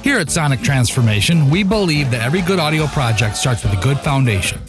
Here 0.02 0.18
at 0.18 0.28
Sonic 0.28 0.60
Transformation, 0.60 1.48
we 1.48 1.62
believe 1.62 2.10
that 2.10 2.20
every 2.20 2.40
good 2.40 2.58
audio 2.58 2.88
project 2.88 3.36
starts 3.36 3.62
with 3.62 3.78
a 3.78 3.80
good 3.80 3.96
foundation. 4.00 4.60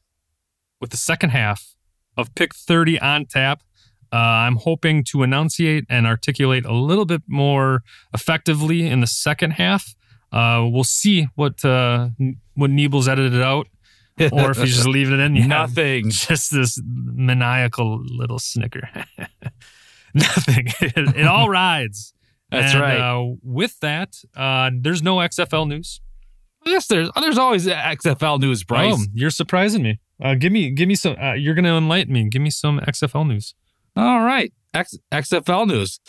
with 0.79 0.89
the 0.89 0.97
second 0.97 1.29
half 1.29 1.75
of 2.17 2.34
Pick 2.34 2.55
30 2.55 2.99
on 3.01 3.27
tap. 3.27 3.62
Uh, 4.12 4.15
I'm 4.15 4.55
hoping 4.55 5.03
to 5.12 5.21
enunciate 5.21 5.86
and 5.89 6.07
articulate 6.07 6.65
a 6.65 6.73
little 6.73 7.05
bit 7.05 7.21
more 7.27 7.84
effectively 8.15 8.88
in 8.88 8.99
the 8.99 9.05
second 9.05 9.51
half. 9.51 9.93
Uh, 10.31 10.65
we'll 10.67 10.84
see 10.84 11.27
what 11.36 11.63
uh, 11.63 12.10
what 12.55 12.71
Niebel's 12.71 13.07
edited 13.07 13.43
out, 13.43 13.67
or 14.31 14.49
if 14.49 14.57
he's 14.57 14.73
just 14.73 14.88
leaving 14.95 15.13
it 15.13 15.19
in. 15.19 15.36
You 15.36 15.47
Nothing. 15.47 16.10
Just 16.10 16.51
this 16.51 16.81
maniacal 16.84 18.03
little 18.03 18.39
snicker. 18.39 18.89
Nothing. 20.15 20.69
It, 20.81 21.15
it 21.15 21.27
all 21.27 21.47
rides. 21.47 22.15
That's 22.49 22.73
And, 22.73 22.81
right. 22.81 22.99
Uh, 22.99 23.36
with 23.43 23.79
that, 23.81 24.15
uh, 24.36 24.71
there's 24.73 25.03
no 25.03 25.17
XFL 25.17 25.67
news. 25.67 26.01
Yes, 26.65 26.88
there's 26.88 27.10
there's 27.19 27.38
always 27.38 27.65
XFL 27.67 28.39
news, 28.39 28.63
Brice. 28.63 28.93
Oh, 28.95 29.04
you're 29.13 29.30
surprising 29.32 29.84
me. 29.84 30.00
Uh, 30.24 30.36
give 30.36 30.52
me, 30.52 30.69
give 30.69 30.88
me 30.88 30.95
some. 30.95 31.15
Uh, 31.19 31.34
you're 31.34 31.56
gonna 31.56 31.76
enlighten 31.78 32.13
me. 32.13 32.30
Give 32.30 32.41
me 32.41 32.52
some 32.52 32.80
XFL 32.82 33.28
news. 33.28 33.56
All 33.95 34.21
right, 34.21 34.54
X, 34.74 34.97
XFL 35.12 35.67
news. 35.67 36.00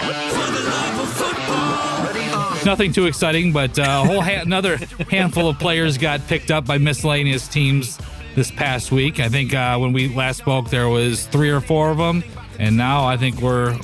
Nothing 2.65 2.93
too 2.93 3.07
exciting, 3.07 3.53
but 3.53 3.77
uh, 3.77 4.03
a 4.05 4.07
whole 4.07 4.21
ha- 4.21 4.43
another 4.43 4.77
handful 5.11 5.49
of 5.49 5.59
players 5.59 5.99
got 5.99 6.25
picked 6.29 6.53
up 6.53 6.65
by 6.65 6.79
miscellaneous 6.79 7.49
teams 7.49 7.99
this 8.37 8.53
past 8.53 8.93
week. 8.93 9.19
I 9.19 9.29
think 9.29 9.53
uh, 9.53 9.77
when 9.79 9.93
we 9.93 10.15
last 10.15 10.39
spoke, 10.39 10.71
there 10.71 10.89
was 10.89 11.27
three 11.27 11.51
or 11.51 11.61
four 11.61 11.91
of 11.91 11.99
them, 11.99 12.23
and 12.61 12.77
now 12.77 13.05
I 13.05 13.17
think 13.17 13.41
we're 13.41 13.77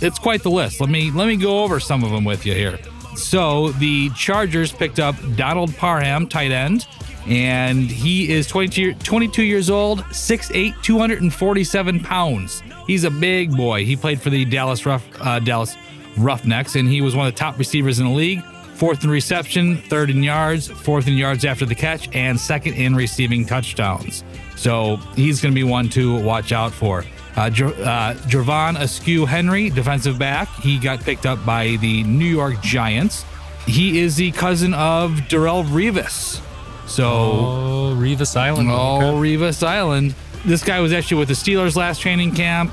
it's 0.00 0.18
quite 0.20 0.44
the 0.44 0.50
list. 0.50 0.80
Let 0.80 0.90
me 0.90 1.10
let 1.10 1.26
me 1.26 1.36
go 1.36 1.64
over 1.64 1.80
some 1.80 2.04
of 2.04 2.10
them 2.12 2.24
with 2.24 2.46
you 2.46 2.54
here. 2.54 2.78
So 3.16 3.70
the 3.72 4.10
Chargers 4.10 4.72
picked 4.72 4.98
up 4.98 5.16
Donald 5.36 5.74
Parham, 5.76 6.28
tight 6.28 6.50
end, 6.50 6.86
and 7.26 7.90
he 7.90 8.32
is 8.32 8.46
22, 8.46 8.94
22 8.94 9.42
years 9.42 9.70
old, 9.70 10.00
6'8", 10.04 10.82
247 10.82 12.00
pounds. 12.00 12.62
He's 12.86 13.04
a 13.04 13.10
big 13.10 13.56
boy. 13.56 13.84
He 13.84 13.96
played 13.96 14.20
for 14.20 14.30
the 14.30 14.44
Dallas 14.44 14.86
Rough 14.86 15.06
uh, 15.20 15.38
Dallas 15.38 15.76
Roughnecks, 16.16 16.76
and 16.76 16.88
he 16.88 17.00
was 17.00 17.14
one 17.14 17.26
of 17.26 17.32
the 17.32 17.38
top 17.38 17.58
receivers 17.58 18.00
in 18.00 18.06
the 18.06 18.12
league. 18.12 18.42
Fourth 18.74 19.04
in 19.04 19.10
reception, 19.10 19.76
third 19.76 20.08
in 20.08 20.22
yards, 20.22 20.66
fourth 20.68 21.06
in 21.06 21.14
yards 21.14 21.44
after 21.44 21.66
the 21.66 21.74
catch, 21.74 22.08
and 22.14 22.40
second 22.40 22.74
in 22.74 22.96
receiving 22.96 23.44
touchdowns. 23.44 24.24
So 24.56 24.96
he's 25.14 25.40
going 25.40 25.52
to 25.52 25.54
be 25.54 25.64
one 25.64 25.88
to 25.90 26.18
watch 26.22 26.52
out 26.52 26.72
for. 26.72 27.04
Uh, 27.36 27.48
Jer- 27.50 27.66
uh, 27.68 28.14
Jervon 28.28 28.78
Askew 28.80 29.24
Henry, 29.26 29.70
defensive 29.70 30.18
back, 30.18 30.48
he 30.56 30.78
got 30.78 31.00
picked 31.00 31.26
up 31.26 31.44
by 31.46 31.76
the 31.80 32.02
New 32.04 32.24
York 32.26 32.60
Giants. 32.62 33.24
He 33.66 34.00
is 34.00 34.16
the 34.16 34.30
cousin 34.32 34.74
of 34.74 35.12
Darrelle 35.28 35.64
Revis. 35.64 36.40
So, 36.88 37.08
Oh, 37.08 37.96
Revis 37.96 38.36
Island. 38.36 38.68
oh, 38.70 39.14
Revis 39.20 39.64
Island. 39.64 40.14
This 40.44 40.64
guy 40.64 40.80
was 40.80 40.92
actually 40.92 41.18
with 41.18 41.28
the 41.28 41.34
Steelers 41.34 41.76
last 41.76 42.00
training 42.00 42.32
camp 42.34 42.72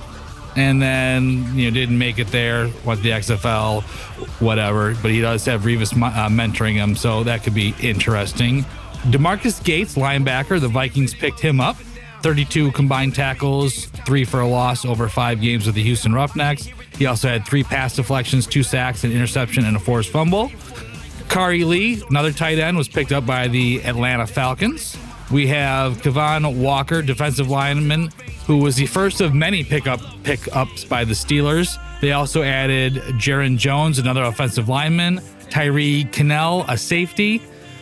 and 0.56 0.82
then, 0.82 1.56
you 1.56 1.66
know, 1.70 1.74
didn't 1.74 1.98
make 2.00 2.18
it 2.18 2.28
there, 2.28 2.70
went 2.84 3.00
to 3.02 3.04
the 3.04 3.12
XFL, 3.12 3.84
whatever. 4.42 4.96
But 5.04 5.12
he 5.12 5.22
does 5.22 5.46
have 5.46 5.62
Revis 5.62 5.94
uh, 5.94 6.30
mentoring 6.30 6.74
him, 6.74 6.96
so 6.96 7.24
that 7.26 7.44
could 7.44 7.54
be 7.54 7.76
interesting. 7.80 8.64
Demarcus 9.12 9.64
Gates, 9.64 9.94
linebacker, 9.96 10.60
the 10.60 10.68
Vikings 10.68 11.14
picked 11.14 11.40
him 11.40 11.60
up. 11.62 11.78
32 12.22 12.72
combined 12.72 13.16
tackles, 13.16 13.86
three 14.06 14.26
for 14.26 14.42
a 14.42 14.48
loss 14.48 14.86
over 14.86 15.08
five 15.08 15.42
games 15.42 15.66
with 15.66 15.76
the 15.76 15.84
Houston 15.84 16.14
Roughnecks. 16.14 16.70
He 16.98 17.06
also 17.06 17.28
had 17.28 17.46
three 17.46 17.64
pass 17.64 17.96
deflections, 17.96 18.48
two 18.48 18.64
sacks, 18.64 19.04
an 19.04 19.12
interception, 19.12 19.66
and 19.66 19.78
a 19.78 19.80
forced 19.80 20.10
fumble. 20.10 20.50
Khari 21.28 21.66
Lee, 21.66 22.02
another 22.10 22.32
tight 22.32 22.58
end, 22.58 22.78
was 22.78 22.88
picked 22.88 23.12
up 23.12 23.26
by 23.26 23.48
the 23.48 23.82
Atlanta 23.84 24.26
Falcons. 24.26 24.98
We 25.30 25.48
have 25.48 25.98
Cavon 25.98 26.58
Walker, 26.58 27.02
defensive 27.02 27.50
lineman, 27.50 28.12
who 28.46 28.58
was 28.58 28.78
the 28.78 28.86
first 28.86 29.20
of 29.20 29.34
many 29.34 29.64
pickup 29.64 30.00
pickups 30.24 30.86
by 30.86 31.04
the 31.04 31.14
Steelers. 31.14 31.78
They 32.00 32.14
also 32.14 32.44
added 32.44 32.94
Jarron 33.20 33.58
Jones, 33.58 34.00
another 34.00 34.24
offensive 34.24 34.70
lineman, 34.70 35.22
Tyree 35.50 36.06
Kinnel, 36.06 36.66
a 36.70 36.78
safety, 36.78 37.42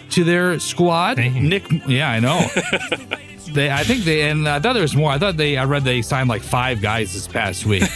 to 0.09 0.23
their 0.23 0.59
squad. 0.59 1.15
Dang. 1.15 1.47
Nick, 1.47 1.65
yeah, 1.87 2.09
I 2.09 2.19
know. 2.19 2.45
they, 3.53 3.69
I 3.71 3.83
think 3.83 4.03
they, 4.03 4.29
and 4.29 4.47
I 4.47 4.59
thought 4.59 4.73
there 4.73 4.81
was 4.81 4.95
more. 4.95 5.11
I 5.11 5.17
thought 5.17 5.37
they, 5.37 5.57
I 5.57 5.65
read 5.65 5.83
they 5.83 6.01
signed 6.01 6.29
like 6.29 6.41
five 6.41 6.81
guys 6.81 7.13
this 7.13 7.27
past 7.27 7.65
week. 7.65 7.83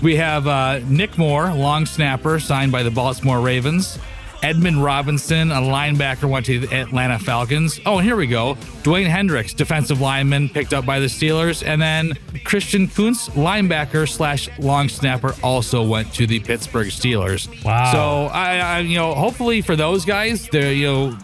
We 0.00 0.14
have 0.16 0.46
uh, 0.46 0.80
Nick 0.86 1.18
Moore, 1.18 1.52
long 1.52 1.84
snapper, 1.84 2.38
signed 2.38 2.70
by 2.70 2.84
the 2.84 2.90
Baltimore 2.90 3.40
Ravens. 3.40 3.98
Edmond 4.44 4.84
Robinson, 4.84 5.50
a 5.50 5.56
linebacker, 5.56 6.30
went 6.30 6.46
to 6.46 6.60
the 6.60 6.72
Atlanta 6.72 7.18
Falcons. 7.18 7.80
Oh, 7.84 7.98
and 7.98 8.06
here 8.06 8.14
we 8.14 8.28
go. 8.28 8.54
Dewayne 8.84 9.08
Hendrix, 9.08 9.52
defensive 9.52 10.00
lineman, 10.00 10.48
picked 10.48 10.72
up 10.72 10.86
by 10.86 11.00
the 11.00 11.06
Steelers. 11.06 11.66
And 11.66 11.82
then 11.82 12.12
Christian 12.44 12.86
Kuntz, 12.86 13.28
linebacker 13.30 14.08
slash 14.08 14.48
long 14.60 14.88
snapper, 14.88 15.34
also 15.42 15.82
went 15.82 16.14
to 16.14 16.28
the 16.28 16.38
Pittsburgh 16.38 16.86
Steelers. 16.86 17.48
Wow. 17.64 17.92
So 17.92 18.32
I, 18.32 18.58
I 18.58 18.78
you 18.80 18.96
know, 18.96 19.14
hopefully 19.14 19.60
for 19.60 19.74
those 19.74 20.04
guys, 20.04 20.48
they're 20.52 20.72
you 20.72 20.86
know, 20.86 21.18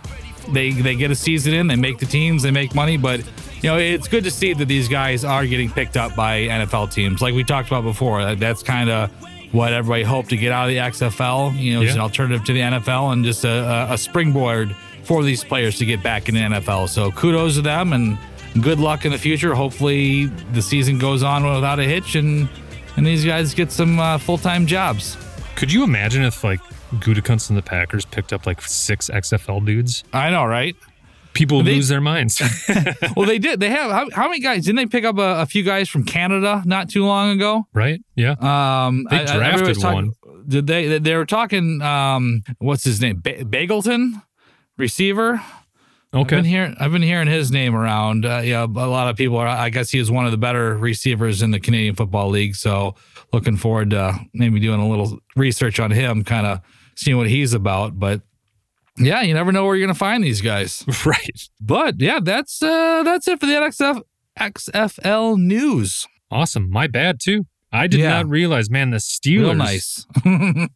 they 0.52 0.70
they 0.70 0.94
get 0.94 1.10
a 1.10 1.14
season 1.14 1.54
in, 1.54 1.66
they 1.66 1.76
make 1.76 1.98
the 1.98 2.06
teams, 2.06 2.42
they 2.42 2.50
make 2.50 2.74
money, 2.74 2.96
but 2.96 3.20
you 3.62 3.70
know, 3.70 3.78
it's 3.78 4.08
good 4.08 4.24
to 4.24 4.30
see 4.30 4.52
that 4.52 4.66
these 4.66 4.88
guys 4.88 5.24
are 5.24 5.46
getting 5.46 5.70
picked 5.70 5.96
up 5.96 6.14
by 6.14 6.42
NFL 6.42 6.92
teams. 6.92 7.22
Like 7.22 7.34
we 7.34 7.44
talked 7.44 7.68
about 7.68 7.82
before, 7.82 8.34
that's 8.34 8.62
kind 8.62 8.90
of 8.90 9.10
what 9.54 9.72
everybody 9.72 10.02
hoped 10.02 10.30
to 10.30 10.36
get 10.36 10.52
out 10.52 10.64
of 10.64 10.70
the 10.70 10.78
XFL. 10.78 11.56
You 11.58 11.74
know, 11.74 11.82
it's 11.82 11.94
an 11.94 12.00
alternative 12.00 12.44
to 12.44 12.52
the 12.52 12.60
NFL 12.60 13.12
and 13.12 13.24
just 13.24 13.44
a, 13.44 13.88
a, 13.88 13.94
a 13.94 13.98
springboard 13.98 14.76
for 15.04 15.22
these 15.22 15.44
players 15.44 15.78
to 15.78 15.86
get 15.86 16.02
back 16.02 16.28
in 16.28 16.34
the 16.34 16.40
NFL. 16.40 16.88
So 16.88 17.10
kudos 17.12 17.54
to 17.54 17.62
them 17.62 17.92
and 17.92 18.18
good 18.60 18.78
luck 18.78 19.04
in 19.04 19.12
the 19.12 19.18
future. 19.18 19.54
Hopefully, 19.54 20.26
the 20.26 20.60
season 20.60 20.98
goes 20.98 21.22
on 21.22 21.44
without 21.44 21.78
a 21.78 21.84
hitch 21.84 22.16
and 22.16 22.48
and 22.96 23.06
these 23.06 23.24
guys 23.24 23.54
get 23.54 23.72
some 23.72 23.98
uh, 23.98 24.18
full 24.18 24.38
time 24.38 24.66
jobs. 24.66 25.16
Could 25.56 25.72
you 25.72 25.84
imagine 25.84 26.22
if 26.22 26.44
like 26.44 26.60
Gutekunst 27.00 27.48
and 27.50 27.56
the 27.58 27.62
Packers 27.62 28.04
picked 28.04 28.32
up 28.32 28.46
like 28.46 28.60
six 28.62 29.08
XFL 29.10 29.64
dudes? 29.64 30.04
I 30.12 30.30
know, 30.30 30.44
right? 30.44 30.76
People 31.32 31.62
They- 31.64 31.74
lose 31.74 31.88
their 31.88 32.00
minds. 32.00 32.40
Well, 33.16 33.26
they 33.26 33.38
did. 33.38 33.60
They 33.60 33.70
have 33.70 33.90
how, 33.90 34.08
how 34.12 34.28
many 34.28 34.40
guys? 34.40 34.64
Didn't 34.64 34.76
they 34.76 34.86
pick 34.86 35.04
up 35.04 35.18
a, 35.18 35.40
a 35.42 35.46
few 35.46 35.62
guys 35.62 35.88
from 35.88 36.04
Canada 36.04 36.62
not 36.64 36.88
too 36.88 37.04
long 37.04 37.30
ago? 37.30 37.66
right? 37.72 38.00
Yeah. 38.16 38.32
Um, 38.40 39.06
They 39.10 39.18
I- 39.18 39.22
I- 39.22 39.24
drafted 39.24 39.42
everybody's 39.42 39.82
talking- 39.82 40.14
one. 40.22 40.42
Did 40.46 40.66
they? 40.66 40.98
they- 40.98 41.16
were 41.16 41.26
talking. 41.26 41.80
Um, 41.82 42.42
what's 42.58 42.84
his 42.84 43.00
name? 43.00 43.20
Ba- 43.22 43.44
Begelton, 43.44 44.22
receiver. 44.76 45.40
I've 46.12 46.28
been 46.28 46.38
Okay. 46.40 46.48
hearing. 46.48 46.76
I've 46.78 46.92
been 46.92 47.02
hearing 47.02 47.26
his 47.28 47.50
name 47.50 47.74
around. 47.74 48.24
Uh, 48.24 48.40
yeah, 48.44 48.62
a 48.62 48.66
lot 48.66 49.08
of 49.08 49.16
people 49.16 49.36
are. 49.38 49.48
I 49.48 49.70
guess 49.70 49.90
he 49.90 49.98
is 49.98 50.10
one 50.12 50.26
of 50.26 50.30
the 50.32 50.38
better 50.38 50.76
receivers 50.76 51.42
in 51.42 51.50
the 51.50 51.58
Canadian 51.58 51.96
Football 51.96 52.28
League. 52.30 52.54
So 52.54 52.94
looking 53.32 53.56
forward 53.56 53.90
to 53.90 54.18
maybe 54.32 54.60
doing 54.60 54.80
a 54.80 54.88
little 54.88 55.18
research 55.34 55.80
on 55.80 55.90
him, 55.90 56.22
kind 56.22 56.46
of 56.46 56.60
seeing 56.96 57.16
what 57.16 57.28
he's 57.28 57.52
about. 57.54 57.98
But 57.98 58.22
yeah, 58.96 59.22
you 59.22 59.34
never 59.34 59.52
know 59.52 59.64
where 59.64 59.74
you're 59.76 59.86
going 59.86 59.94
to 59.94 59.98
find 59.98 60.22
these 60.22 60.40
guys. 60.40 60.84
Right. 61.04 61.48
But 61.60 62.00
yeah, 62.00 62.20
that's 62.22 62.62
uh, 62.62 63.02
that's 63.02 63.26
it 63.28 63.40
for 63.40 63.46
the 63.46 63.52
NXF 63.52 64.02
XFL 64.38 65.38
news. 65.38 66.06
Awesome. 66.30 66.70
My 66.70 66.86
bad 66.86 67.20
too. 67.20 67.46
I 67.72 67.86
did 67.86 68.00
Yeah. 68.00 68.10
not 68.10 68.28
realize, 68.28 68.70
man, 68.70 68.90
the 68.90 68.98
Steelers 68.98 69.40
Real 69.40 69.54
nice. 69.54 70.06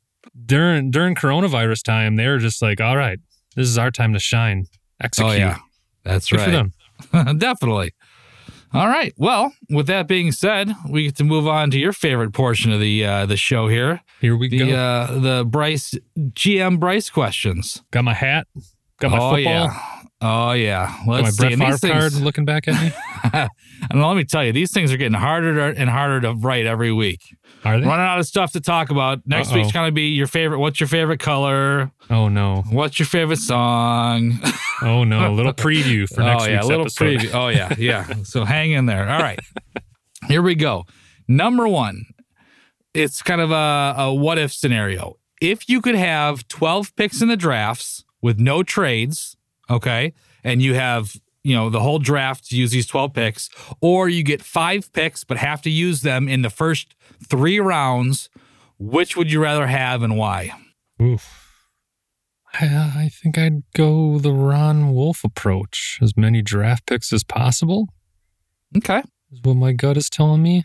during 0.46 0.90
during 0.90 1.14
coronavirus 1.14 1.82
time, 1.84 2.16
they 2.16 2.26
were 2.26 2.38
just 2.38 2.60
like, 2.62 2.80
all 2.80 2.96
right, 2.96 3.18
this 3.56 3.68
is 3.68 3.78
our 3.78 3.90
time 3.90 4.12
to 4.14 4.18
shine. 4.18 4.66
Execute. 5.00 5.30
Oh 5.32 5.34
yeah, 5.36 5.58
that's 6.04 6.28
Good 6.30 6.40
right. 6.40 6.44
for 6.46 6.50
them. 6.50 7.38
Definitely. 7.38 7.92
All 8.74 8.86
right. 8.88 9.14
Well, 9.16 9.52
with 9.70 9.86
that 9.86 10.06
being 10.08 10.30
said, 10.32 10.70
we 10.88 11.04
get 11.04 11.16
to 11.16 11.24
move 11.24 11.46
on 11.48 11.70
to 11.70 11.78
your 11.78 11.92
favorite 11.92 12.32
portion 12.32 12.70
of 12.72 12.80
the 12.80 13.04
uh, 13.04 13.26
the 13.26 13.36
show 13.36 13.68
here, 13.68 14.02
Here 14.20 14.36
we 14.36 14.48
the 14.48 14.58
go. 14.58 14.74
uh, 14.76 15.18
the 15.18 15.44
Brice 15.46 15.94
GM 16.18 16.78
Brice 16.78 17.08
questions. 17.10 17.82
Got 17.90 18.04
my 18.04 18.14
hat. 18.14 18.46
Got 19.00 19.12
my 19.12 19.18
oh 19.18 19.30
football. 19.30 19.36
yeah. 19.52 19.97
Oh 20.20 20.52
yeah. 20.52 20.86
Got 20.86 21.06
my 21.06 21.20
Let's 21.20 21.36
see. 21.36 21.54
Brett 21.54 21.80
Favre 21.80 21.92
card 21.92 22.12
looking 22.14 22.44
back 22.44 22.66
at 22.66 22.82
me. 22.82 22.92
and 23.90 24.02
let 24.02 24.16
me 24.16 24.24
tell 24.24 24.44
you, 24.44 24.52
these 24.52 24.72
things 24.72 24.92
are 24.92 24.96
getting 24.96 25.18
harder 25.18 25.60
and 25.60 25.88
harder 25.88 26.20
to 26.22 26.32
write 26.34 26.66
every 26.66 26.92
week. 26.92 27.20
Are 27.64 27.80
they? 27.80 27.86
Running 27.86 28.04
out 28.04 28.18
of 28.18 28.26
stuff 28.26 28.52
to 28.52 28.60
talk 28.60 28.90
about. 28.90 29.20
Next 29.26 29.50
Uh-oh. 29.50 29.56
week's 29.56 29.72
gonna 29.72 29.92
be 29.92 30.08
your 30.08 30.26
favorite. 30.26 30.58
What's 30.58 30.80
your 30.80 30.88
favorite 30.88 31.20
color? 31.20 31.92
Oh 32.10 32.28
no. 32.28 32.64
What's 32.70 32.98
your 32.98 33.06
favorite 33.06 33.38
song? 33.38 34.40
Oh 34.80 35.02
no. 35.02 35.28
A 35.28 35.34
little 35.34 35.52
preview 35.52 36.08
for 36.08 36.22
next 36.22 36.44
oh, 36.44 36.46
yeah, 36.46 36.52
week's 36.52 36.64
a 36.64 36.68
little 36.68 36.84
episode. 36.84 37.18
preview. 37.18 37.34
Oh 37.34 37.48
yeah, 37.48 37.74
yeah. 37.78 38.06
so 38.22 38.44
hang 38.44 38.70
in 38.70 38.86
there. 38.86 39.08
All 39.10 39.18
right, 39.18 39.40
here 40.28 40.40
we 40.40 40.54
go. 40.54 40.84
Number 41.26 41.66
one, 41.66 42.04
it's 42.94 43.20
kind 43.20 43.40
of 43.40 43.50
a, 43.50 43.94
a 43.98 44.14
what 44.14 44.38
if 44.38 44.52
scenario. 44.52 45.16
If 45.40 45.68
you 45.68 45.80
could 45.80 45.96
have 45.96 46.46
twelve 46.46 46.94
picks 46.94 47.20
in 47.20 47.26
the 47.26 47.36
drafts 47.36 48.04
with 48.22 48.38
no 48.38 48.62
trades, 48.62 49.36
okay, 49.70 50.12
and 50.44 50.60
you 50.62 50.74
have 50.74 51.14
you 51.44 51.54
know 51.54 51.70
the 51.70 51.80
whole 51.80 51.98
draft 51.98 52.48
to 52.50 52.56
use 52.56 52.70
these 52.70 52.86
twelve 52.86 53.12
picks, 53.14 53.48
or 53.80 54.08
you 54.08 54.22
get 54.22 54.42
five 54.42 54.92
picks 54.92 55.24
but 55.24 55.36
have 55.38 55.62
to 55.62 55.70
use 55.70 56.02
them 56.02 56.28
in 56.28 56.42
the 56.42 56.50
first 56.50 56.94
three 57.26 57.58
rounds. 57.60 58.28
Which 58.80 59.16
would 59.16 59.32
you 59.32 59.42
rather 59.42 59.66
have 59.66 60.02
and 60.02 60.16
why? 60.16 60.52
Oof. 61.02 61.44
I, 62.60 62.66
uh, 62.66 62.90
I 62.96 63.10
think 63.12 63.36
I'd 63.36 63.62
go 63.74 64.18
the 64.18 64.32
Ron 64.32 64.92
Wolf 64.94 65.22
approach. 65.24 65.98
As 66.00 66.16
many 66.16 66.42
draft 66.42 66.86
picks 66.86 67.12
as 67.12 67.22
possible 67.24 67.88
Okay, 68.76 69.02
is 69.32 69.40
what 69.42 69.54
my 69.56 69.72
gut 69.72 69.96
is 69.96 70.08
telling 70.08 70.42
me. 70.42 70.64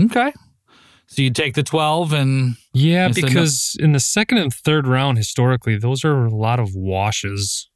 okay. 0.00 0.32
So 1.06 1.22
you 1.22 1.30
take 1.30 1.54
the 1.54 1.62
twelve 1.62 2.12
and 2.12 2.56
Yeah, 2.74 3.08
because 3.08 3.76
in 3.80 3.92
the 3.92 4.00
second 4.00 4.38
and 4.38 4.52
third 4.52 4.86
round, 4.86 5.16
historically, 5.16 5.78
those 5.78 6.04
are 6.04 6.26
a 6.26 6.30
lot 6.34 6.60
of 6.60 6.74
washes. 6.74 7.70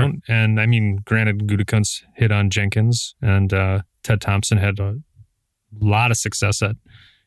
Sure. 0.00 0.12
And 0.28 0.60
I 0.60 0.66
mean, 0.66 1.00
granted, 1.04 1.46
Gutekunst 1.46 2.02
hit 2.16 2.30
on 2.32 2.50
Jenkins, 2.50 3.14
and 3.22 3.52
uh, 3.52 3.82
Ted 4.02 4.20
Thompson 4.20 4.58
had 4.58 4.78
a 4.78 4.96
lot 5.80 6.10
of 6.10 6.16
success 6.16 6.62
at 6.62 6.76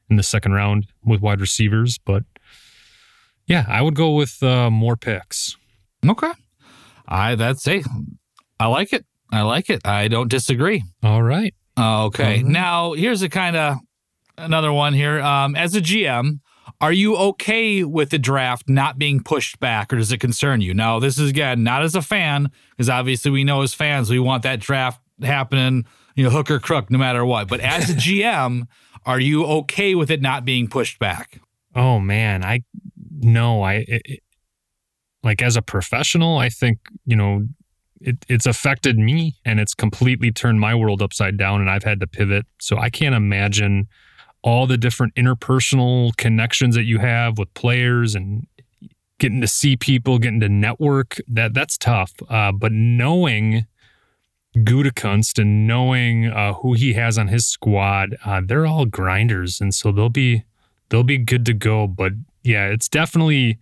in 0.09 0.18
the 0.18 0.24
second 0.24 0.51
round 0.53 0.88
with 1.03 1.22
wide 1.22 1.41
receivers. 1.41 1.97
But 1.97 2.24
yeah, 3.47 3.66
I 3.68 3.82
would 3.82 3.95
go 3.95 4.11
with 4.11 4.41
uh, 4.43 4.70
more 4.70 4.95
picks. 4.95 5.55
Okay. 6.07 6.32
I 7.07 7.36
that's 7.36 7.63
hey, 7.66 7.84
I 8.59 8.68
like 8.68 8.93
it. 8.93 9.05
I 9.32 9.41
like 9.41 9.70
it. 9.70 9.82
I 9.86 10.07
don't 10.07 10.28
disagree. 10.28 10.84
All 11.03 11.22
right. 11.24 11.53
Okay. 11.78 12.39
Mhm. 12.41 12.45
Now 12.45 12.93
here's 12.93 13.22
a 13.22 13.30
kind 13.30 13.55
of 13.55 13.78
another 14.38 14.72
one 14.72 14.93
here. 14.93 15.20
Um, 15.22 15.55
as 15.55 15.76
a 15.76 15.82
GM, 15.82 16.39
are 16.82 16.91
you 16.91 17.15
okay 17.15 17.84
with 17.84 18.09
the 18.09 18.19
draft 18.19 18.67
not 18.69 18.97
being 18.97 19.21
pushed 19.23 19.59
back, 19.59 19.91
or 19.93 19.97
does 19.97 20.11
it 20.11 20.19
concern 20.19 20.61
you? 20.61 20.73
Now, 20.73 20.99
this 20.99 21.17
is 21.17 21.30
again 21.30 21.63
not 21.63 21.84
as 21.84 21.95
a 21.95 22.01
fan, 22.01 22.51
because 22.71 22.89
obviously 22.89 23.32
we 23.32 23.43
know 23.43 23.61
as 23.61 23.73
fans 23.73 24.09
we 24.09 24.19
want 24.19 24.43
that 24.43 24.59
draft 24.59 25.01
happening, 25.21 25.86
you 26.15 26.23
know, 26.23 26.30
hook 26.30 26.51
or 26.51 26.59
crook, 26.59 26.91
no 26.91 26.97
matter 26.97 27.26
what. 27.26 27.47
But 27.47 27.59
as 27.61 27.89
a 27.89 27.93
GM, 27.95 28.67
are 29.05 29.19
you 29.19 29.45
okay 29.45 29.95
with 29.95 30.11
it 30.11 30.21
not 30.21 30.43
being 30.45 30.67
pushed 30.67 30.99
back? 30.99 31.39
Oh 31.76 31.99
man, 31.99 32.43
I 32.43 32.61
no, 33.19 33.61
I 33.63 33.73
it, 33.88 34.01
it- 34.05 34.19
like 35.23 35.41
as 35.41 35.55
a 35.57 35.61
professional, 35.63 36.38
I 36.38 36.49
think 36.49 36.78
you 37.05 37.15
know 37.15 37.47
it, 37.99 38.17
it's 38.30 38.45
affected 38.45 38.99
me 38.99 39.34
and 39.43 39.59
it's 39.59 39.73
completely 39.73 40.32
turned 40.32 40.59
my 40.59 40.76
world 40.76 41.01
upside 41.01 41.38
down, 41.38 41.61
and 41.61 41.69
I've 41.69 41.84
had 41.84 41.99
to 42.01 42.07
pivot. 42.07 42.45
So 42.59 42.78
I 42.78 42.89
can't 42.89 43.15
imagine 43.15 43.88
all 44.46 44.68
the 44.68 44.78
different 44.78 45.14
interpersonal 45.16 46.16
connections 46.18 46.76
that 46.76 46.84
you 46.84 47.00
have 47.00 47.39
with 47.39 47.52
players 47.56 48.14
and 48.14 48.46
getting 49.18 49.41
to 49.41 49.48
see 49.48 49.76
people, 49.76 50.20
getting 50.20 50.39
to 50.39 50.48
network. 50.48 51.18
That 51.28 51.56
that's 51.56 51.78
tough. 51.78 52.14
Uh, 52.30 52.52
but 52.52 52.72
knowing 52.72 53.66
Gutekunst 54.56 55.39
and 55.39 55.68
knowing 55.68 56.28
uh, 56.28 56.54
who 56.54 56.74
he 56.74 56.93
has 56.93 57.18
on 57.18 57.28
his 57.28 57.48
squad, 57.48 58.16
uh, 58.24 58.41
they're 58.46 58.68
all 58.68 58.86
grinders, 58.86 59.60
and 59.60 59.74
so 59.74 59.91
they'll 59.91 60.10
be 60.10 60.43
they'll 60.89 61.04
be 61.04 61.18
good 61.18 61.46
to 61.48 61.54
go. 61.54 61.88
But 61.88 62.14
yeah, 62.43 62.68
it's 62.68 62.88
definitely 62.88 63.58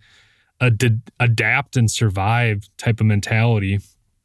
a 0.60 0.70
d- 0.70 1.00
adapt 1.18 1.78
and 1.78 1.90
survive 1.90 2.68
type 2.76 3.00
of 3.00 3.06
mentality, 3.06 3.80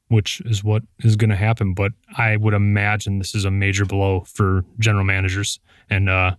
which 0.09 0.41
is 0.41 0.61
what 0.61 0.83
is 0.99 1.15
going 1.15 1.29
to 1.29 1.37
happen. 1.37 1.73
But 1.73 1.93
I 2.17 2.35
would 2.35 2.53
imagine 2.53 3.17
this 3.17 3.33
is 3.33 3.45
a 3.45 3.51
major 3.51 3.85
blow 3.85 4.25
for 4.25 4.65
general 4.77 5.05
managers 5.05 5.61
and 5.89 6.09
uh, 6.09 6.35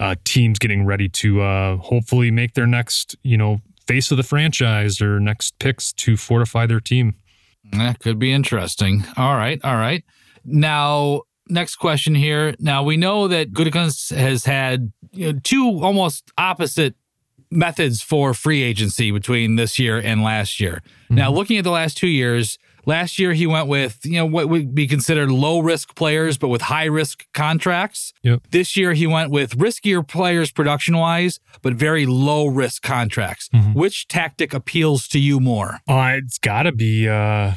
uh, 0.00 0.14
teams 0.24 0.58
getting 0.58 0.86
ready 0.86 1.08
to 1.08 1.40
uh, 1.40 1.76
hopefully 1.78 2.30
make 2.30 2.54
their 2.54 2.66
next, 2.66 3.16
you 3.22 3.36
know, 3.36 3.58
face 3.86 4.10
of 4.10 4.16
the 4.16 4.22
franchise 4.22 5.00
or 5.00 5.18
next 5.18 5.58
picks 5.58 5.92
to 5.94 6.16
fortify 6.16 6.66
their 6.66 6.80
team. 6.80 7.14
That 7.72 7.98
could 7.98 8.18
be 8.18 8.32
interesting. 8.32 9.04
All 9.16 9.34
right, 9.34 9.60
all 9.64 9.76
right. 9.76 10.04
Now, 10.44 11.22
next 11.48 11.76
question 11.76 12.14
here. 12.14 12.54
Now 12.58 12.82
we 12.82 12.96
know 12.96 13.28
that 13.28 13.52
Gutekunst 13.52 14.16
has 14.16 14.44
had 14.44 14.92
you 15.12 15.32
know, 15.32 15.40
two 15.42 15.80
almost 15.82 16.30
opposite 16.38 16.94
methods 17.50 18.02
for 18.02 18.34
free 18.34 18.62
agency 18.62 19.10
between 19.10 19.56
this 19.56 19.78
year 19.78 19.98
and 19.98 20.22
last 20.22 20.60
year. 20.60 20.82
Now, 21.10 21.30
looking 21.32 21.56
at 21.56 21.64
the 21.64 21.70
last 21.70 21.96
two 21.96 22.08
years, 22.08 22.58
last 22.88 23.18
year 23.18 23.34
he 23.34 23.46
went 23.46 23.68
with 23.68 24.00
you 24.04 24.14
know 24.14 24.26
what 24.26 24.48
would 24.48 24.74
be 24.74 24.88
considered 24.88 25.30
low 25.30 25.60
risk 25.60 25.94
players, 25.94 26.36
but 26.38 26.48
with 26.48 26.62
high 26.62 26.86
risk 26.86 27.26
contracts. 27.34 28.12
Yep. 28.22 28.48
This 28.50 28.76
year 28.76 28.94
he 28.94 29.06
went 29.06 29.30
with 29.30 29.56
riskier 29.56 30.06
players 30.06 30.50
production 30.50 30.96
wise, 30.96 31.38
but 31.62 31.74
very 31.74 32.06
low 32.06 32.46
risk 32.46 32.82
contracts. 32.82 33.48
Which 33.74 34.08
tactic 34.08 34.52
appeals 34.52 35.06
to 35.08 35.20
you 35.20 35.38
more? 35.38 35.80
Uh, 35.86 36.14
it's 36.16 36.38
got 36.38 36.62
to 36.62 36.72
be 36.72 37.08
uh, 37.08 37.52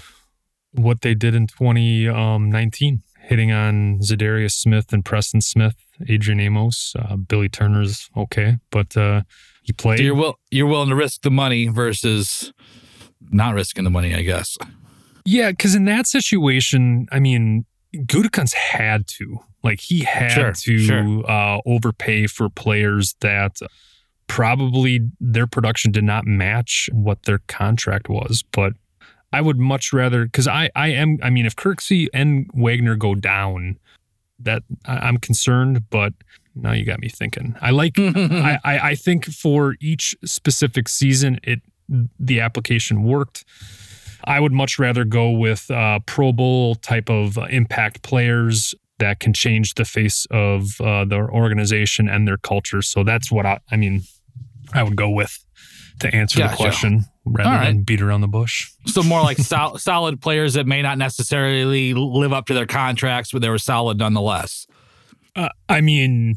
what 0.73 1.01
they 1.01 1.15
did 1.15 1.33
in 1.33 1.47
2019, 1.47 3.01
hitting 3.21 3.51
on 3.51 3.99
Za'Darius 3.99 4.51
Smith 4.51 4.91
and 4.91 5.05
Preston 5.05 5.41
Smith, 5.41 5.75
Adrian 6.07 6.39
Amos, 6.39 6.93
uh, 6.99 7.15
Billy 7.15 7.49
Turner's 7.49 8.09
okay, 8.15 8.57
but 8.69 8.97
uh, 8.97 9.21
he 9.63 9.73
played. 9.73 9.99
So 9.99 10.03
you're 10.03 10.15
will 10.15 10.39
you're 10.51 10.67
willing 10.67 10.89
to 10.89 10.95
risk 10.95 11.21
the 11.21 11.31
money 11.31 11.67
versus 11.67 12.51
not 13.31 13.53
risking 13.53 13.85
the 13.85 13.89
money, 13.89 14.13
I 14.13 14.23
guess. 14.23 14.57
Yeah, 15.25 15.51
because 15.51 15.75
in 15.75 15.85
that 15.85 16.07
situation, 16.07 17.07
I 17.11 17.19
mean, 17.19 17.65
Gutekunst 17.95 18.53
had 18.53 19.07
to, 19.07 19.39
like, 19.63 19.79
he 19.79 19.99
had 19.99 20.31
Sure, 20.31 20.53
to 20.53 20.79
sure. 20.79 21.29
Uh, 21.29 21.59
overpay 21.65 22.27
for 22.27 22.49
players 22.49 23.15
that 23.21 23.57
probably 24.27 25.01
their 25.19 25.47
production 25.47 25.91
did 25.91 26.03
not 26.03 26.25
match 26.25 26.89
what 26.93 27.23
their 27.23 27.39
contract 27.47 28.07
was. 28.09 28.43
But 28.51 28.73
I 29.33 29.41
would 29.41 29.57
much 29.57 29.91
rather, 29.93 30.25
because 30.25 30.47
I, 30.47 30.69
I 30.75 30.89
am, 30.89 31.17
I 31.21 31.29
mean, 31.29 31.45
if 31.45 31.55
Kirksey 31.55 32.07
and 32.13 32.49
Wagner 32.53 32.95
go 32.95 33.13
down, 33.15 33.77
that 34.39 34.63
I'm 34.85 35.17
concerned. 35.17 35.89
But 35.89 36.13
now 36.55 36.71
you 36.71 36.85
got 36.85 36.99
me 36.99 37.09
thinking. 37.09 37.55
I 37.61 37.71
like, 37.71 37.93
I, 37.97 38.57
I, 38.63 38.79
I 38.79 38.95
think 38.95 39.25
for 39.25 39.75
each 39.79 40.15
specific 40.25 40.87
season, 40.89 41.39
it 41.43 41.61
the 42.19 42.39
application 42.39 43.03
worked. 43.03 43.43
I 44.25 44.39
would 44.39 44.51
much 44.51 44.79
rather 44.79 45.03
go 45.03 45.31
with 45.31 45.69
uh, 45.71 45.99
Pro 46.05 46.31
Bowl 46.31 46.75
type 46.75 47.09
of 47.09 47.37
impact 47.49 48.01
players 48.03 48.75
that 48.99 49.19
can 49.19 49.33
change 49.33 49.73
the 49.73 49.85
face 49.85 50.27
of 50.29 50.79
uh, 50.79 51.05
their 51.05 51.29
organization 51.29 52.07
and 52.07 52.27
their 52.27 52.37
culture. 52.37 52.81
So 52.81 53.03
that's 53.03 53.31
what 53.31 53.45
I, 53.45 53.59
I 53.71 53.75
mean, 53.75 54.03
I 54.73 54.83
would 54.83 54.95
go 54.95 55.09
with 55.09 55.43
to 55.99 56.15
answer 56.15 56.39
Gotcha. 56.39 56.51
the 56.51 56.57
question 56.57 57.05
rather 57.25 57.49
right. 57.49 57.65
than 57.67 57.83
beat 57.83 58.01
around 58.01 58.21
the 58.21 58.27
bush. 58.27 58.71
So 58.87 59.03
more 59.03 59.21
like 59.21 59.37
sol- 59.37 59.77
solid 59.79 60.21
players 60.21 60.53
that 60.53 60.67
may 60.67 60.81
not 60.81 60.97
necessarily 60.97 61.93
live 61.93 62.33
up 62.33 62.47
to 62.47 62.53
their 62.53 62.65
contracts, 62.65 63.31
but 63.31 63.41
they 63.41 63.49
were 63.49 63.57
solid 63.57 63.97
nonetheless. 63.97 64.67
Uh, 65.35 65.49
I 65.69 65.81
mean, 65.81 66.35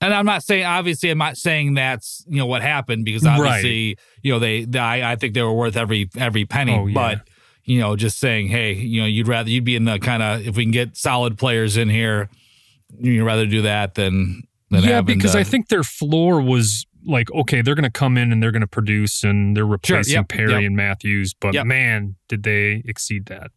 And 0.00 0.14
I'm 0.14 0.26
not 0.26 0.44
saying, 0.44 0.64
obviously, 0.64 1.10
I'm 1.10 1.18
not 1.18 1.36
saying 1.36 1.74
that's 1.74 2.24
you 2.28 2.36
know 2.38 2.46
what 2.46 2.62
happened 2.62 3.04
because 3.04 3.24
Right. 3.24 3.38
obviously, 3.38 3.98
you 4.22 4.32
know, 4.32 4.38
they, 4.38 4.64
they 4.64 4.78
I, 4.78 5.12
I 5.12 5.16
think 5.16 5.34
they 5.34 5.42
were 5.42 5.52
worth 5.52 5.76
every 5.76 6.08
every 6.16 6.44
penny. 6.44 6.72
Oh, 6.74 6.86
yeah. 6.86 6.94
But 6.94 7.28
you 7.64 7.80
know, 7.80 7.96
just 7.96 8.18
saying, 8.18 8.48
hey, 8.48 8.72
you 8.74 9.00
know, 9.00 9.06
you'd 9.06 9.28
rather 9.28 9.50
you'd 9.50 9.64
be 9.64 9.76
in 9.76 9.84
the 9.84 9.98
kind 9.98 10.22
of 10.22 10.46
if 10.46 10.56
we 10.56 10.64
can 10.64 10.70
get 10.72 10.96
solid 10.96 11.36
players 11.36 11.76
in 11.76 11.88
here, 11.88 12.30
you'd 12.98 13.24
rather 13.24 13.44
do 13.46 13.62
that 13.62 13.94
than 13.94 14.42
than 14.70 14.84
yeah, 14.84 15.00
because 15.00 15.32
to- 15.32 15.38
I 15.38 15.44
think 15.44 15.68
their 15.68 15.82
floor 15.82 16.40
was 16.40 16.86
like, 17.04 17.30
okay, 17.32 17.62
they're 17.62 17.74
going 17.74 17.84
to 17.84 17.90
come 17.90 18.16
in 18.18 18.32
and 18.32 18.42
they're 18.42 18.52
going 18.52 18.60
to 18.60 18.66
produce 18.66 19.24
and 19.24 19.56
they're 19.56 19.64
replacing 19.66 20.14
yep, 20.14 20.28
Perry 20.28 20.52
yep. 20.52 20.62
and 20.62 20.76
Matthews. 20.76 21.32
But 21.34 21.54
Yep. 21.54 21.66
man, 21.66 22.16
did 22.28 22.42
they 22.42 22.82
exceed 22.84 23.26
that. 23.26 23.50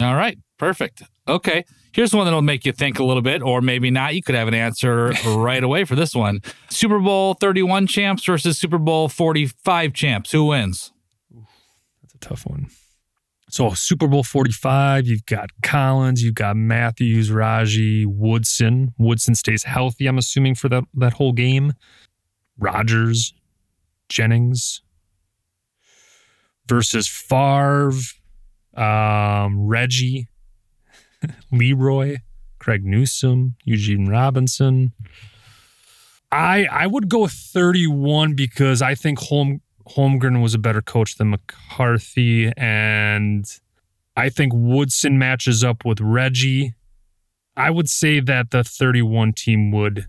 All 0.00 0.14
right, 0.14 0.38
perfect. 0.58 1.02
Okay, 1.28 1.64
here's 1.92 2.14
one 2.14 2.24
that'll 2.24 2.42
make 2.42 2.64
you 2.64 2.72
think 2.72 2.98
a 2.98 3.04
little 3.04 3.22
bit, 3.22 3.42
or 3.42 3.60
maybe 3.60 3.90
not. 3.90 4.14
You 4.14 4.22
could 4.22 4.34
have 4.34 4.48
an 4.48 4.54
answer 4.54 5.08
right 5.26 5.62
away 5.62 5.84
for 5.84 5.94
this 5.94 6.14
one: 6.14 6.40
Super 6.70 6.98
Bowl 6.98 7.34
31 7.34 7.86
champs 7.86 8.24
versus 8.24 8.58
Super 8.58 8.78
Bowl 8.78 9.08
45 9.08 9.92
champs. 9.92 10.32
Who 10.32 10.46
wins? 10.46 10.92
That's 12.02 12.14
a 12.14 12.18
tough 12.18 12.46
one. 12.46 12.68
So 13.52 13.74
Super 13.74 14.06
Bowl 14.06 14.22
45, 14.22 15.06
you've 15.06 15.26
got 15.26 15.50
Collins, 15.62 16.22
you've 16.22 16.34
got 16.34 16.56
Matthews, 16.56 17.30
Raji, 17.30 18.06
Woodson. 18.06 18.94
Woodson 18.96 19.34
stays 19.34 19.64
healthy, 19.64 20.06
I'm 20.06 20.16
assuming, 20.16 20.54
for 20.54 20.70
that, 20.70 20.84
that 20.94 21.12
whole 21.12 21.32
game. 21.32 21.74
Rodgers, 22.58 23.34
Jennings 24.08 24.80
versus 26.66 27.06
Favre, 27.06 27.92
um, 28.76 29.66
Reggie, 29.66 30.28
Leroy, 31.52 32.18
Craig 32.58 32.84
Newsome, 32.84 33.56
Eugene 33.64 34.06
Robinson. 34.06 34.92
I 36.30 36.66
I 36.70 36.86
would 36.86 37.08
go 37.08 37.26
31 37.26 38.34
because 38.34 38.80
I 38.80 38.94
think 38.94 39.18
Holm 39.18 39.60
Holmgren 39.88 40.42
was 40.42 40.54
a 40.54 40.58
better 40.58 40.80
coach 40.80 41.16
than 41.16 41.30
McCarthy, 41.30 42.52
and 42.56 43.44
I 44.16 44.28
think 44.28 44.52
Woodson 44.54 45.18
matches 45.18 45.64
up 45.64 45.84
with 45.84 46.00
Reggie. 46.00 46.74
I 47.56 47.70
would 47.70 47.88
say 47.88 48.20
that 48.20 48.50
the 48.50 48.64
31 48.64 49.34
team 49.34 49.70
would 49.72 50.06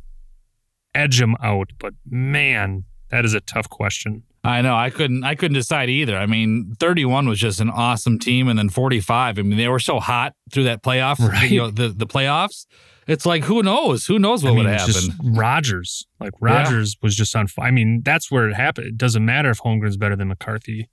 edge 0.95 1.19
him 1.19 1.35
out, 1.41 1.71
but 1.79 1.93
man, 2.09 2.85
that 3.09 3.25
is 3.25 3.33
a 3.33 3.41
tough 3.41 3.69
question. 3.69 4.23
I 4.45 4.61
know 4.61 4.75
I 4.75 4.89
couldn't 4.89 5.23
I 5.23 5.35
couldn't 5.35 5.55
decide 5.55 5.89
either. 5.89 6.17
I 6.17 6.25
mean, 6.25 6.75
31 6.79 7.27
was 7.29 7.39
just 7.39 7.61
an 7.61 7.69
awesome 7.69 8.19
team, 8.19 8.47
and 8.49 8.59
then 8.59 8.67
45. 8.69 9.39
I 9.39 9.41
mean, 9.41 9.57
they 9.57 9.69
were 9.69 9.79
so 9.79 9.99
hot 9.99 10.33
through 10.51 10.65
that 10.65 10.83
playoff, 10.83 11.19
Right. 11.19 11.49
you 11.49 11.59
know, 11.59 11.71
the 11.71 11.87
the 11.89 12.05
playoffs. 12.07 12.65
It's 13.07 13.25
like 13.25 13.43
who 13.45 13.63
knows? 13.63 14.05
Who 14.05 14.19
knows 14.19 14.43
what 14.43 14.51
I 14.51 14.55
mean, 14.55 14.63
would 14.65 14.73
happen? 14.73 14.93
just 14.93 15.11
Rodgers, 15.23 16.05
like 16.19 16.33
Rodgers 16.41 16.97
was 17.01 17.15
just 17.15 17.35
on. 17.35 17.47
I 17.59 17.71
mean, 17.71 18.01
that's 18.03 18.29
where 18.31 18.47
it 18.49 18.53
happened. 18.55 18.87
It 18.87 18.97
doesn't 18.97 19.23
matter 19.25 19.49
if 19.49 19.59
Holmgren's 19.59 19.97
better 19.97 20.15
than 20.15 20.27
McCarthy. 20.29 20.89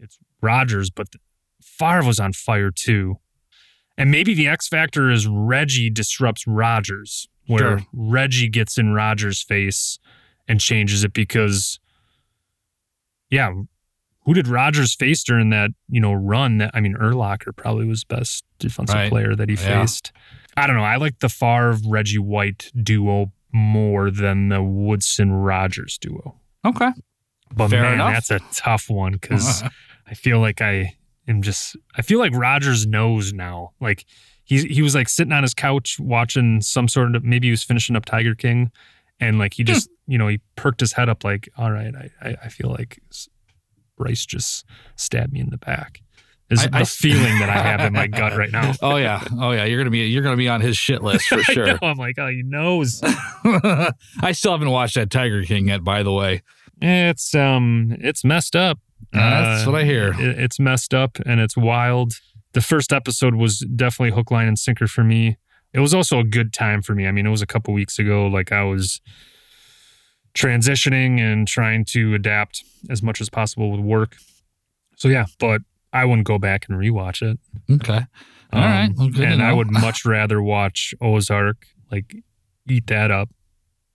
It's 0.00 0.18
Rodgers, 0.40 0.90
but 0.90 1.08
Favre 1.62 2.04
was 2.04 2.18
on 2.20 2.32
fire 2.32 2.70
too. 2.70 3.16
And 3.96 4.10
maybe 4.12 4.34
the 4.34 4.46
X 4.46 4.68
factor 4.68 5.10
is 5.10 5.26
Reggie 5.26 5.90
disrupts 5.90 6.46
Rodgers, 6.46 7.28
where 7.48 7.78
Sure. 7.78 7.86
Reggie 7.92 8.48
gets 8.48 8.78
in 8.78 8.92
Rodgers' 8.94 9.42
face 9.42 9.98
and 10.46 10.60
changes 10.60 11.02
it 11.02 11.12
because, 11.12 11.80
yeah, 13.30 13.52
who 14.24 14.34
did 14.34 14.46
Rodgers 14.48 14.94
face 14.94 15.22
during 15.24 15.50
that 15.50 15.70
you 15.88 16.00
know 16.00 16.12
run? 16.12 16.58
That 16.58 16.70
I 16.74 16.80
mean, 16.80 16.94
Urlacher 16.94 17.54
probably 17.56 17.86
was 17.86 18.04
best 18.04 18.44
defensive 18.58 18.94
Right. 18.94 19.10
player 19.10 19.34
that 19.34 19.48
he 19.48 19.54
Yeah. 19.56 19.80
faced. 19.82 20.12
I 20.56 20.66
don't 20.66 20.76
know. 20.76 20.82
I 20.84 20.96
like 20.96 21.20
the 21.20 21.28
Favre 21.28 21.76
Reggie 21.86 22.18
White 22.18 22.70
duo 22.82 23.32
more 23.52 24.10
than 24.10 24.48
the 24.48 24.62
Woodson 24.62 25.32
Rodgers 25.32 25.98
duo. 25.98 26.40
okay. 26.64 26.90
But 27.54 27.68
Fair 27.70 27.82
man, 27.82 27.94
enough. 27.94 28.12
that's 28.12 28.30
a 28.30 28.40
tough 28.54 28.90
one 28.90 29.12
because 29.12 29.62
I 30.06 30.12
feel 30.14 30.38
like 30.40 30.60
I 30.60 30.92
am 31.26 31.40
just 31.40 31.76
I 31.96 32.02
feel 32.02 32.18
like 32.18 32.34
Rodgers 32.34 32.86
knows 32.86 33.32
now. 33.32 33.70
Like 33.80 34.04
he 34.44 34.66
he 34.66 34.82
was 34.82 34.94
like 34.94 35.08
sitting 35.08 35.32
on 35.32 35.42
his 35.44 35.54
couch 35.54 35.98
watching 35.98 36.60
some 36.60 36.88
sort 36.88 37.14
of 37.16 37.24
maybe 37.24 37.46
he 37.46 37.50
was 37.50 37.62
finishing 37.62 37.96
up 37.96 38.04
Tiger 38.04 38.34
King, 38.34 38.70
and 39.18 39.38
like 39.38 39.54
he 39.54 39.62
Hmm. 39.62 39.68
just 39.68 39.88
you 40.08 40.18
know 40.18 40.26
he 40.26 40.40
perked 40.56 40.80
his 40.80 40.92
head 40.94 41.08
up 41.08 41.22
like 41.22 41.48
all 41.56 41.70
right 41.70 41.94
I 41.94 42.10
I, 42.20 42.36
I 42.44 42.48
feel 42.48 42.70
like 42.70 42.98
Brice 43.96 44.26
just 44.26 44.64
stabbed 44.96 45.32
me 45.32 45.40
in 45.40 45.50
the 45.50 45.58
back. 45.58 46.00
Is 46.50 46.64
I- 46.64 46.68
the 46.68 46.76
I- 46.78 46.84
feeling 46.84 47.38
that 47.40 47.48
I 47.50 47.58
have 47.62 47.80
in 47.80 47.92
my 47.92 48.06
gut 48.08 48.36
right 48.36 48.50
now. 48.50 48.72
Oh 48.82 48.96
yeah, 48.96 49.22
oh 49.38 49.50
yeah. 49.52 49.64
You're 49.64 49.78
gonna 49.78 49.90
be 49.90 49.98
you're 50.06 50.22
gonna 50.22 50.36
be 50.36 50.48
on 50.48 50.60
his 50.60 50.76
shit 50.76 51.02
list 51.02 51.26
for 51.28 51.38
I 51.40 51.42
sure. 51.42 51.66
know, 51.66 51.78
I'm 51.82 51.96
like, 51.98 52.18
oh, 52.18 52.28
he 52.28 52.42
knows. 52.42 53.00
I 53.04 54.32
still 54.32 54.52
haven't 54.52 54.70
watched 54.70 54.94
that 54.94 55.10
Tiger 55.10 55.42
King 55.44 55.68
yet, 55.68 55.84
by 55.84 56.02
the 56.02 56.12
way. 56.12 56.42
It's 56.80 57.34
um, 57.34 57.96
it's 58.00 58.24
messed 58.24 58.56
up. 58.56 58.78
That's 59.12 59.66
Uh, 59.66 59.70
what 59.70 59.80
I 59.80 59.84
hear. 59.84 60.14
it- 60.18 60.38
it's 60.38 60.58
messed 60.60 60.94
up 60.94 61.18
and 61.26 61.40
it's 61.40 61.56
wild. 61.56 62.14
The 62.52 62.60
first 62.60 62.92
episode 62.92 63.34
was 63.34 63.58
definitely 63.76 64.14
hook, 64.16 64.30
line, 64.30 64.48
and 64.48 64.58
sinker 64.58 64.86
for 64.86 65.04
me. 65.04 65.36
It 65.74 65.80
was 65.80 65.92
also 65.92 66.18
a 66.18 66.24
good 66.24 66.52
time 66.54 66.80
for 66.82 66.94
me. 66.94 67.06
I 67.06 67.12
mean, 67.12 67.26
it 67.26 67.30
was 67.30 67.42
a 67.42 67.46
couple 67.46 67.74
weeks 67.74 67.98
ago. 67.98 68.26
Like 68.26 68.52
I 68.52 68.62
was 68.64 69.00
transitioning 70.38 71.18
and 71.20 71.48
trying 71.48 71.84
to 71.86 72.14
adapt 72.14 72.62
as 72.88 73.02
much 73.02 73.20
as 73.20 73.28
possible 73.28 73.70
with 73.72 73.80
work. 73.80 74.16
So 74.96 75.08
yeah, 75.08 75.26
but 75.38 75.62
I 75.92 76.04
wouldn't 76.04 76.26
go 76.26 76.38
back 76.38 76.66
and 76.68 76.78
rewatch 76.78 77.22
it. 77.22 77.38
Okay. 77.70 78.00
All 78.52 78.58
Um, 78.62 78.64
right. 78.64 78.90
Well, 78.96 79.10
and 79.22 79.42
I 79.42 79.52
would 79.52 79.70
much 79.70 80.04
rather 80.04 80.40
watch 80.42 80.94
Ozark. 81.00 81.66
Like, 81.90 82.14
eat 82.68 82.86
that 82.88 83.10
up. 83.10 83.30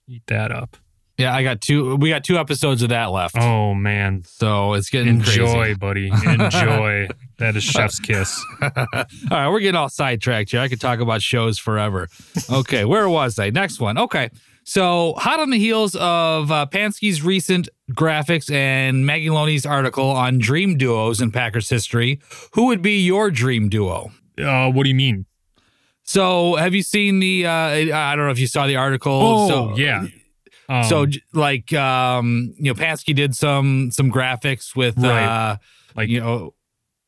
Eat 0.08 0.22
that 0.26 0.50
up. 0.52 0.76
Yeah, 1.16 1.32
I 1.34 1.44
got 1.44 1.60
two. 1.60 1.94
We 1.94 2.08
got 2.08 2.24
two 2.24 2.36
episodes 2.38 2.82
of 2.82 2.88
that 2.88 3.06
left, 3.12 3.36
Oh 3.38 3.72
man, 3.72 4.24
so 4.26 4.72
it's 4.74 4.90
getting 4.90 5.20
enjoy, 5.20 5.54
crazy. 5.54 5.74
buddy. 5.74 6.08
Enjoy. 6.26 7.06
that 7.38 7.54
is 7.54 7.62
chef's 7.62 8.00
kiss. 8.00 8.44
all 8.60 8.70
right, 9.30 9.48
we're 9.48 9.60
getting 9.60 9.76
all 9.76 9.88
sidetracked 9.88 10.50
here. 10.50 10.58
I 10.60 10.66
could 10.68 10.80
talk 10.80 10.98
about 10.98 11.22
shows 11.22 11.56
forever. 11.56 12.08
Okay, 12.50 12.84
where 12.84 13.08
was 13.08 13.38
I? 13.38 13.50
Next 13.50 13.78
one. 13.78 13.96
Okay, 13.96 14.28
so 14.64 15.14
hot 15.18 15.38
on 15.40 15.50
the 15.50 15.58
heels 15.58 15.94
of 15.96 16.50
uh, 16.50 16.66
Pansky's 16.70 17.22
recent 17.22 17.68
graphics 17.92 18.50
and 18.52 19.04
Maggie 19.06 19.30
Loney's 19.30 19.64
article 19.66 20.08
on 20.10 20.38
dream 20.38 20.76
duos 20.76 21.20
in 21.20 21.30
Packers 21.30 21.68
history, 21.68 22.20
who 22.52 22.66
would 22.66 22.82
be 22.82 23.00
your 23.04 23.30
dream 23.30 23.68
duo? 23.68 24.10
Uh, 24.38 24.70
what 24.70 24.82
do 24.84 24.88
you 24.88 24.94
mean? 24.94 25.26
So, 26.02 26.56
have 26.56 26.74
you 26.74 26.82
seen 26.82 27.18
the? 27.20 27.46
Uh, 27.46 27.50
I 27.96 28.14
don't 28.16 28.26
know 28.26 28.30
if 28.30 28.38
you 28.38 28.46
saw 28.46 28.66
the 28.66 28.76
article. 28.76 29.12
Oh 29.12 29.48
so, 29.48 29.76
yeah. 29.76 30.06
Um, 30.68 30.84
so 30.84 31.06
like 31.34 31.72
um 31.74 32.54
you 32.56 32.72
know 32.72 32.74
Pansky 32.74 33.14
did 33.14 33.36
some 33.36 33.90
some 33.90 34.10
graphics 34.10 34.74
with 34.74 34.96
Right. 34.96 35.22
uh 35.24 35.56
Like- 35.94 36.08
you 36.08 36.20
know 36.20 36.54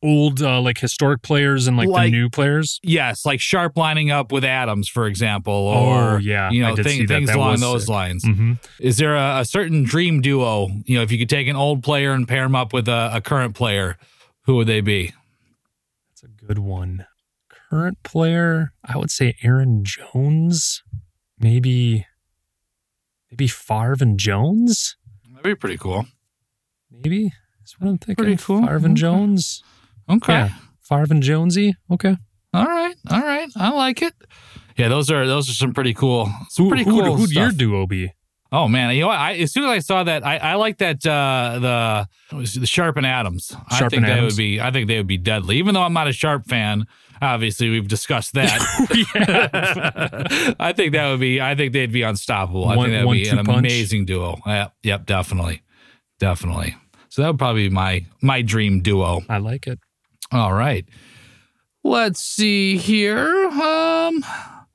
old 0.03 0.42
uh, 0.42 0.61
like 0.61 0.78
historic 0.78 1.22
players 1.22 1.66
and 1.66 1.76
like, 1.76 1.88
Like- 1.88 2.07
the 2.07 2.11
new 2.18 2.28
players. 2.30 2.78
yes 2.82 3.24
like 3.24 3.40
Sharpe 3.40 3.76
lining 3.76 4.11
up 4.11 4.30
with 4.30 4.44
Adams 4.44 4.88
for 4.88 5.07
example 5.07 5.53
or 5.55 6.14
oh 6.14 6.16
yeah, 6.18 6.51
you 6.51 6.62
know 6.62 6.76
did 6.76 6.84
thing- 6.84 6.99
see 7.01 7.07
that. 7.07 7.14
things 7.14 7.28
That 7.28 7.36
along 7.36 7.61
those 7.61 7.82
sick. 7.84 7.90
lines 7.90 8.24
Mhm. 8.24 8.59
is 8.78 8.99
there 8.99 9.16
a, 9.16 9.40
a 9.40 9.44
certain 9.44 9.84
dream 9.84 10.20
duo 10.20 10.68
you 10.84 10.97
know 10.97 11.03
if 11.03 11.11
you 11.11 11.18
could 11.18 11.30
take 11.30 11.49
an 11.49 11.57
old 11.57 11.82
player 11.82 12.12
and 12.12 12.28
pair 12.28 12.44
him 12.44 12.55
up 12.55 12.72
with 12.72 12.88
a, 12.88 13.11
a 13.14 13.20
current 13.20 13.55
player 13.55 13.97
who 14.42 14.57
would 14.57 14.66
they 14.66 14.80
be 14.80 15.12
That's 16.11 16.22
a 16.24 16.28
good 16.47 16.59
one. 16.59 17.07
Current 17.70 18.01
player, 18.05 18.72
I 18.84 18.97
would 18.97 19.11
say 19.11 19.34
Aaron 19.42 19.82
Jones. 19.84 20.84
Maybe, 21.40 22.07
maybe 23.30 23.49
Favre 23.49 23.97
and 24.01 24.18
Jones. 24.20 24.97
that'd 25.30 25.42
be 25.42 25.55
pretty 25.57 25.76
cool 25.76 26.07
Maybe 26.90 27.32
that's 27.59 27.78
what 27.80 27.88
I'm 27.88 27.99
thinking. 27.99 28.24
Pretty 28.24 28.40
cool. 28.40 28.61
Favre 28.61 28.76
and 28.76 28.84
Okay. 28.86 28.94
Jones. 29.01 29.62
Okay 30.09 30.32
Yeah, 30.32 30.50
Favre 30.82 31.07
and 31.11 31.22
Jonesy. 31.22 31.74
Okay. 31.90 32.16
all 32.54 32.64
right 32.64 32.94
all 33.11 33.20
right 33.20 33.48
I 33.57 33.70
like 33.70 34.02
it 34.02 34.14
yeah 34.76 34.88
those 34.88 35.11
are 35.11 35.26
those 35.26 35.48
are 35.50 35.54
some 35.54 35.72
pretty 35.74 35.94
cool 35.94 36.30
some 36.48 36.68
pretty 36.68 36.84
who, 36.84 37.02
cool 37.02 37.16
who'd 37.16 37.30
your 37.32 37.50
duo 37.50 37.86
be? 37.86 38.12
Oh 38.52 38.68
man, 38.68 38.94
you 38.94 39.00
know 39.02 39.09
what? 39.09 39.18
I, 39.18 39.34
as 39.34 39.52
soon 39.52 39.64
as 39.64 39.70
I 39.70 39.78
saw 39.80 40.04
that, 40.04 40.24
I, 40.24 40.36
I 40.36 40.54
like 40.54 40.78
that 40.78 41.04
uh, 41.04 41.59
the 41.59 42.09
what 42.30 42.38
was 42.38 42.57
it, 42.57 42.61
the 42.61 42.66
Sharpe 42.66 42.96
and 42.96 43.04
Adams. 43.04 43.52
I 43.68 43.88
think 43.88 44.02
that 44.02 44.18
Adams. 44.18 44.34
would 44.34 44.38
be. 44.38 44.61
I 44.61 44.70
think 44.70 44.86
they 44.86 44.98
would 44.98 45.07
be 45.09 45.18
deadly. 45.18 45.57
Even 45.57 45.74
though 45.74 45.82
I'm 45.82 45.92
not 45.92 46.07
a 46.07 46.12
Sharpe 46.12 46.46
fan, 46.46 46.86
obviously 47.20 47.70
we've 47.70 47.88
discussed 47.88 48.34
that. 48.34 48.61
I 50.61 50.72
think 50.72 50.92
that 50.92 51.11
would 51.11 51.20
be. 51.20 51.40
I 51.40 51.57
think 51.57 51.72
they'd 51.72 51.90
be 51.90 52.02
unstoppable. 52.02 52.68
I 52.68 52.76
think 52.76 52.90
that 52.90 53.00
would 53.00 53.07
one, 53.07 53.16
be 53.16 53.28
an 53.28 53.44
punch. 53.44 53.59
amazing 53.59 54.04
duo. 54.07 54.36
Yep, 54.46 54.74
yep, 54.84 55.07
definitely, 55.07 55.62
definitely. 56.20 56.76
So 57.09 57.22
that 57.22 57.28
would 57.28 57.38
probably 57.38 57.68
be 57.68 57.74
my 57.74 58.07
my 58.22 58.42
dream 58.42 58.80
duo. 58.80 59.22
I 59.28 59.38
like 59.38 59.66
it. 59.66 59.80
All 60.32 60.52
right. 60.52 60.86
Let's 61.84 62.20
see 62.20 62.76
here. 62.76 63.46
Um, 63.48 64.24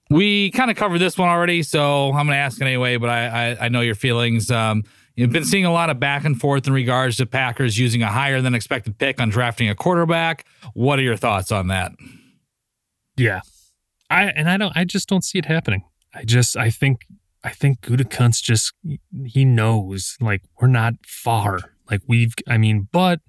we 0.09 0.51
kind 0.51 0.71
of 0.71 0.77
covered 0.77 0.99
this 0.99 1.17
one 1.17 1.29
already, 1.29 1.63
so 1.63 2.07
I'm 2.07 2.25
going 2.25 2.35
to 2.35 2.35
ask 2.35 2.59
it 2.61 2.65
anyway. 2.65 2.97
But 2.97 3.09
I, 3.09 3.25
I 3.51 3.65
I 3.65 3.69
know 3.69 3.81
your 3.81 3.95
feelings. 3.95 4.49
Um, 4.49 4.83
you've 5.15 5.31
been 5.31 5.45
seeing 5.45 5.65
a 5.65 5.73
lot 5.73 5.89
of 5.89 5.99
back 5.99 6.23
and 6.23 6.39
forth 6.39 6.67
in 6.67 6.73
regards 6.73 7.17
to 7.17 7.25
Packers 7.25 7.77
using 7.77 8.01
a 8.01 8.07
higher 8.07 8.41
than 8.41 8.55
expected 8.55 8.97
pick 8.97 9.19
on 9.19 9.29
drafting 9.29 9.69
a 9.69 9.75
quarterback. 9.75 10.45
What 10.73 10.99
are 10.99 11.03
your 11.03 11.17
thoughts 11.17 11.51
on 11.51 11.67
that? 11.67 11.91
Yeah. 13.17 13.41
I 14.09 14.25
and 14.25 14.49
I 14.49 14.57
don't 14.57 14.75
I 14.75 14.83
just 14.83 15.07
don't 15.07 15.23
see 15.23 15.37
it 15.37 15.45
happening. 15.45 15.83
I 16.13 16.23
just 16.23 16.57
I 16.57 16.69
think 16.69 17.05
I 17.43 17.49
think 17.49 17.81
Gutekunst 17.81 18.43
just 18.43 18.73
he 19.25 19.45
knows 19.45 20.17
like 20.19 20.43
we're 20.59 20.67
not 20.67 20.93
far. 21.05 21.59
Like 21.89 22.01
we've 22.07 22.33
I 22.47 22.57
mean, 22.57 22.87
but 22.91 23.19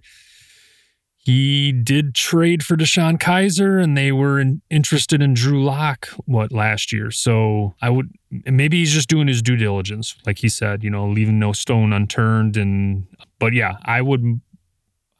he 1.25 1.71
did 1.71 2.15
trade 2.17 2.65
for 2.65 2.77
DeShone 2.77 3.17
Kizer 3.19 3.81
and 3.81 3.97
they 3.97 4.11
were 4.11 4.41
in, 4.41 4.61
interested 4.71 5.23
in 5.23 5.35
Drew 5.35 5.63
Lock 5.63 6.09
what 6.25 6.51
last 6.51 6.93
year. 6.93 7.13
So 7.13 7.75
I 7.81 7.91
would 7.91 8.11
maybe 8.45 8.79
he's 8.79 8.93
just 8.93 9.09
doing 9.09 9.29
his 9.29 9.41
due 9.41 9.57
diligence, 9.57 10.17
like 10.27 10.39
he 10.39 10.49
said, 10.49 10.83
you 10.83 10.91
know, 10.91 11.07
leaving 11.09 11.39
no 11.39 11.53
stone 11.53 11.93
unturned 11.93 12.57
and 12.57 13.07
but 13.39 13.53
yeah, 13.53 13.77
I 13.85 14.03
would 14.03 14.41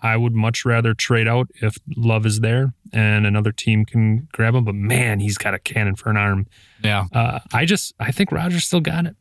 I 0.01 0.17
would 0.17 0.35
much 0.35 0.65
rather 0.65 0.95
trade 0.95 1.29
out 1.29 1.47
if 1.63 1.77
Love 1.97 2.27
is 2.27 2.41
there 2.41 2.75
and 2.93 3.25
another 3.25 3.53
team 3.53 3.85
can 3.85 4.27
grab 4.33 4.57
him. 4.57 4.65
But 4.65 4.75
man, 4.75 5.21
he's 5.21 5.39
got 5.39 5.55
a 5.55 5.61
cannon 5.61 5.95
for 5.95 6.11
an 6.11 6.17
arm. 6.17 6.49
Yeah, 6.83 7.05
Uh, 7.13 7.39
I 7.53 7.65
just 7.65 7.95
I 8.01 8.11
think 8.11 8.33
Rodgers 8.33 8.65
still 8.65 8.81
got 8.81 9.07
it. 9.07 9.15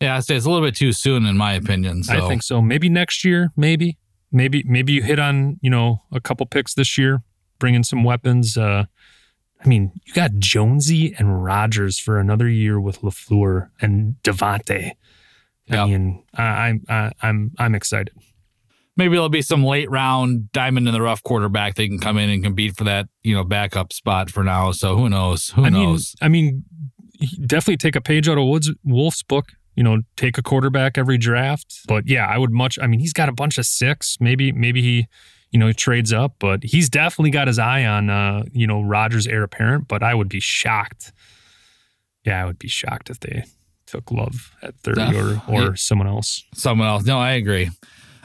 yeah. 0.00 0.16
I 0.16 0.20
say 0.20 0.36
it's 0.36 0.46
a 0.46 0.50
little 0.50 0.66
bit 0.66 0.74
too 0.74 0.92
soon, 0.94 1.26
in 1.26 1.36
my 1.36 1.52
opinion. 1.52 2.02
So 2.02 2.14
I 2.14 2.26
think 2.28 2.42
so. 2.42 2.62
Maybe 2.62 2.88
next 2.88 3.26
year. 3.26 3.50
Maybe 3.56 3.98
maybe 4.34 4.62
maybe 4.66 4.92
you 4.92 5.02
hit 5.02 5.18
on 5.18 5.58
you 5.62 5.70
know 5.70 6.02
a 6.12 6.20
couple 6.20 6.44
picks 6.44 6.74
this 6.74 6.98
year, 6.98 7.22
bring 7.58 7.74
in 7.74 7.84
some 7.84 8.04
weapons. 8.04 8.58
Uh, 8.58 8.84
I 9.64 9.68
mean, 9.68 9.92
you 10.04 10.12
got 10.12 10.32
Jonesy 10.38 11.14
and 11.18 11.42
Rodgers 11.42 11.98
for 11.98 12.18
another 12.18 12.48
year 12.48 12.78
with 12.78 13.00
Lafleur 13.00 13.70
and 13.80 14.16
Davante. 14.22 14.92
I 15.70 15.86
mean, 15.86 16.22
I, 16.34 16.42
I'm 16.42 16.84
I, 16.88 17.12
I'm 17.22 17.52
I'm 17.58 17.74
excited. 17.74 18.12
maybe 18.96 19.14
there'll 19.14 19.28
be 19.30 19.42
some 19.42 19.64
late 19.64 19.90
round 19.90 20.52
diamond 20.52 20.86
in 20.86 20.92
the 20.94 21.00
rough 21.00 21.22
quarterback 21.22 21.76
that 21.76 21.86
can 21.88 21.98
come 21.98 22.18
in 22.18 22.28
and 22.28 22.44
compete 22.44 22.76
for 22.76 22.84
that 22.84 23.08
you 23.22 23.34
know 23.34 23.44
backup 23.44 23.92
spot 23.92 24.30
for 24.30 24.44
now. 24.44 24.72
So 24.72 24.96
who 24.96 25.08
knows? 25.08 25.50
Who 25.50 25.64
I 25.64 25.70
mean, 25.70 25.82
knows? 25.82 26.14
I 26.20 26.28
mean, 26.28 26.64
definitely 27.46 27.78
take 27.78 27.96
a 27.96 28.02
page 28.02 28.28
out 28.28 28.36
of 28.36 28.44
Woods 28.46 28.70
Wolf's 28.84 29.22
book. 29.22 29.52
You 29.76 29.82
know, 29.82 30.02
take 30.16 30.38
a 30.38 30.42
quarterback 30.42 30.96
every 30.98 31.18
draft. 31.18 31.80
But 31.88 32.06
yeah, 32.06 32.26
I 32.26 32.38
would 32.38 32.52
much. 32.52 32.78
I 32.80 32.86
mean, 32.86 33.00
he's 33.00 33.12
got 33.12 33.28
a 33.28 33.32
bunch 33.32 33.58
of 33.58 33.66
six. 33.66 34.16
Maybe, 34.20 34.52
maybe 34.52 34.80
he, 34.82 35.06
you 35.50 35.58
know, 35.58 35.66
he 35.66 35.74
trades 35.74 36.12
up. 36.12 36.36
But 36.38 36.62
he's 36.64 36.88
definitely 36.88 37.30
got 37.30 37.46
his 37.48 37.58
eye 37.58 37.84
on, 37.84 38.08
uh, 38.10 38.44
you 38.52 38.66
know, 38.66 38.80
Rodgers' 38.82 39.26
heir 39.26 39.42
apparent. 39.42 39.88
But 39.88 40.02
I 40.02 40.14
would 40.14 40.28
be 40.28 40.40
shocked. 40.40 41.12
Yeah, 42.24 42.42
I 42.42 42.46
would 42.46 42.58
be 42.58 42.68
shocked 42.68 43.10
if 43.10 43.20
they 43.20 43.44
took 43.86 44.10
Love 44.10 44.50
at 44.62 44.74
thirty 44.80 45.02
or 45.16 45.42
or 45.46 45.62
Yeah. 45.62 45.70
someone 45.74 46.06
else. 46.08 46.42
someone 46.54 46.88
else. 46.88 47.04
No, 47.04 47.18
I 47.18 47.32
agree. 47.32 47.70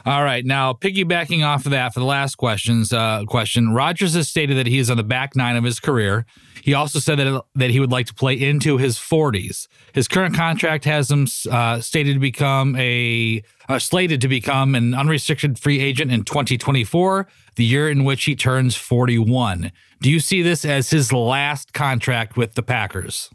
All 0.06 0.24
right, 0.24 0.44
now 0.44 0.72
piggybacking 0.72 1.44
off 1.44 1.66
of 1.66 1.72
that 1.72 1.92
for 1.92 2.00
the 2.00 2.06
last 2.06 2.36
questions 2.36 2.92
uh, 2.92 3.24
question, 3.26 3.74
Rodgers 3.74 4.14
has 4.14 4.28
stated 4.28 4.56
that 4.56 4.66
he 4.66 4.78
is 4.78 4.90
on 4.90 4.96
the 4.96 5.02
back 5.02 5.36
nine 5.36 5.56
of 5.56 5.64
his 5.64 5.78
career. 5.78 6.24
He 6.62 6.74
also 6.74 6.98
said 6.98 7.18
that 7.18 7.44
that 7.54 7.70
he 7.70 7.80
would 7.80 7.90
like 7.90 8.06
to 8.06 8.14
play 8.14 8.34
into 8.34 8.78
his 8.78 8.96
40s. 8.96 9.66
His 9.92 10.08
current 10.08 10.34
contract 10.34 10.84
has 10.84 11.10
him 11.10 11.26
uh, 11.50 11.80
stated 11.80 12.14
to 12.14 12.20
become 12.20 12.76
a 12.76 13.42
uh, 13.68 13.78
slated 13.78 14.20
to 14.22 14.28
become 14.28 14.74
an 14.74 14.94
unrestricted 14.94 15.58
free 15.58 15.80
agent 15.80 16.10
in 16.10 16.24
2024, 16.24 17.28
the 17.56 17.64
year 17.64 17.90
in 17.90 18.04
which 18.04 18.24
he 18.24 18.34
turns 18.34 18.76
41. 18.76 19.72
Do 20.00 20.10
you 20.10 20.20
see 20.20 20.42
this 20.42 20.64
as 20.64 20.90
his 20.90 21.12
last 21.12 21.72
contract 21.72 22.36
with 22.36 22.54
the 22.54 22.62
Packers? 22.62 23.30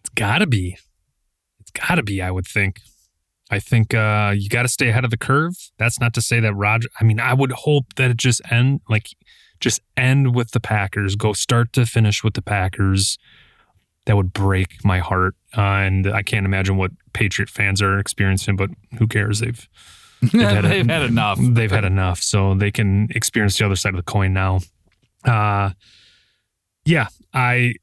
It's 0.00 0.10
got 0.10 0.38
to 0.38 0.46
be. 0.46 0.76
It's 1.60 1.70
got 1.70 1.94
to 1.94 2.02
be. 2.02 2.20
I 2.20 2.30
would 2.30 2.46
think. 2.46 2.80
I 3.52 3.58
think 3.60 3.92
uh, 3.94 4.32
you 4.36 4.48
got 4.48 4.62
to 4.62 4.68
stay 4.68 4.88
ahead 4.88 5.04
of 5.04 5.10
the 5.10 5.16
curve. 5.18 5.52
That's 5.78 6.00
not 6.00 6.14
to 6.14 6.22
say 6.22 6.40
that 6.40 6.54
Roger. 6.54 6.88
I 7.00 7.04
mean, 7.04 7.20
I 7.20 7.34
would 7.34 7.52
hope 7.52 7.84
that 7.96 8.10
it 8.10 8.16
just 8.16 8.40
end 8.50 8.80
like 8.88 9.08
just 9.60 9.80
end 9.96 10.34
with 10.34 10.50
the 10.52 10.58
Packers. 10.60 11.14
Go 11.14 11.32
start 11.34 11.72
to 11.74 11.84
finish 11.86 12.24
with 12.24 12.34
the 12.34 12.42
Packers. 12.42 13.18
That 14.06 14.16
would 14.16 14.32
break 14.32 14.84
my 14.84 14.98
heart, 14.98 15.36
uh, 15.56 15.60
and 15.60 16.08
I 16.08 16.22
can't 16.22 16.44
imagine 16.46 16.76
what 16.76 16.90
Patriot 17.12 17.48
fans 17.48 17.80
are 17.80 17.98
experiencing. 18.00 18.56
But 18.56 18.70
who 18.98 19.06
cares? 19.06 19.38
They've 19.40 19.68
They've 20.22 20.32
had 20.42 20.64
had, 20.88 20.88
a- 20.88 21.04
enough. 21.04 21.38
they've 21.42 21.70
had 21.70 21.84
enough, 21.84 22.20
so 22.22 22.54
they 22.54 22.70
can 22.72 23.08
experience 23.14 23.58
the 23.58 23.66
other 23.66 23.76
side 23.76 23.92
of 23.94 23.98
the 23.98 24.02
coin 24.10 24.32
now. 24.32 24.60
Uh, 25.24 25.70
yeah, 26.84 27.06
I, 27.34 27.74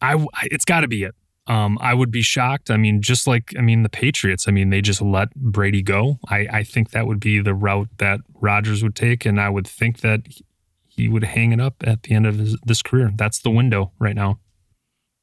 I, 0.00 0.14
I- 0.14 0.48
it's 0.50 0.64
got 0.64 0.80
to 0.80 0.88
be 0.88 1.02
it. 1.02 1.14
Um, 1.48 1.78
I 1.80 1.94
would 1.94 2.10
be 2.10 2.22
shocked. 2.22 2.70
I 2.70 2.76
mean, 2.76 3.00
just 3.02 3.26
like 3.26 3.52
I 3.56 3.60
mean, 3.60 3.82
the 3.84 3.88
Patriots. 3.88 4.46
I 4.48 4.50
mean, 4.50 4.70
they 4.70 4.80
just 4.80 5.00
let 5.00 5.32
Brady 5.34 5.80
go. 5.82 6.18
I, 6.28 6.46
I 6.52 6.62
think 6.64 6.90
that 6.90 7.06
would 7.06 7.20
be 7.20 7.40
the 7.40 7.54
route 7.54 7.88
that 7.98 8.20
Rodgers 8.34 8.82
would 8.82 8.96
take, 8.96 9.24
and 9.24 9.40
I 9.40 9.48
would 9.48 9.66
think 9.68 10.00
that 10.00 10.22
he 10.88 11.08
would 11.08 11.22
hang 11.24 11.52
it 11.52 11.60
up 11.60 11.74
at 11.86 12.02
the 12.04 12.14
end 12.14 12.26
of 12.26 12.38
his, 12.38 12.56
this 12.64 12.82
career. 12.82 13.12
That's 13.14 13.38
the 13.40 13.50
window 13.50 13.92
right 14.00 14.14
now. 14.16 14.40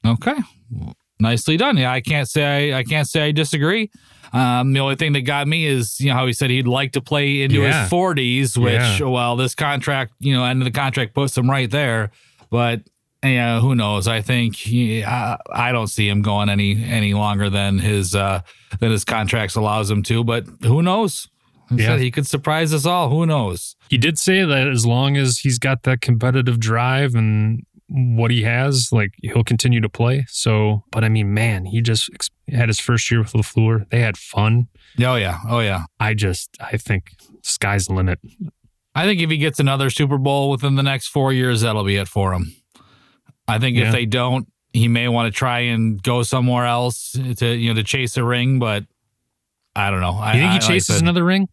Okay. 0.05 0.35
Nicely 1.19 1.57
done. 1.57 1.77
Yeah, 1.77 1.91
I 1.91 2.01
can't 2.01 2.27
say 2.29 2.71
I, 2.73 2.79
I 2.79 2.83
can't 2.83 3.07
say 3.07 3.23
I 3.27 3.31
disagree. 3.31 3.91
Um, 4.33 4.73
the 4.73 4.79
only 4.79 4.95
thing 4.95 5.13
that 5.13 5.21
got 5.21 5.47
me 5.47 5.65
is 5.65 5.99
you 5.99 6.07
know 6.07 6.15
how 6.15 6.25
he 6.25 6.33
said 6.33 6.49
he'd 6.49 6.67
like 6.67 6.93
to 6.93 7.01
play 7.01 7.41
into 7.43 7.61
Yeah. 7.61 7.81
his 7.81 7.89
forties, 7.89 8.57
which 8.57 8.73
Yeah. 8.73 9.03
well, 9.05 9.35
this 9.35 9.55
contract, 9.55 10.13
you 10.19 10.33
know, 10.33 10.43
end 10.43 10.61
of 10.61 10.65
the 10.65 10.71
contract 10.71 11.13
puts 11.13 11.37
him 11.37 11.49
right 11.49 11.69
there. 11.69 12.11
But 12.49 12.81
yeah, 13.23 13.59
who 13.59 13.73
knows? 13.75 14.07
I 14.07 14.21
think 14.21 14.55
he, 14.55 15.03
I, 15.03 15.37
I 15.51 15.71
don't 15.71 15.87
see 15.87 16.07
him 16.09 16.21
going 16.21 16.49
any 16.49 16.83
any 16.83 17.13
longer 17.13 17.49
than 17.49 17.79
his 17.79 18.13
uh 18.15 18.41
than 18.79 18.91
his 18.91 19.05
contracts 19.05 19.55
allows 19.55 19.89
him 19.89 20.03
to. 20.03 20.23
But 20.23 20.45
who 20.61 20.81
knows? 20.81 21.27
He 21.69 21.77
Yeah. 21.77 21.87
said 21.87 21.99
he 22.01 22.11
could 22.11 22.27
surprise 22.27 22.73
us 22.73 22.85
all. 22.85 23.09
Who 23.09 23.25
knows? 23.25 23.75
He 23.89 23.97
did 23.97 24.17
say 24.19 24.43
that 24.43 24.67
as 24.67 24.85
long 24.85 25.15
as 25.17 25.39
he's 25.39 25.57
got 25.59 25.83
that 25.83 26.01
competitive 26.01 26.59
drive 26.59 27.15
and 27.15 27.63
what 27.87 28.31
he 28.31 28.41
has, 28.43 28.89
like 28.91 29.11
he'll 29.21 29.43
continue 29.43 29.79
to 29.81 29.89
play. 29.89 30.25
So, 30.27 30.83
but 30.91 31.03
I 31.03 31.09
mean, 31.09 31.33
man, 31.33 31.65
he 31.65 31.81
just 31.81 32.09
ex- 32.13 32.29
had 32.49 32.67
his 32.69 32.79
first 32.79 33.09
year 33.11 33.21
with 33.21 33.33
Lafleur. 33.33 33.89
They 33.89 33.99
had 34.01 34.17
fun. 34.17 34.67
Oh 34.99 35.15
yeah, 35.15 35.39
oh 35.47 35.59
yeah. 35.59 35.85
I 35.99 36.13
just, 36.13 36.49
I 36.59 36.77
think 36.77 37.11
sky's 37.43 37.85
the 37.87 37.93
limit. 37.93 38.19
I 38.95 39.05
think 39.05 39.21
if 39.21 39.29
he 39.29 39.37
gets 39.37 39.59
another 39.59 39.89
Super 39.89 40.17
Bowl 40.17 40.49
within 40.51 40.75
the 40.75 40.83
next 40.83 41.07
four 41.07 41.31
years, 41.33 41.61
that'll 41.61 41.83
be 41.83 41.95
it 41.95 42.07
for 42.07 42.33
him. 42.33 42.55
I 43.47 43.59
think 43.59 43.77
Yeah. 43.77 43.85
if 43.87 43.91
they 43.91 44.05
don't, 44.05 44.47
he 44.71 44.87
may 44.87 45.07
want 45.07 45.31
to 45.33 45.37
try 45.37 45.59
and 45.59 46.01
go 46.01 46.23
somewhere 46.23 46.65
else 46.65 47.11
to 47.37 47.47
you 47.55 47.69
know 47.69 47.75
to 47.75 47.83
chase 47.83 48.17
a 48.17 48.23
ring, 48.23 48.59
but 48.59 48.85
I 49.75 49.89
don't 49.91 50.01
know. 50.01 50.13
I 50.13 50.33
You 50.35 50.39
think 50.41 50.51
he 50.51 50.57
I 50.57 50.59
chases 50.59 50.95
said- 50.95 51.01
another 51.03 51.23
ring? 51.23 51.47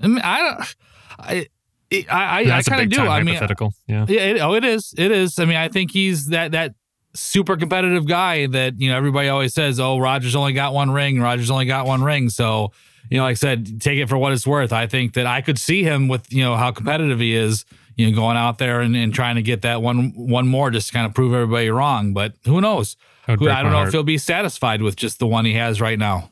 I, 0.00 0.06
mean, 0.08 0.20
I 0.22 0.38
don't. 0.42 0.74
I 1.18 1.46
I 1.92 2.06
I, 2.50 2.56
I 2.58 2.62
kind 2.62 2.82
of 2.82 2.90
do. 2.90 3.00
I 3.06 3.22
mean, 3.22 3.34
hypothetical. 3.34 3.72
yeah. 3.86 4.04
yeah, 4.08 4.20
it, 4.20 4.40
oh, 4.40 4.54
it 4.54 4.64
is. 4.64 4.92
It 4.98 5.10
is. 5.10 5.38
I 5.38 5.44
mean, 5.46 5.56
I 5.56 5.68
think 5.68 5.90
he's 5.90 6.26
that 6.26 6.52
that 6.52 6.74
super 7.14 7.56
competitive 7.56 8.06
guy 8.06 8.46
that 8.46 8.78
you 8.78 8.90
know 8.90 8.96
everybody 8.96 9.28
always 9.28 9.54
says, 9.54 9.80
"Oh, 9.80 9.98
Rodgers 9.98 10.36
only 10.36 10.52
got 10.52 10.74
one 10.74 10.90
ring. 10.90 11.18
Rodgers 11.20 11.50
only 11.50 11.64
got 11.64 11.86
one 11.86 12.02
ring." 12.02 12.28
So 12.28 12.72
you 13.10 13.16
know, 13.18 13.22
like 13.24 13.32
I 13.32 13.34
said, 13.34 13.80
take 13.80 13.98
it 13.98 14.08
for 14.08 14.18
what 14.18 14.32
it's 14.32 14.46
worth. 14.46 14.72
I 14.72 14.86
think 14.86 15.14
that 15.14 15.26
I 15.26 15.40
could 15.40 15.58
see 15.58 15.82
him 15.82 16.08
with 16.08 16.30
you 16.32 16.42
know 16.44 16.56
how 16.56 16.72
competitive 16.72 17.20
he 17.20 17.34
is. 17.34 17.64
You 17.96 18.10
know, 18.10 18.16
going 18.16 18.36
out 18.36 18.58
there 18.58 18.80
and, 18.82 18.94
and 18.94 19.12
trying 19.14 19.36
to 19.36 19.42
get 19.42 19.62
that 19.62 19.80
one 19.82 20.12
one 20.14 20.46
more 20.46 20.70
just 20.70 20.88
to 20.88 20.92
kind 20.92 21.06
of 21.06 21.14
prove 21.14 21.32
everybody 21.32 21.70
wrong. 21.70 22.12
But 22.12 22.34
who 22.44 22.60
knows? 22.60 22.96
Who- 23.26 23.32
I 23.32 23.62
don't 23.62 23.72
know 23.72 23.76
heart. 23.78 23.88
if 23.88 23.92
he'll 23.94 24.02
be 24.02 24.18
satisfied 24.18 24.82
with 24.82 24.96
just 24.96 25.18
the 25.18 25.26
one 25.26 25.44
he 25.46 25.54
has 25.54 25.80
right 25.80 25.98
now. 25.98 26.30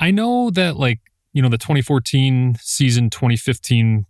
I 0.00 0.10
know 0.10 0.50
that 0.50 0.76
like, 0.76 1.00
you 1.32 1.40
know, 1.40 1.48
the 1.48 1.56
2014 1.58 2.56
season, 2.60 3.10
2015 3.10 4.06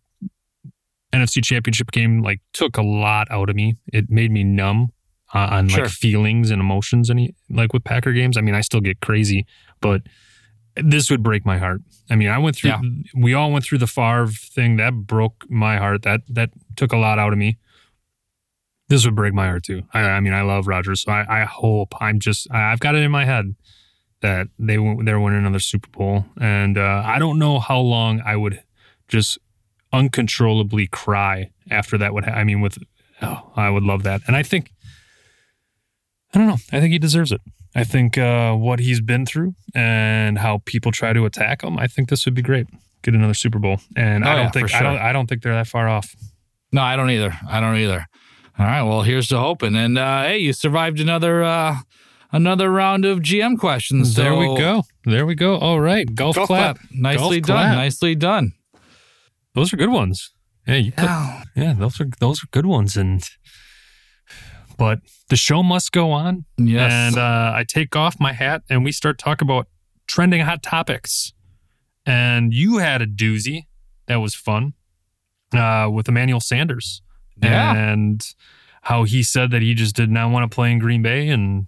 NFC 1.15 1.45
championship 1.45 1.93
game, 1.93 2.23
like 2.23 2.41
took 2.53 2.77
a 2.77 2.83
lot 2.83 3.29
out 3.31 3.49
of 3.49 3.55
me. 3.57 3.77
It 3.93 4.11
made 4.11 4.31
me 4.33 4.43
numb 4.43 4.89
uh, 5.33 5.49
on 5.51 5.69
Sure. 5.69 5.85
like 5.85 5.93
feelings 5.93 6.51
and 6.51 6.61
emotions. 6.61 7.11
And 7.11 7.31
like 7.51 7.73
with 7.73 7.85
Packer 7.85 8.13
games, 8.13 8.37
I 8.37 8.41
mean, 8.41 8.55
I 8.55 8.63
still 8.63 8.81
get 8.81 9.01
crazy, 9.01 9.47
but 9.81 10.03
this 10.77 11.11
would 11.11 11.23
break 11.23 11.45
my 11.47 11.59
heart. 11.59 11.81
I 12.11 12.17
mean, 12.17 12.29
I 12.29 12.39
went 12.39 12.57
through, 12.57 12.71
Yeah. 12.71 12.81
we 13.15 13.33
all 13.35 13.51
went 13.53 13.65
through 13.65 13.79
the 13.79 13.87
Favre 13.87 14.27
thing 14.29 14.77
that 14.77 14.93
broke 15.07 15.45
my 15.49 15.77
heart. 15.77 16.03
That, 16.03 16.23
that 16.29 16.51
took 16.77 16.93
a 16.93 16.97
lot 16.97 17.19
out 17.19 17.33
of 17.33 17.39
me. 17.39 17.59
This 18.89 19.05
would 19.07 19.15
break 19.15 19.33
my 19.33 19.47
heart 19.47 19.65
too. 19.65 19.83
I, 19.95 20.01
I 20.03 20.21
mean, 20.21 20.33
I 20.35 20.43
love 20.43 20.67
Rodgers, 20.67 21.03
So 21.03 21.13
I, 21.13 21.43
I 21.43 21.45
hope 21.45 21.95
I'm 22.01 22.19
just, 22.21 22.47
I, 22.51 22.73
I've 22.73 22.81
got 22.81 22.95
it 22.95 23.03
in 23.03 23.11
my 23.11 23.25
head 23.25 23.55
that 24.21 24.49
they 24.59 24.77
they're 25.03 25.21
winning 25.21 25.41
another 25.41 25.59
Super 25.59 25.89
Bowl, 25.91 26.25
and 26.41 26.79
uh, 26.79 27.03
I 27.05 27.19
don't 27.19 27.39
know 27.39 27.59
how 27.59 27.79
long 27.79 28.23
I 28.25 28.37
would 28.37 28.63
just 29.07 29.39
uncontrollably 29.93 30.87
cry 30.87 31.51
after 31.71 31.99
that 31.99 32.15
would. 32.15 32.25
Ha- 32.25 32.31
I 32.33 32.43
mean, 32.45 32.63
with 32.63 32.79
oh, 33.21 33.53
I 33.55 33.69
would 33.69 33.83
love 33.83 34.03
that, 34.05 34.23
and 34.27 34.35
I 34.35 34.43
think 34.43 34.71
I 36.33 36.39
don't 36.39 36.47
know. 36.49 36.57
I 36.73 36.81
think 36.81 36.93
he 36.93 36.99
deserves 36.99 37.33
it. 37.33 37.43
I 37.75 37.85
think 37.85 38.17
uh, 38.19 38.55
what 38.55 38.79
he's 38.79 39.01
been 39.01 39.27
through 39.27 39.55
and 39.75 40.39
how 40.39 40.63
people 40.65 40.93
try 40.93 41.13
to 41.13 41.25
attack 41.25 41.63
him. 41.63 41.77
I 41.79 41.87
think 41.89 42.09
this 42.09 42.25
would 42.25 42.35
be 42.35 42.43
great. 42.43 42.67
Get 43.03 43.15
another 43.15 43.35
Super 43.35 43.59
Bowl, 43.59 43.81
and 43.97 44.25
Oh, 44.25 44.29
I 44.29 44.35
don't 44.37 44.45
yeah, 44.45 44.51
think 44.53 44.71
for 44.71 44.77
I 44.77 44.83
don't. 44.83 44.99
I 44.99 45.13
don't 45.13 45.27
think 45.29 45.43
they're 45.43 45.55
that 45.55 45.67
far 45.67 45.89
off. 45.89 46.15
No, 46.73 46.81
I 46.83 46.97
don't 46.97 47.11
either. 47.11 47.37
I 47.49 47.61
don't 47.61 47.77
either. 47.77 48.07
All 48.59 48.67
right. 48.67 48.83
Well, 48.83 49.03
here's 49.03 49.29
to 49.29 49.39
hoping. 49.39 49.75
And 49.77 49.99
uh, 49.99 50.23
hey, 50.23 50.39
you 50.39 50.53
survived 50.53 51.01
another 51.01 51.43
uh, 51.43 51.77
another 52.33 52.71
round 52.71 53.05
of 53.05 53.19
GM 53.19 53.59
questions. 53.59 54.15
there 54.15 54.35
we 54.35 54.47
go. 54.57 54.85
There 55.05 55.27
we 55.27 55.35
go. 55.35 55.57
All 55.59 55.81
right, 55.81 56.07
golf, 56.15 56.37
Golf 56.37 56.47
clap. 56.47 56.79
clap. 56.79 56.91
Nicely 56.93 57.41
Golf 57.41 57.59
done. 57.59 57.67
clap. 57.67 57.77
Nicely 57.77 58.15
done. 58.15 58.53
Those 59.55 59.73
are 59.73 59.77
good 59.77 59.91
ones. 59.91 60.33
Yeah, 60.67 60.77
you 60.77 60.93
put, 60.93 61.05
yeah, 61.57 61.75
those 61.77 62.01
are 62.01 62.07
those 62.21 62.43
are 62.43 62.47
good 62.53 62.65
ones. 62.67 62.97
And 62.97 63.23
but 64.77 65.01
the 65.29 65.37
show 65.37 65.63
must 65.63 65.93
go 65.93 66.11
on. 66.11 66.45
Yes. 66.57 66.93
And 66.93 67.17
uh, 67.19 67.53
I 67.55 67.65
take 67.69 67.95
off 67.97 68.17
my 68.21 68.33
hat 68.33 68.63
and 68.69 68.85
we 68.85 68.93
start 68.93 69.19
talking 69.19 69.47
about 69.47 69.69
trending 70.07 70.41
hot 70.43 70.63
topics. 70.63 71.33
And 72.07 72.53
you 72.53 72.79
had 72.79 73.01
a 73.03 73.07
doozy 73.07 73.67
that 74.07 74.17
was 74.17 74.35
fun 74.35 74.75
uh, 75.55 75.89
with 75.93 76.09
Emmanuel 76.09 76.41
Sanders 76.41 77.03
Yeah. 77.43 77.75
and 77.75 78.27
how 78.83 79.05
he 79.05 79.23
said 79.23 79.51
that 79.53 79.63
he 79.63 79.73
just 79.75 79.97
did 79.97 80.11
not 80.11 80.31
want 80.31 80.51
to 80.51 80.55
play 80.55 80.71
in 80.71 80.79
Green 80.79 81.01
Bay. 81.03 81.29
And 81.29 81.67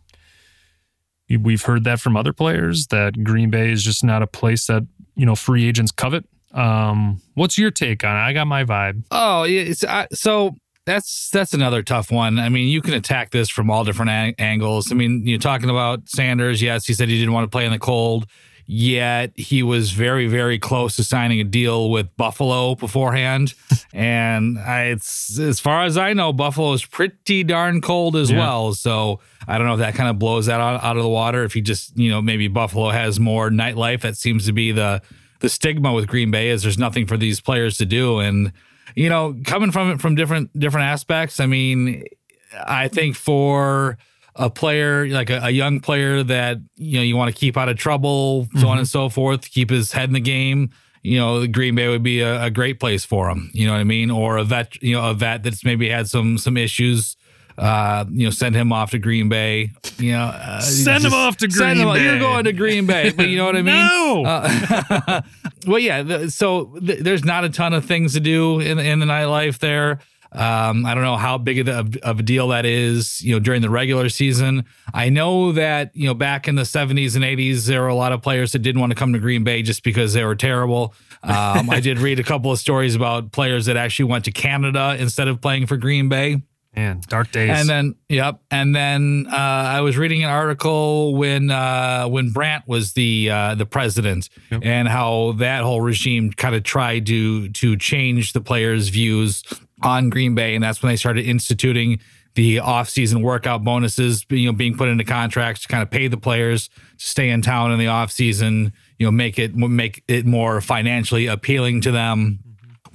we've 1.41 1.63
heard 1.63 1.85
that 1.85 2.01
from 2.01 2.17
other 2.17 2.33
players 2.33 2.89
that 2.89 3.25
Green 3.25 3.51
Bay 3.51 3.71
is 3.73 3.83
just 3.83 4.05
not 4.05 4.23
a 4.23 4.27
place 4.27 4.67
that 4.67 4.83
you 5.15 5.25
know 5.27 5.35
free 5.35 5.67
agents 5.67 5.91
covet. 5.91 6.25
Um, 6.53 7.21
what's 7.35 7.59
your 7.59 7.71
take 7.71 8.05
on 8.05 8.17
it? 8.17 8.21
I 8.21 8.33
got 8.33 8.47
my 8.47 8.65
vibe. 8.65 9.05
Oh, 9.11 9.45
yeah. 9.45 9.63
It's, 9.63 9.85
I, 9.85 10.07
so 10.13 10.57
that's 10.87 11.28
that's 11.30 11.53
another 11.53 11.82
tough 11.82 12.11
one. 12.11 12.39
I 12.39 12.49
mean, 12.49 12.68
you 12.68 12.80
can 12.80 12.95
attack 12.95 13.30
this 13.30 13.49
from 13.51 13.70
all 13.70 13.84
different 13.84 14.11
ang- 14.11 14.34
angles. 14.39 14.91
I 14.91 14.95
mean, 14.95 15.26
you're 15.26 15.39
talking 15.39 15.68
about 15.68 16.09
Sanders. 16.09 16.62
Yes, 16.62 16.87
he 16.87 16.95
said 16.95 17.09
he 17.09 17.18
didn't 17.18 17.34
want 17.34 17.45
to 17.45 17.51
play 17.55 17.66
in 17.66 17.72
the 17.72 17.78
cold. 17.78 18.26
Yet 18.68 19.30
he 19.37 19.62
was 19.62 19.93
very, 19.93 20.26
very 20.26 20.59
close 20.59 20.97
to 20.97 21.05
signing 21.05 21.39
a 21.41 21.45
deal 21.45 21.89
with 21.89 22.16
Buffalo 22.16 22.74
beforehand, 22.74 23.55
and 23.93 24.59
I, 24.59 24.87
it's 24.87 25.39
as 25.39 25.61
far 25.61 25.84
as 25.84 25.97
I 25.97 26.14
know, 26.14 26.32
Buffalo 26.32 26.72
is 26.72 26.84
pretty 26.84 27.45
darn 27.45 27.80
cold 27.80 28.16
as 28.16 28.28
Yeah. 28.30 28.39
well. 28.39 28.74
So 28.74 29.20
I 29.47 29.57
don't 29.57 29.68
know 29.68 29.74
if 29.74 29.78
that 29.78 29.95
kind 29.95 30.09
of 30.11 30.18
blows 30.18 30.47
that 30.47 30.61
out, 30.61 30.82
out 30.82 30.97
of 30.97 31.05
the 31.05 31.09
water. 31.09 31.45
If 31.45 31.53
he 31.55 31.61
just, 31.61 31.97
you 31.97 32.11
know, 32.11 32.20
maybe 32.20 32.49
Buffalo 32.49 32.91
has 32.91 33.20
more 33.20 33.51
nightlife. 33.51 34.01
That 34.01 34.16
seems 34.16 34.47
to 34.47 34.53
be 34.53 34.72
the 34.72 35.01
the 35.39 35.49
stigma 35.49 35.93
with 35.93 36.09
Green 36.09 36.32
Bay 36.32 36.49
is 36.49 36.62
there's 36.62 36.78
nothing 36.78 37.07
for 37.07 37.16
these 37.16 37.41
players 37.41 37.78
to 37.78 37.87
do, 37.87 38.18
and 38.18 38.51
you 38.97 39.11
know, 39.11 39.37
coming 39.45 39.71
from 39.71 39.93
it 39.93 40.01
from 40.01 40.15
different 40.17 40.59
different 40.59 40.87
aspects. 40.87 41.39
I 41.39 41.47
mean, 41.47 42.05
I 42.67 42.89
think 42.89 43.15
for 43.15 43.99
a 44.35 44.51
player 44.51 45.07
like 45.09 45.31
a, 45.31 45.41
a 45.45 45.51
young 45.51 45.81
player 45.81 46.23
that 46.23 46.59
you 46.77 46.99
know 46.99 47.03
you 47.03 47.17
want 47.17 47.33
to 47.33 47.39
keep 47.39 47.57
out 47.57 47.69
of 47.69 47.77
trouble, 47.77 48.49
so 48.59 48.69
on 48.69 48.79
and 48.79 48.87
mm-hmm. 48.87 48.99
so 48.99 49.09
forth, 49.09 49.51
keep 49.51 49.71
his 49.71 49.93
head 49.93 50.09
in 50.09 50.15
the 50.15 50.21
game. 50.21 50.71
You 51.03 51.19
know, 51.19 51.47
Green 51.47 51.77
Bay 51.77 51.89
would 51.89 52.03
be 52.03 52.21
a, 52.21 52.45
a 52.45 52.51
great 52.51 52.81
place 52.81 53.05
for 53.05 53.31
him. 53.31 53.51
You 53.53 53.67
know 53.67 53.75
what 53.75 53.81
I 53.81 53.85
mean? 53.85 54.11
Or 54.11 54.39
a 54.39 54.45
vet, 54.45 54.83
you 54.83 54.97
know, 54.97 55.09
a 55.09 55.15
vet 55.15 55.45
that's 55.45 55.65
maybe 55.65 55.89
had 55.89 56.09
some 56.09 56.39
some 56.39 56.57
issues. 56.57 57.17
Uh, 57.59 58.05
you 58.11 58.25
know, 58.27 58.31
send 58.31 58.55
him 58.55 58.73
off 58.73 58.91
to 58.91 58.99
Green 58.99 59.29
Bay. 59.29 59.71
You 59.99 60.13
know, 60.13 60.25
uh, 60.25 60.61
Send 60.61 61.05
him 61.05 61.15
off 61.15 61.39
to 61.39 61.49
Green 61.49 61.81
off- 61.81 61.99
You're 61.99 62.19
going 62.19 62.45
to 62.45 62.53
Green 62.53 62.87
Bay, 62.87 63.11
but 63.11 63.29
you 63.29 63.37
know 63.39 63.47
what 63.47 63.57
I 63.57 63.63
mean? 63.63 63.75
No! 63.87 64.25
Uh, 64.25 65.23
well, 65.67 65.79
yeah. 65.79 66.03
The, 66.03 66.31
so 66.31 66.77
th- 66.85 67.01
there's 67.01 67.25
not 67.25 67.45
a 67.45 67.49
ton 67.49 67.73
of 67.73 67.85
things 67.85 68.13
to 68.13 68.21
do 68.21 68.61
in 68.61 68.79
in 68.79 68.99
the 69.01 69.07
nightlife 69.07 69.59
there. 69.59 70.01
Um, 70.33 70.85
I 70.85 70.93
don't 70.95 71.03
know 71.05 71.17
how 71.17 71.39
big 71.39 71.67
of, 71.67 71.67
the, 71.93 71.99
of 72.03 72.19
a 72.21 72.23
deal 72.23 72.49
that 72.49 72.67
is, 72.67 73.23
you 73.23 73.33
know, 73.33 73.39
during 73.39 73.63
the 73.63 73.71
regular 73.71 74.09
season. 74.11 74.65
I 74.93 75.09
know 75.09 75.53
that 75.53 75.93
you 75.95 76.07
know 76.07 76.15
back 76.15 76.47
in 76.47 76.57
the 76.57 76.63
70s 76.63 77.15
and 77.17 77.25
80s, 77.25 77.67
there 77.67 77.81
were 77.81 77.89
a 77.89 77.95
lot 77.95 78.13
of 78.13 78.21
players 78.23 78.53
that 78.53 78.59
didn't 78.59 78.81
want 78.81 78.91
to 78.91 78.97
come 78.97 79.13
to 79.15 79.19
Green 79.19 79.45
Bay 79.45 79.63
just 79.63 79.83
because 79.83 80.13
they 80.13 80.25
were 80.25 80.37
terrible. 80.37 80.95
Um, 81.23 81.71
I 81.71 81.81
did 81.81 81.99
read 81.99 82.21
a 82.21 82.25
couple 82.25 82.53
of 82.53 82.59
stories 82.59 82.95
about 82.95 83.33
players 83.33 83.67
that 83.67 83.77
actually 83.77 84.07
went 84.11 84.25
to 84.27 84.31
Canada 84.33 84.95
instead 84.99 85.27
of 85.29 85.41
playing 85.41 85.67
for 85.67 85.77
Green 85.79 86.09
Bay. 86.09 86.43
Man, 86.77 87.01
dark 87.09 87.33
days. 87.33 87.51
And 87.51 87.68
then, 87.68 87.95
yep. 88.11 88.39
And 88.51 88.77
then 88.77 89.27
uh, 89.33 89.35
I 89.35 89.81
was 89.81 89.97
reading 89.97 90.22
an 90.24 90.29
article 90.31 91.14
when 91.16 91.51
uh, 91.51 92.07
when 92.07 92.31
Brandt 92.33 92.68
was 92.68 92.93
the 92.93 93.31
uh, 93.31 93.55
the 93.55 93.64
president, 93.64 94.29
Yep. 94.51 94.61
and 94.62 94.87
how 94.87 95.33
that 95.39 95.62
whole 95.62 95.81
regime 95.81 96.31
kind 96.33 96.55
of 96.55 96.62
tried 96.64 97.07
to 97.07 97.49
to 97.49 97.77
change 97.79 98.35
the 98.35 98.43
players' 98.43 98.89
views 98.91 99.43
on 99.83 100.11
Green 100.11 100.35
Bay, 100.35 100.55
and 100.55 100.62
that's 100.62 100.83
when 100.83 100.93
they 100.93 100.97
started 100.97 101.24
instituting 101.24 101.99
the 102.35 102.59
off-season 102.59 103.22
workout 103.22 103.64
bonuses, 103.64 104.27
you 104.29 104.45
know, 104.45 104.53
being 104.53 104.77
put 104.77 104.91
into 104.91 105.05
contracts 105.05 105.62
to 105.62 105.68
kind 105.68 105.83
of 105.83 105.91
pay 105.91 106.07
the 106.07 106.18
players 106.18 106.68
to 106.99 107.07
stay 107.07 107.31
in 107.31 107.41
town 107.41 107.72
in 107.72 107.79
the 107.79 107.87
off-season, 107.87 108.74
you 108.99 109.07
know, 109.07 109.11
make 109.11 109.39
it 109.39 109.57
make 109.57 110.05
it 110.09 110.27
more 110.27 110.61
financially 110.61 111.27
appealing 111.27 111.81
to 111.81 111.91
them 111.91 112.39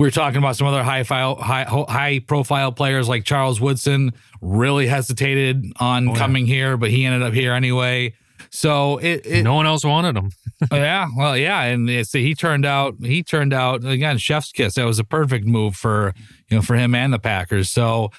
we 0.01 0.07
were 0.07 0.11
talking 0.11 0.39
about 0.39 0.55
some 0.55 0.65
other 0.65 0.81
high 0.81 1.03
file, 1.03 1.35
high 1.35 1.63
high 1.63 2.17
profile 2.17 2.71
players 2.71 3.07
like 3.07 3.23
Charles 3.23 3.61
Woodson. 3.61 4.13
Really 4.41 4.87
hesitated 4.87 5.63
on 5.79 6.07
Oh, 6.07 6.13
yeah. 6.13 6.17
coming 6.17 6.47
here, 6.47 6.75
but 6.75 6.89
he 6.89 7.05
ended 7.05 7.21
up 7.21 7.33
here 7.33 7.53
anyway. 7.53 8.15
So 8.49 8.97
it, 8.97 9.27
it 9.27 9.43
no 9.43 9.53
one 9.53 9.67
else 9.67 9.85
wanted 9.85 10.17
him. 10.17 10.31
yeah, 10.71 11.07
well, 11.15 11.37
yeah, 11.37 11.61
and 11.61 11.87
it's, 11.87 12.11
he 12.13 12.33
turned 12.33 12.65
out 12.65 12.95
he 12.99 13.21
turned 13.21 13.53
out 13.53 13.85
again 13.85 14.17
chef's 14.17 14.51
kiss. 14.51 14.73
That 14.73 14.85
was 14.85 14.97
a 14.97 15.03
perfect 15.03 15.45
move 15.45 15.75
for 15.75 16.15
you 16.49 16.57
know 16.57 16.63
for 16.63 16.75
him 16.75 16.95
and 16.95 17.13
the 17.13 17.19
Packers. 17.19 17.69
So 17.69 18.09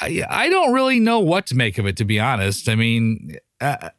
I 0.00 0.24
I 0.28 0.48
don't 0.48 0.72
really 0.72 0.98
know 0.98 1.20
what 1.20 1.46
to 1.46 1.54
make 1.54 1.78
of 1.78 1.86
it 1.86 1.96
to 1.98 2.04
be 2.04 2.18
honest. 2.18 2.68
I 2.68 2.74
mean, 2.74 3.36
uh, 3.60 3.90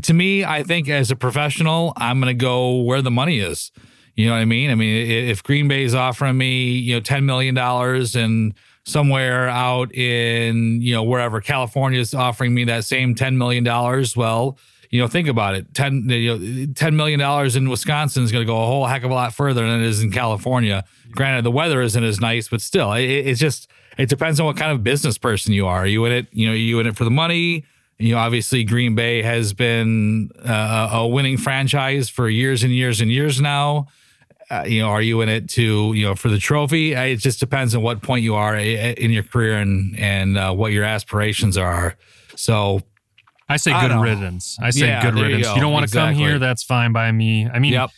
to 0.00 0.14
me, 0.14 0.44
I 0.44 0.62
think 0.62 0.88
as 0.88 1.10
a 1.10 1.16
professional, 1.16 1.92
I'm 1.96 2.20
going 2.20 2.30
to 2.30 2.40
go 2.40 2.82
where 2.82 3.02
the 3.02 3.10
money 3.10 3.40
is. 3.40 3.72
You 4.14 4.26
know 4.26 4.32
what 4.32 4.40
I 4.40 4.44
mean? 4.44 4.70
I 4.70 4.74
mean, 4.74 5.28
if 5.28 5.42
Green 5.42 5.68
Bay 5.68 5.82
is 5.82 5.94
offering 5.94 6.38
me 6.38 6.72
you 6.72 6.94
know 6.94 7.00
ten 7.00 7.26
million 7.26 7.54
dollars 7.54 8.14
and 8.14 8.54
somewhere 8.84 9.48
out 9.48 9.94
in 9.94 10.80
you 10.82 10.94
know 10.94 11.02
wherever 11.02 11.40
California 11.40 12.00
is 12.00 12.14
offering 12.14 12.54
me 12.54 12.64
that 12.64 12.84
same 12.84 13.14
ten 13.14 13.38
million 13.38 13.64
dollars, 13.64 14.16
well 14.16 14.58
you 14.94 15.00
know, 15.00 15.08
think 15.08 15.26
about 15.26 15.56
it. 15.56 15.74
Ten, 15.74 16.08
you 16.08 16.38
know, 16.38 16.72
ten 16.72 16.94
million 16.94 17.18
dollars 17.18 17.56
in 17.56 17.68
Wisconsin 17.68 18.22
is 18.22 18.30
going 18.30 18.42
to 18.42 18.46
go 18.46 18.62
a 18.62 18.64
whole 18.64 18.86
heck 18.86 19.02
of 19.02 19.10
a 19.10 19.14
lot 19.14 19.34
further 19.34 19.66
than 19.66 19.80
it 19.80 19.86
is 19.86 20.00
in 20.00 20.12
California. 20.12 20.84
Granted, 21.10 21.42
the 21.44 21.50
weather 21.50 21.82
isn't 21.82 22.04
as 22.04 22.20
nice, 22.20 22.48
but 22.48 22.60
still, 22.60 22.92
it, 22.92 23.02
it's 23.02 23.40
just 23.40 23.68
it 23.98 24.08
depends 24.08 24.38
on 24.38 24.46
what 24.46 24.56
kind 24.56 24.70
of 24.70 24.84
business 24.84 25.18
person 25.18 25.52
you 25.52 25.66
are. 25.66 25.80
Are 25.80 25.86
you 25.86 26.04
in 26.04 26.12
it? 26.12 26.28
You 26.30 26.46
know, 26.46 26.52
are 26.52 26.56
you 26.56 26.78
in 26.78 26.86
it 26.86 26.96
for 26.96 27.02
the 27.02 27.10
money? 27.10 27.64
You 27.98 28.14
know, 28.14 28.20
obviously, 28.20 28.62
Green 28.62 28.94
Bay 28.94 29.20
has 29.22 29.52
been 29.52 30.30
uh, 30.44 30.90
a 30.92 31.08
winning 31.08 31.38
franchise 31.38 32.08
for 32.08 32.28
years 32.28 32.62
and 32.62 32.72
years 32.72 33.00
and 33.00 33.10
years 33.10 33.40
now. 33.40 33.88
Uh, 34.54 34.64
you 34.64 34.80
know, 34.80 34.88
are 34.88 35.02
you 35.02 35.20
in 35.20 35.28
it 35.28 35.48
to 35.50 35.92
you 35.94 36.04
know 36.06 36.14
for 36.14 36.28
the 36.28 36.38
trophy? 36.38 36.92
It 36.92 37.16
just 37.18 37.40
depends 37.40 37.74
on 37.74 37.82
what 37.82 38.02
point 38.02 38.22
you 38.22 38.34
are 38.34 38.56
in 38.56 39.10
your 39.10 39.22
career 39.24 39.58
and 39.58 39.98
and 39.98 40.38
uh, 40.38 40.52
what 40.52 40.72
your 40.72 40.84
aspirations 40.84 41.56
are. 41.58 41.96
So 42.36 42.80
I 43.48 43.56
say 43.56 43.72
good 43.80 43.88
don't- 43.88 44.02
riddance. 44.02 44.56
I 44.60 44.70
say 44.70 44.86
Yeah, 44.86 45.02
good 45.02 45.14
there 45.14 45.22
you 45.24 45.36
riddance. 45.36 45.46
go. 45.48 45.54
You, 45.54 45.60
don't 45.60 45.72
want 45.72 45.88
to 45.88 45.92
come 45.96 46.14
here, 46.14 46.38
that's 46.38 46.62
fine 46.62 46.92
by 46.92 47.10
me. 47.12 47.48
I 47.48 47.58
mean, 47.58 47.72
Yep. 47.72 47.90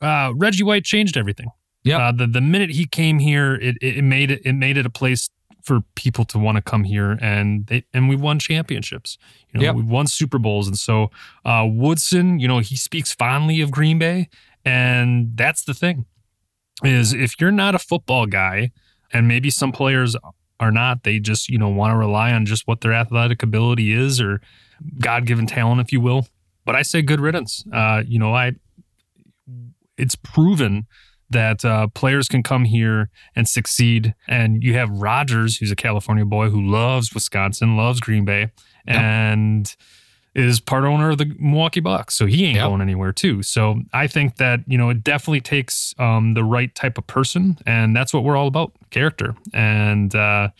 uh, 0.00 0.32
Reggie 0.36 0.62
White 0.64 0.84
changed 0.84 1.16
everything. 1.16 1.48
Yeah. 1.84 1.98
Uh, 2.08 2.12
the 2.12 2.26
the 2.26 2.40
minute 2.42 2.70
he 2.70 2.86
came 2.86 3.18
here, 3.20 3.54
it, 3.54 3.76
it 3.80 3.96
it 3.98 4.02
made 4.04 4.30
it 4.30 4.42
it 4.44 4.52
made 4.54 4.76
it 4.76 4.84
a 4.86 4.90
place 4.90 5.30
for 5.62 5.80
people 5.94 6.24
to 6.24 6.38
want 6.38 6.56
to 6.56 6.62
come 6.62 6.84
here, 6.84 7.18
and 7.20 7.66
they 7.66 7.84
and 7.94 8.08
we 8.08 8.16
won 8.16 8.38
championships. 8.38 9.16
You 9.52 9.60
know, 9.60 9.64
Yep. 9.66 9.74
we 9.76 9.82
won 9.82 10.06
Super 10.06 10.38
Bowls, 10.38 10.66
and 10.68 10.78
so 10.78 11.10
uh, 11.44 11.66
Woodson, 11.70 12.38
you 12.38 12.48
know, 12.48 12.58
he 12.58 12.76
speaks 12.76 13.12
fondly 13.14 13.60
of 13.62 13.70
Green 13.70 13.98
Bay, 13.98 14.28
and 14.64 15.32
that's 15.34 15.64
the 15.64 15.74
thing 15.74 16.06
is 16.82 17.12
if 17.12 17.40
you're 17.40 17.50
not 17.52 17.74
a 17.74 17.78
football 17.78 18.26
guy, 18.26 18.70
and 19.12 19.26
maybe 19.26 19.50
some 19.50 19.72
players 19.72 20.16
are 20.58 20.70
not, 20.70 21.02
they 21.04 21.18
just 21.18 21.48
you 21.48 21.58
know 21.58 21.68
want 21.68 21.92
to 21.92 21.96
rely 21.96 22.32
on 22.32 22.46
just 22.46 22.66
what 22.66 22.80
their 22.80 22.92
athletic 22.92 23.42
ability 23.42 23.92
is 23.92 24.20
or 24.20 24.40
God 24.98 25.26
given 25.26 25.46
talent, 25.46 25.80
if 25.80 25.92
you 25.92 26.00
will. 26.00 26.26
But 26.64 26.76
I 26.76 26.82
say 26.82 27.02
good 27.02 27.20
riddance. 27.20 27.64
Uh, 27.72 28.02
you 28.06 28.18
know, 28.18 28.34
I 28.34 28.52
it's 29.96 30.14
proven 30.14 30.86
that 31.30 31.64
uh, 31.64 31.86
players 31.88 32.28
can 32.28 32.42
come 32.42 32.64
here 32.64 33.08
and 33.36 33.48
succeed. 33.48 34.14
And 34.26 34.62
you 34.62 34.74
have 34.74 34.90
Rodgers, 34.90 35.58
who's 35.58 35.70
a 35.70 35.76
California 35.76 36.24
boy 36.24 36.50
who 36.50 36.60
loves 36.60 37.14
Wisconsin, 37.14 37.76
loves 37.76 38.00
Green 38.00 38.24
Bay, 38.24 38.50
and 38.86 39.74
is 40.34 40.60
part 40.60 40.84
owner 40.84 41.10
of 41.10 41.18
the 41.18 41.26
Milwaukee 41.38 41.80
Bucks. 41.80 42.14
So 42.14 42.26
he 42.26 42.44
ain't 42.44 42.56
Yep. 42.56 42.66
going 42.68 42.80
anywhere 42.80 43.12
too. 43.12 43.42
So 43.42 43.82
I 43.92 44.06
think 44.06 44.36
that 44.36 44.60
you 44.66 44.78
know 44.78 44.88
it 44.90 45.02
definitely 45.02 45.40
takes 45.40 45.94
um, 45.98 46.34
the 46.34 46.44
right 46.44 46.72
type 46.74 46.98
of 46.98 47.06
person, 47.06 47.58
and 47.66 47.94
that's 47.96 48.12
what 48.14 48.22
we're 48.24 48.36
all 48.36 48.46
about: 48.48 48.72
character. 48.90 49.34
And 49.52 50.14
uh, 50.14 50.50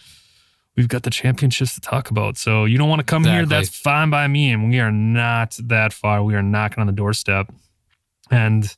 we've 0.76 0.88
got 0.88 1.04
the 1.04 1.10
championships 1.10 1.74
to 1.74 1.80
talk 1.80 2.10
about. 2.10 2.36
So 2.36 2.64
you 2.64 2.78
don't 2.78 2.88
want 2.88 3.00
to 3.00 3.04
come 3.06 3.24
here, 3.24 3.46
that's 3.46 3.68
fine 3.68 4.10
by 4.10 4.26
me. 4.26 4.50
And 4.50 4.68
we 4.70 4.80
are 4.80 4.90
not 4.92 5.56
that 5.64 5.92
far. 5.92 6.22
We 6.24 6.34
are 6.34 6.42
knocking 6.42 6.80
on 6.80 6.86
the 6.86 6.92
doorstep. 6.92 7.52
And 8.30 8.74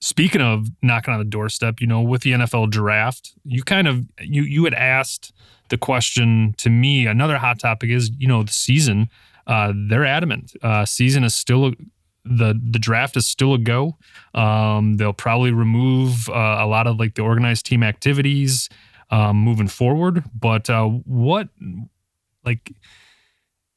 speaking 0.00 0.40
of 0.40 0.68
knocking 0.82 1.12
on 1.14 1.20
the 1.20 1.24
doorstep, 1.26 1.80
you 1.80 1.86
know, 1.86 2.00
with 2.00 2.22
the 2.22 2.32
NFL 2.32 2.70
draft, 2.70 3.32
you 3.44 3.62
kind 3.62 3.86
of 3.88 4.04
you 4.20 4.42
you 4.42 4.64
had 4.64 4.74
asked 4.74 5.32
the 5.68 5.78
question 5.78 6.54
to 6.58 6.68
me. 6.68 7.06
Another 7.06 7.38
hot 7.38 7.58
topic 7.58 7.90
is, 7.90 8.10
you 8.18 8.26
know, 8.26 8.42
the 8.42 8.52
season. 8.52 9.08
Uh, 9.46 9.72
they're 9.88 10.06
adamant. 10.06 10.52
Uh, 10.62 10.84
season 10.84 11.24
is 11.24 11.34
still 11.34 11.66
a, 11.66 11.72
the 12.24 12.60
the 12.70 12.78
draft 12.78 13.16
is 13.16 13.26
still 13.26 13.54
a 13.54 13.58
go. 13.58 13.96
Um, 14.34 14.96
they'll 14.96 15.12
probably 15.12 15.52
remove 15.52 16.28
uh, 16.28 16.58
a 16.60 16.66
lot 16.66 16.86
of 16.86 16.98
like 16.98 17.14
the 17.14 17.22
organized 17.22 17.66
team 17.66 17.82
activities 17.82 18.68
um, 19.10 19.36
moving 19.36 19.68
forward. 19.68 20.24
But 20.38 20.70
uh, 20.70 20.86
what, 20.86 21.48
like, 22.44 22.72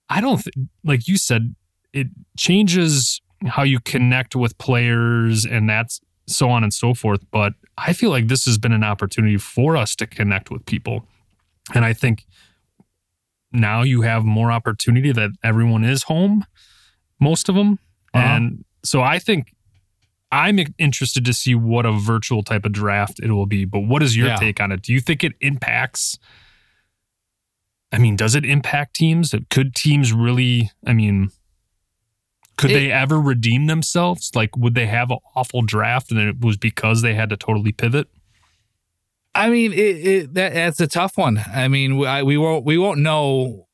I 0.09 0.21
don't 0.21 0.41
th- 0.43 0.67
like 0.83 1.07
you 1.07 1.17
said, 1.17 1.55
it 1.93 2.07
changes 2.37 3.21
how 3.47 3.63
you 3.63 3.79
connect 3.79 4.35
with 4.35 4.57
players 4.57 5.45
and 5.45 5.69
that's 5.69 5.99
so 6.27 6.49
on 6.49 6.63
and 6.63 6.73
so 6.73 6.93
forth. 6.93 7.21
But 7.31 7.53
I 7.77 7.93
feel 7.93 8.09
like 8.09 8.27
this 8.27 8.45
has 8.45 8.57
been 8.57 8.71
an 8.71 8.83
opportunity 8.83 9.37
for 9.37 9.75
us 9.75 9.95
to 9.97 10.07
connect 10.07 10.51
with 10.51 10.65
people, 10.65 11.07
and 11.73 11.83
I 11.83 11.93
think 11.93 12.25
now 13.53 13.83
you 13.83 14.01
have 14.01 14.25
more 14.25 14.51
opportunity 14.51 15.11
that 15.11 15.29
everyone 15.43 15.83
is 15.83 16.03
home, 16.03 16.45
most 17.19 17.47
of 17.49 17.55
them, 17.55 17.79
Uh-huh. 18.13 18.25
and 18.25 18.65
so 18.83 19.01
I 19.01 19.19
think 19.19 19.53
I'm 20.31 20.57
interested 20.79 21.23
to 21.25 21.33
see 21.33 21.53
what 21.53 21.85
a 21.85 21.91
virtual 21.91 22.41
type 22.43 22.65
of 22.65 22.71
draft 22.71 23.19
it 23.21 23.31
will 23.31 23.45
be. 23.45 23.65
But 23.65 23.81
what 23.81 24.01
is 24.01 24.17
your 24.17 24.27
Yeah. 24.29 24.35
take 24.37 24.59
on 24.59 24.71
it? 24.71 24.81
Do 24.81 24.91
you 24.91 24.99
think 24.99 25.23
it 25.23 25.33
impacts? 25.41 26.17
I 27.91 27.99
mean, 27.99 28.15
does 28.15 28.33
it 28.33 28.43
impact 28.43 28.95
teams? 28.95 29.35
Could 29.51 29.75
teams 29.75 30.11
really? 30.11 30.71
I 30.87 30.93
mean, 30.93 31.29
could 32.57 32.71
It- 32.71 32.73
they 32.73 32.91
ever 32.91 33.21
redeem 33.21 33.67
themselves? 33.67 34.31
Like, 34.33 34.57
would 34.57 34.73
they 34.73 34.87
have 34.87 35.11
an 35.11 35.19
awful 35.35 35.61
draft 35.61 36.09
and 36.11 36.19
it 36.19 36.39
was 36.41 36.57
because 36.57 37.03
they 37.03 37.13
had 37.13 37.29
to 37.29 37.37
totally 37.37 37.71
pivot? 37.71 38.09
I 39.35 39.49
mean, 39.49 39.73
it, 39.73 39.77
it 39.77 40.33
that 40.35 40.53
that's 40.53 40.79
a 40.79 40.87
tough 40.87 41.17
one. 41.17 41.43
I 41.53 41.67
mean, 41.67 41.97
we, 41.97 42.07
I, 42.07 42.23
we 42.23 42.37
won't 42.37 42.65
we 42.65 42.77
won't 42.77 42.99
know 42.99 43.67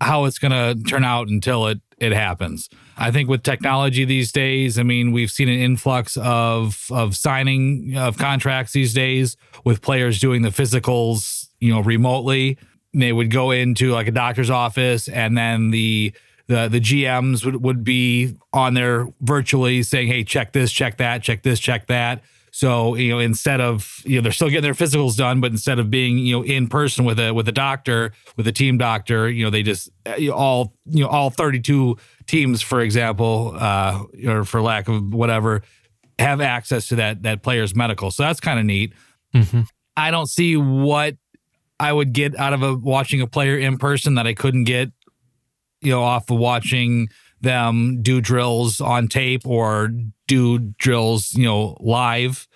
how 0.00 0.24
it's 0.24 0.38
going 0.38 0.52
to 0.52 0.82
turn 0.84 1.04
out 1.04 1.28
until 1.28 1.66
it 1.66 1.80
it 1.98 2.12
happens. 2.12 2.68
I 2.96 3.10
think 3.10 3.28
with 3.28 3.42
technology 3.42 4.04
these 4.04 4.32
days, 4.32 4.78
I 4.78 4.82
mean, 4.82 5.12
we've 5.12 5.30
seen 5.30 5.48
an 5.48 5.58
influx 5.58 6.16
of 6.16 6.86
of 6.90 7.16
signing 7.16 7.96
of 7.96 8.18
contracts 8.18 8.72
these 8.72 8.94
days 8.94 9.36
with 9.64 9.82
players 9.82 10.20
doing 10.20 10.42
the 10.42 10.50
physicals, 10.50 11.48
you 11.60 11.72
know, 11.72 11.80
remotely. 11.80 12.58
They 12.94 13.12
would 13.12 13.30
go 13.30 13.50
into 13.50 13.92
like 13.92 14.06
a 14.06 14.12
doctor's 14.12 14.50
office, 14.50 15.08
and 15.08 15.36
then 15.36 15.70
the 15.70 16.12
the 16.46 16.68
the 16.68 16.80
GMs 16.80 17.44
would, 17.44 17.62
would 17.62 17.84
be 17.84 18.36
on 18.52 18.74
there 18.74 19.08
virtually 19.20 19.82
saying, 19.82 20.08
"Hey, 20.08 20.24
check 20.24 20.52
this, 20.52 20.70
check 20.70 20.98
that, 20.98 21.22
check 21.22 21.42
this, 21.42 21.58
check 21.58 21.86
that." 21.86 22.22
So 22.54 22.96
you 22.96 23.10
know, 23.10 23.18
instead 23.18 23.62
of 23.62 24.02
you 24.04 24.16
know, 24.16 24.22
they're 24.22 24.30
still 24.30 24.50
getting 24.50 24.62
their 24.62 24.74
physicals 24.74 25.16
done, 25.16 25.40
but 25.40 25.50
instead 25.50 25.78
of 25.78 25.90
being 25.90 26.18
you 26.18 26.36
know 26.36 26.44
in 26.44 26.68
person 26.68 27.06
with 27.06 27.18
a 27.18 27.32
with 27.32 27.48
a 27.48 27.52
doctor 27.52 28.12
with 28.36 28.46
a 28.46 28.52
team 28.52 28.76
doctor, 28.76 29.28
you 29.28 29.42
know, 29.42 29.50
they 29.50 29.62
just 29.62 29.88
you 30.18 30.28
know, 30.28 30.36
all 30.36 30.74
you 30.84 31.02
know 31.02 31.08
all 31.08 31.30
thirty 31.30 31.60
two 31.60 31.96
teams, 32.26 32.60
for 32.60 32.82
example, 32.82 33.56
uh, 33.58 34.04
or 34.26 34.44
for 34.44 34.60
lack 34.60 34.86
of 34.88 35.14
whatever, 35.14 35.62
have 36.18 36.42
access 36.42 36.88
to 36.88 36.96
that 36.96 37.22
that 37.22 37.42
player's 37.42 37.74
medical. 37.74 38.10
So 38.10 38.22
that's 38.22 38.38
kind 38.38 38.58
of 38.60 38.66
neat. 38.66 38.92
I 39.96 40.10
don't 40.10 40.28
see 40.28 40.56
what 40.56 41.16
I 41.80 41.90
would 41.90 42.12
get 42.12 42.38
out 42.38 42.52
of 42.52 42.62
a 42.62 42.74
watching 42.74 43.22
a 43.22 43.26
player 43.26 43.56
in 43.56 43.78
person 43.78 44.16
that 44.16 44.26
I 44.26 44.34
couldn't 44.34 44.64
get, 44.64 44.92
you 45.80 45.90
know, 45.90 46.02
off 46.02 46.30
of 46.30 46.36
watching 46.36 47.08
them 47.40 48.02
do 48.02 48.20
drills 48.20 48.80
on 48.80 49.08
tape 49.08 49.46
or 49.46 49.90
do 50.36 50.58
drills, 50.78 51.34
you 51.34 51.44
know, 51.44 51.76
live. 51.80 52.46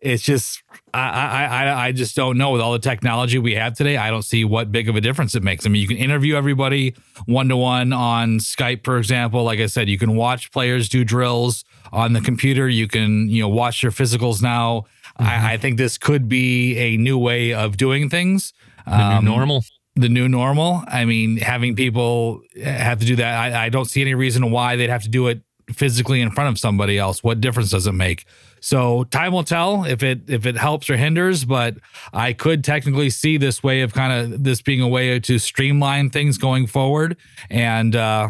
It's 0.00 0.22
just 0.24 0.62
I 0.92 1.00
I 1.00 1.44
I 1.44 1.86
I 1.86 1.92
just 1.92 2.16
don't 2.16 2.36
know 2.36 2.50
with 2.50 2.60
all 2.60 2.72
the 2.72 2.80
technology 2.90 3.38
we 3.38 3.54
have 3.54 3.74
today. 3.76 3.96
I 3.96 4.10
don't 4.10 4.24
see 4.24 4.44
what 4.44 4.72
big 4.72 4.88
of 4.88 4.96
a 4.96 5.00
difference 5.00 5.36
it 5.36 5.44
makes. 5.44 5.64
I 5.64 5.68
mean, 5.68 5.80
you 5.80 5.86
can 5.86 5.96
interview 5.96 6.34
everybody 6.34 6.94
one 7.26 7.48
to 7.50 7.56
one 7.56 7.92
on 7.92 8.38
Skype, 8.40 8.84
for 8.84 8.98
example. 8.98 9.44
Like 9.44 9.60
I 9.60 9.66
said, 9.66 9.88
you 9.88 9.98
can 9.98 10.16
watch 10.16 10.50
players 10.50 10.88
do 10.88 11.04
drills 11.04 11.64
on 11.92 12.14
the 12.14 12.20
computer. 12.20 12.68
You 12.68 12.88
can 12.88 13.28
you 13.30 13.42
know 13.42 13.48
watch 13.48 13.82
their 13.82 13.92
physicals 13.92 14.42
now. 14.42 14.86
I, 15.18 15.52
I 15.52 15.56
think 15.56 15.76
this 15.78 15.98
could 15.98 16.28
be 16.28 16.76
a 16.78 16.96
new 16.96 17.16
way 17.18 17.52
of 17.54 17.76
doing 17.76 18.10
things. 18.10 18.52
The 18.86 18.92
Um, 18.96 19.24
new 19.24 19.30
normal. 19.30 19.62
the 19.94 20.08
new 20.08 20.28
normal. 20.28 20.82
I 20.88 21.04
mean, 21.04 21.36
having 21.36 21.76
people 21.76 22.40
have 22.64 22.98
to 22.98 23.06
do 23.06 23.14
that, 23.22 23.32
I, 23.44 23.66
I 23.66 23.68
don't 23.68 23.84
see 23.92 24.00
any 24.00 24.14
reason 24.14 24.50
why 24.50 24.74
they'd 24.76 24.90
have 24.90 25.04
to 25.04 25.08
do 25.20 25.28
it 25.28 25.42
physically 25.70 26.20
in 26.20 26.30
front 26.30 26.48
of 26.50 26.58
somebody 26.58 26.98
else. 26.98 27.22
What 27.22 27.40
difference 27.40 27.70
does 27.70 27.86
it 27.86 27.92
make? 27.92 28.24
So 28.60 29.04
time 29.04 29.32
will 29.32 29.44
tell 29.44 29.84
if 29.84 30.02
it 30.02 30.22
if 30.28 30.46
it 30.46 30.56
helps 30.56 30.88
or 30.88 30.96
hinders. 30.96 31.44
But 31.44 31.76
I 32.12 32.32
could 32.32 32.62
technically 32.64 33.10
see 33.10 33.36
this 33.36 33.62
way 33.62 33.80
of 33.82 33.92
kind 33.92 34.32
of 34.32 34.44
this 34.44 34.62
being 34.62 34.80
a 34.80 34.88
way 34.88 35.18
to 35.20 35.38
streamline 35.38 36.10
things 36.10 36.38
going 36.38 36.66
forward. 36.66 37.16
And 37.50 37.96
uh, 37.96 38.28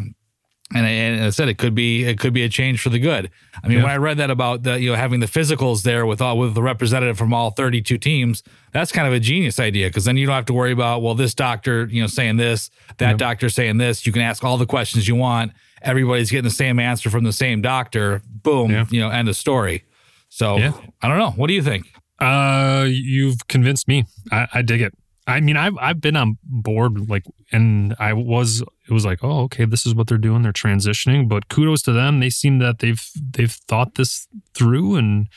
And, 0.75 0.87
I- 0.87 0.91
and 0.91 1.25
I 1.27 1.31
said 1.31 1.49
it 1.51 1.59
could 1.59 1.75
be 1.75 2.05
it 2.05 2.19
could 2.19 2.33
be 2.33 2.45
a 2.45 2.49
change 2.49 2.81
for 2.81 2.89
the 2.89 2.99
good. 2.99 3.31
I 3.63 3.69
mean, 3.69 3.77
Yeah. 3.77 3.83
when 3.85 3.93
I 3.93 3.97
read 3.99 4.17
that 4.17 4.31
about 4.31 4.63
the 4.63 4.81
you 4.81 4.89
know 4.91 4.97
having 4.97 5.21
the 5.21 5.27
physicals 5.27 5.83
there 5.83 6.07
with 6.07 6.23
all 6.23 6.39
with 6.39 6.55
the 6.55 6.63
representative 6.63 7.19
from 7.19 7.35
all 7.35 7.51
32 7.51 7.99
teams, 7.99 8.43
that's 8.73 8.91
kind 8.91 9.07
of 9.07 9.13
a 9.13 9.21
genius 9.21 9.61
idea 9.61 9.89
because 9.89 10.07
then 10.07 10.17
you 10.17 10.25
don't 10.27 10.35
have 10.35 10.47
to 10.47 10.55
worry 10.55 10.73
about 10.73 11.03
well 11.03 11.15
this 11.15 11.35
doctor 11.35 11.87
you 11.91 12.01
know 12.01 12.07
saying 12.07 12.39
this, 12.39 12.71
that 12.97 13.19
doctor 13.19 13.51
saying 13.51 13.77
this. 13.77 14.07
You 14.07 14.13
can 14.13 14.23
ask 14.23 14.43
all 14.45 14.57
the 14.57 14.65
questions 14.65 15.07
you 15.07 15.15
want. 15.15 15.53
Everybody's 15.83 16.31
getting 16.31 16.45
the 16.45 16.51
same 16.51 16.79
answer 16.79 17.11
from 17.11 17.25
the 17.25 17.33
same 17.33 17.61
doctor. 17.63 18.23
Boom, 18.27 18.71
Yeah. 18.71 18.87
you 18.91 19.01
know, 19.01 19.09
end 19.11 19.29
of 19.29 19.37
story. 19.37 19.85
So 20.29 20.57
Yeah. 20.57 20.73
I 21.03 21.09
don't 21.09 21.19
know. 21.19 21.31
What 21.33 21.49
do 21.49 21.55
you 21.55 21.63
think? 21.63 21.87
Uh, 22.19 22.87
you've 22.89 23.47
convinced 23.49 23.89
me. 23.89 24.05
I, 24.31 24.47
I 24.55 24.63
dig 24.63 24.81
it. 24.81 24.95
I 25.27 25.41
mean, 25.41 25.57
I've 25.57 25.77
I've 25.79 26.01
been 26.01 26.17
on 26.17 26.37
board 26.43 27.09
like, 27.09 27.25
and 27.53 27.95
I 28.01 28.13
was 28.13 28.61
it 28.61 28.93
was 28.93 29.05
like, 29.05 29.21
oh, 29.23 29.43
okay, 29.43 29.65
this 29.65 29.87
is 29.87 29.95
what 29.95 30.09
they're 30.09 30.19
doing. 30.19 30.43
They're 30.43 30.53
transitioning, 30.53 31.29
but 31.29 31.49
kudos 31.49 31.83
to 31.83 31.93
them. 31.93 32.19
They 32.21 32.31
seem 32.31 32.59
that 32.59 32.81
they've 32.81 33.03
they've 33.21 33.51
thought 33.53 33.95
this 33.95 34.27
through, 34.55 34.97
and 34.97 35.29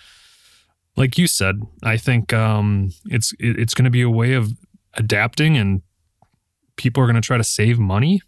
like 0.96 1.18
you 1.20 1.28
said, 1.28 1.62
I 1.84 1.98
think 1.98 2.34
um, 2.34 2.92
it's 3.06 3.32
it, 3.34 3.60
it's 3.60 3.74
going 3.76 3.86
to 3.86 3.92
be 3.92 4.02
a 4.02 4.10
way 4.10 4.34
of 4.34 4.52
adapting, 4.96 5.56
and 5.56 5.82
people 6.78 7.04
are 7.04 7.06
going 7.06 7.16
to 7.22 7.22
try 7.22 7.38
to 7.38 7.44
save 7.44 7.78
money 7.78 8.22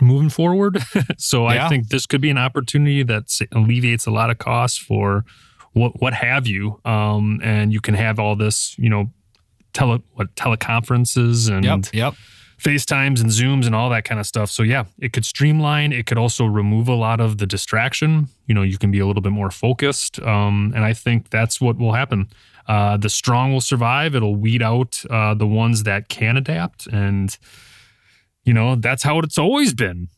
moving 0.00 0.28
forward. 0.30 0.78
so 1.18 1.50
Yeah. 1.50 1.66
I 1.66 1.68
think 1.68 1.88
this 1.88 2.06
could 2.06 2.20
be 2.20 2.30
an 2.30 2.38
opportunity 2.38 3.02
that 3.04 3.38
alleviates 3.52 4.06
a 4.06 4.10
lot 4.10 4.30
of 4.30 4.38
costs 4.38 4.78
for 4.78 5.24
what 5.72 6.00
what 6.00 6.14
have 6.14 6.46
you 6.46 6.80
um 6.86 7.38
and 7.42 7.70
you 7.72 7.80
can 7.80 7.92
have 7.94 8.18
all 8.18 8.34
this 8.34 8.74
you 8.78 8.88
know 8.88 9.10
tele 9.74 10.00
what 10.14 10.34
teleconferences 10.34 11.50
and 11.50 11.64
Yep. 11.64 11.84
Yep. 11.92 12.14
FaceTimes 12.58 13.20
and 13.20 13.28
Zooms 13.30 13.66
and 13.66 13.74
all 13.74 13.90
that 13.90 14.04
kind 14.04 14.18
of 14.18 14.26
stuff. 14.26 14.50
So 14.50 14.62
yeah, 14.62 14.84
it 14.98 15.12
could 15.12 15.26
streamline. 15.26 15.92
It 15.92 16.06
could 16.06 16.16
also 16.16 16.46
remove 16.46 16.88
a 16.88 16.94
lot 16.94 17.20
of 17.20 17.36
the 17.36 17.46
distraction. 17.46 18.28
You 18.46 18.54
know, 18.54 18.62
you 18.62 18.78
can 18.78 18.90
be 18.90 18.98
a 18.98 19.06
little 19.06 19.20
bit 19.20 19.32
more 19.32 19.50
focused. 19.50 20.18
Um, 20.22 20.72
and 20.74 20.82
I 20.82 20.94
think 20.94 21.28
that's 21.28 21.60
what 21.60 21.76
will 21.76 21.92
happen. 21.92 22.28
Uh, 22.66 22.96
the 22.96 23.10
strong 23.10 23.52
will 23.52 23.60
survive. 23.60 24.14
It'll 24.14 24.36
weed 24.36 24.62
out 24.62 25.04
uh, 25.10 25.34
the 25.34 25.46
ones 25.46 25.82
that 25.82 26.08
can 26.08 26.38
adapt, 26.38 26.86
and 26.86 27.36
you 28.46 28.54
know 28.54 28.76
that's 28.76 29.02
how 29.02 29.18
it's 29.18 29.36
always 29.36 29.74
been. 29.74 30.08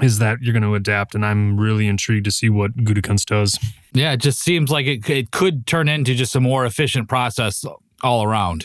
Is 0.00 0.18
that 0.20 0.38
you're 0.40 0.54
going 0.54 0.62
to 0.62 0.74
adapt, 0.74 1.14
and 1.14 1.24
I'm 1.26 1.58
really 1.60 1.86
intrigued 1.86 2.24
to 2.24 2.30
see 2.30 2.48
what 2.48 2.74
Gutekunst 2.76 3.26
does. 3.26 3.58
Yeah, 3.92 4.12
it 4.12 4.18
just 4.22 4.40
seems 4.40 4.70
like 4.70 4.86
it, 4.86 5.08
it 5.10 5.30
could 5.32 5.66
turn 5.66 5.86
into 5.86 6.14
just 6.14 6.34
a 6.34 6.40
more 6.40 6.64
efficient 6.64 7.08
process 7.10 7.62
all 8.02 8.22
around. 8.24 8.62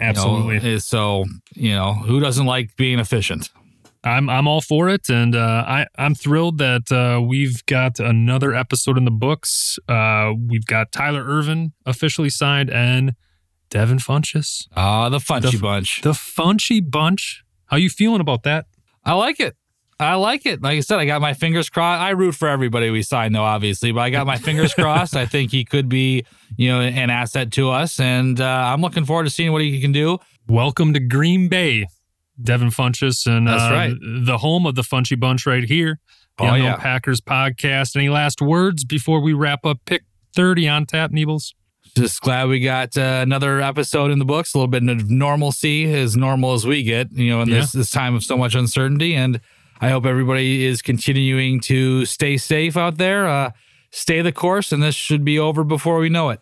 you 0.00 0.06
know, 0.06 0.10
Absolutely. 0.10 0.78
so, 0.80 1.24
you 1.54 1.70
know, 1.72 1.92
who 1.94 2.18
doesn't 2.18 2.46
like 2.46 2.74
being 2.76 2.98
efficient? 2.98 3.48
I'm 4.02 4.28
I'm 4.28 4.48
all 4.48 4.60
for 4.60 4.88
it, 4.88 5.08
and 5.08 5.36
uh, 5.36 5.64
I 5.66 5.86
I'm 5.98 6.14
thrilled 6.16 6.58
that 6.58 6.90
uh, 6.90 7.20
we've 7.22 7.64
got 7.66 8.00
another 8.00 8.52
episode 8.54 8.98
in 8.98 9.04
the 9.04 9.10
books. 9.12 9.78
Uh, 9.88 10.32
we've 10.48 10.66
got 10.66 10.90
Tyler 10.90 11.24
Ervin 11.24 11.72
officially 11.86 12.28
signed 12.30 12.70
and 12.70 13.14
Devin 13.70 13.98
Funchess, 13.98 14.66
Ah, 14.76 15.08
the 15.08 15.18
Funchy 15.18 15.52
The- 15.52 15.58
Bunch. 15.58 16.00
the 16.02 16.10
Funchy 16.12 16.80
Bunch. 16.90 17.44
How 17.66 17.76
you 17.76 17.90
feeling 17.90 18.20
about 18.20 18.42
that? 18.44 18.66
I 19.04 19.14
like 19.14 19.40
it. 19.40 19.56
I 19.98 20.14
like 20.16 20.44
it. 20.44 20.62
Like 20.62 20.76
I 20.76 20.80
said, 20.80 20.98
I 20.98 21.06
got 21.06 21.20
my 21.22 21.32
fingers 21.32 21.70
crossed. 21.70 22.02
I 22.02 22.10
root 22.10 22.34
for 22.34 22.48
everybody 22.48 22.90
we 22.90 23.02
sign, 23.02 23.32
though, 23.32 23.42
obviously, 23.44 23.92
but 23.92 24.00
I 24.00 24.10
got 24.10 24.26
my 24.26 24.36
fingers 24.36 24.74
crossed. 24.78 25.16
I 25.16 25.24
think 25.24 25.50
he 25.52 25.64
could 25.64 25.88
be, 25.88 26.24
you 26.56 26.68
know, 26.68 26.80
an 26.82 27.08
asset 27.08 27.50
to 27.52 27.70
us, 27.70 27.98
and 27.98 28.38
uh, 28.40 28.44
I'm 28.44 28.82
looking 28.82 29.04
forward 29.06 29.24
to 29.24 29.30
seeing 29.30 29.52
what 29.52 29.62
he 29.62 29.80
can 29.80 29.92
do. 29.92 30.18
Welcome 30.46 30.92
to 30.92 31.00
Green 31.00 31.48
Bay, 31.48 31.86
Devin 32.42 32.68
Funchess, 32.68 33.26
and 33.26 33.46
That's 33.48 33.62
uh, 33.62 33.72
right. 33.74 33.94
the 34.26 34.38
home 34.38 34.66
of 34.66 34.74
the 34.74 34.82
Funchy 34.82 35.18
Bunch 35.18 35.46
right 35.46 35.64
here. 35.64 35.98
The 36.38 36.44
Oh, 36.44 36.54
yeah. 36.54 36.76
Packers 36.76 37.22
podcast. 37.22 37.96
Any 37.96 38.10
last 38.10 38.42
words 38.42 38.84
before 38.84 39.20
we 39.20 39.32
wrap 39.32 39.64
up? 39.64 39.78
Pick 39.86 40.02
thirty 40.34 40.68
on 40.68 40.84
tap, 40.84 41.10
Neebles. 41.10 41.54
Just 41.96 42.20
glad 42.20 42.48
we 42.48 42.60
got 42.60 42.94
uh, 42.98 43.20
another 43.22 43.62
episode 43.62 44.10
in 44.10 44.18
the 44.18 44.26
books. 44.26 44.52
A 44.52 44.58
little 44.58 44.68
bit 44.68 44.86
of 44.86 45.08
normalcy, 45.10 45.90
as 45.94 46.14
normal 46.14 46.52
as 46.52 46.66
we 46.66 46.82
get, 46.82 47.10
you 47.10 47.30
know, 47.30 47.40
in 47.40 47.48
this, 47.48 47.72
this 47.72 47.90
time 47.90 48.14
of 48.14 48.22
so 48.22 48.36
much 48.36 48.54
uncertainty. 48.54 49.14
And 49.14 49.40
I 49.80 49.88
hope 49.88 50.04
everybody 50.04 50.66
is 50.66 50.82
continuing 50.82 51.58
to 51.60 52.04
stay 52.04 52.36
safe 52.36 52.76
out 52.76 52.98
there. 52.98 53.26
Uh, 53.26 53.52
stay 53.92 54.20
the 54.20 54.30
course, 54.30 54.72
and 54.72 54.82
this 54.82 54.94
should 54.94 55.24
be 55.24 55.38
over 55.38 55.64
before 55.64 55.98
we 55.98 56.10
know 56.10 56.28
it. 56.28 56.40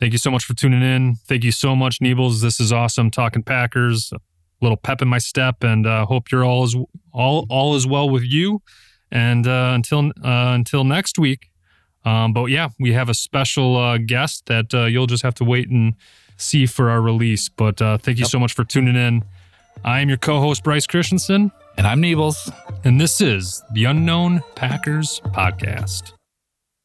Thank 0.00 0.12
you 0.12 0.18
so 0.18 0.30
much 0.30 0.46
for 0.46 0.54
tuning 0.54 0.82
in. 0.82 1.16
Thank 1.28 1.44
you 1.44 1.52
so 1.52 1.76
much, 1.76 1.98
Neebles. 2.00 2.40
This 2.40 2.58
is 2.58 2.72
awesome. 2.72 3.10
Talking 3.10 3.42
Packers, 3.42 4.10
a 4.10 4.18
little 4.62 4.78
pep 4.78 5.02
in 5.02 5.08
my 5.08 5.18
step, 5.18 5.62
and 5.62 5.86
uh, 5.86 6.06
hope 6.06 6.30
you're 6.32 6.46
all 6.46 6.64
is 6.64 6.74
all 7.12 7.46
all 7.50 7.76
is 7.76 7.86
well 7.86 8.08
with 8.08 8.22
you. 8.22 8.62
And 9.12 9.46
uh, 9.46 9.72
until 9.74 10.06
uh, 10.24 10.54
until 10.54 10.82
next 10.82 11.18
week. 11.18 11.50
Um, 12.04 12.32
but 12.32 12.46
yeah, 12.46 12.68
we 12.80 12.92
have 12.92 13.08
a 13.08 13.14
special 13.14 13.76
uh, 13.76 13.98
guest 13.98 14.46
that 14.46 14.72
uh, 14.74 14.84
you'll 14.86 15.06
just 15.06 15.22
have 15.22 15.34
to 15.36 15.44
wait 15.44 15.68
and 15.70 15.94
see 16.36 16.66
for 16.66 16.90
our 16.90 17.00
release. 17.00 17.48
But 17.48 17.80
uh, 17.80 17.98
thank 17.98 18.18
you 18.18 18.24
so 18.24 18.38
much 18.38 18.52
for 18.54 18.64
tuning 18.64 18.96
in. 18.96 19.24
I 19.84 20.00
am 20.00 20.08
your 20.08 20.18
co-host 20.18 20.64
Brice 20.64 20.86
Christensen, 20.86 21.52
And 21.76 21.86
I'm 21.86 22.00
Neebles. 22.00 22.50
and 22.84 22.98
this 23.00 23.20
is 23.20 23.62
the 23.74 23.84
Unknown 23.84 24.42
Packers 24.54 25.20
Podcast. 25.26 26.13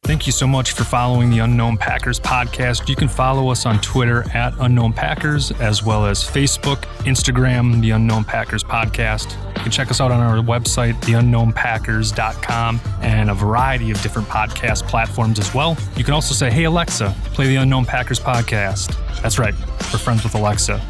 Thank 0.03 0.25
you 0.25 0.31
so 0.31 0.47
much 0.47 0.71
for 0.71 0.83
following 0.85 1.29
the 1.29 1.39
Unknown 1.39 1.77
Packers 1.77 2.19
podcast. 2.19 2.89
You 2.89 2.95
can 2.95 3.07
follow 3.07 3.49
us 3.51 3.65
on 3.67 3.79
Twitter 3.81 4.23
at 4.33 4.53
Unknown 4.59 4.91
Packers, 4.91 5.51
as 5.59 5.83
well 5.83 6.05
as 6.05 6.23
Facebook, 6.23 6.77
Instagram, 7.05 7.79
the 7.81 7.91
Unknown 7.91 8.23
Packers 8.23 8.63
podcast. 8.63 9.33
You 9.57 9.61
can 9.61 9.71
check 9.71 9.91
us 9.91 10.01
out 10.01 10.09
on 10.11 10.19
our 10.19 10.37
website, 10.43 10.93
theunknownpackers.com, 11.01 12.81
and 13.01 13.29
a 13.29 13.33
variety 13.35 13.91
of 13.91 14.01
different 14.01 14.27
podcast 14.29 14.87
platforms 14.87 15.37
as 15.37 15.53
well. 15.53 15.77
You 15.95 16.03
can 16.03 16.13
also 16.15 16.33
say, 16.33 16.49
Hey, 16.49 16.63
Alexa, 16.63 17.13
play 17.33 17.47
the 17.47 17.57
Unknown 17.57 17.85
Packers 17.85 18.19
podcast. 18.19 18.95
That's 19.21 19.37
right, 19.37 19.53
we're 19.93 19.99
friends 19.99 20.23
with 20.23 20.33
Alexa. 20.33 20.81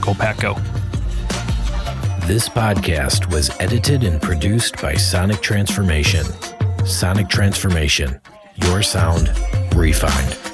Go 0.00 0.12
Pack 0.14 0.40
Go. 0.40 0.54
This 2.26 2.48
podcast 2.48 3.32
was 3.32 3.50
edited 3.60 4.02
and 4.02 4.20
produced 4.20 4.80
by 4.82 4.94
Sonic 4.94 5.40
Transformation. 5.40 6.24
Sonic 6.84 7.28
Transformation, 7.28 8.20
your 8.64 8.82
sound 8.82 9.28
refined. 9.74 10.45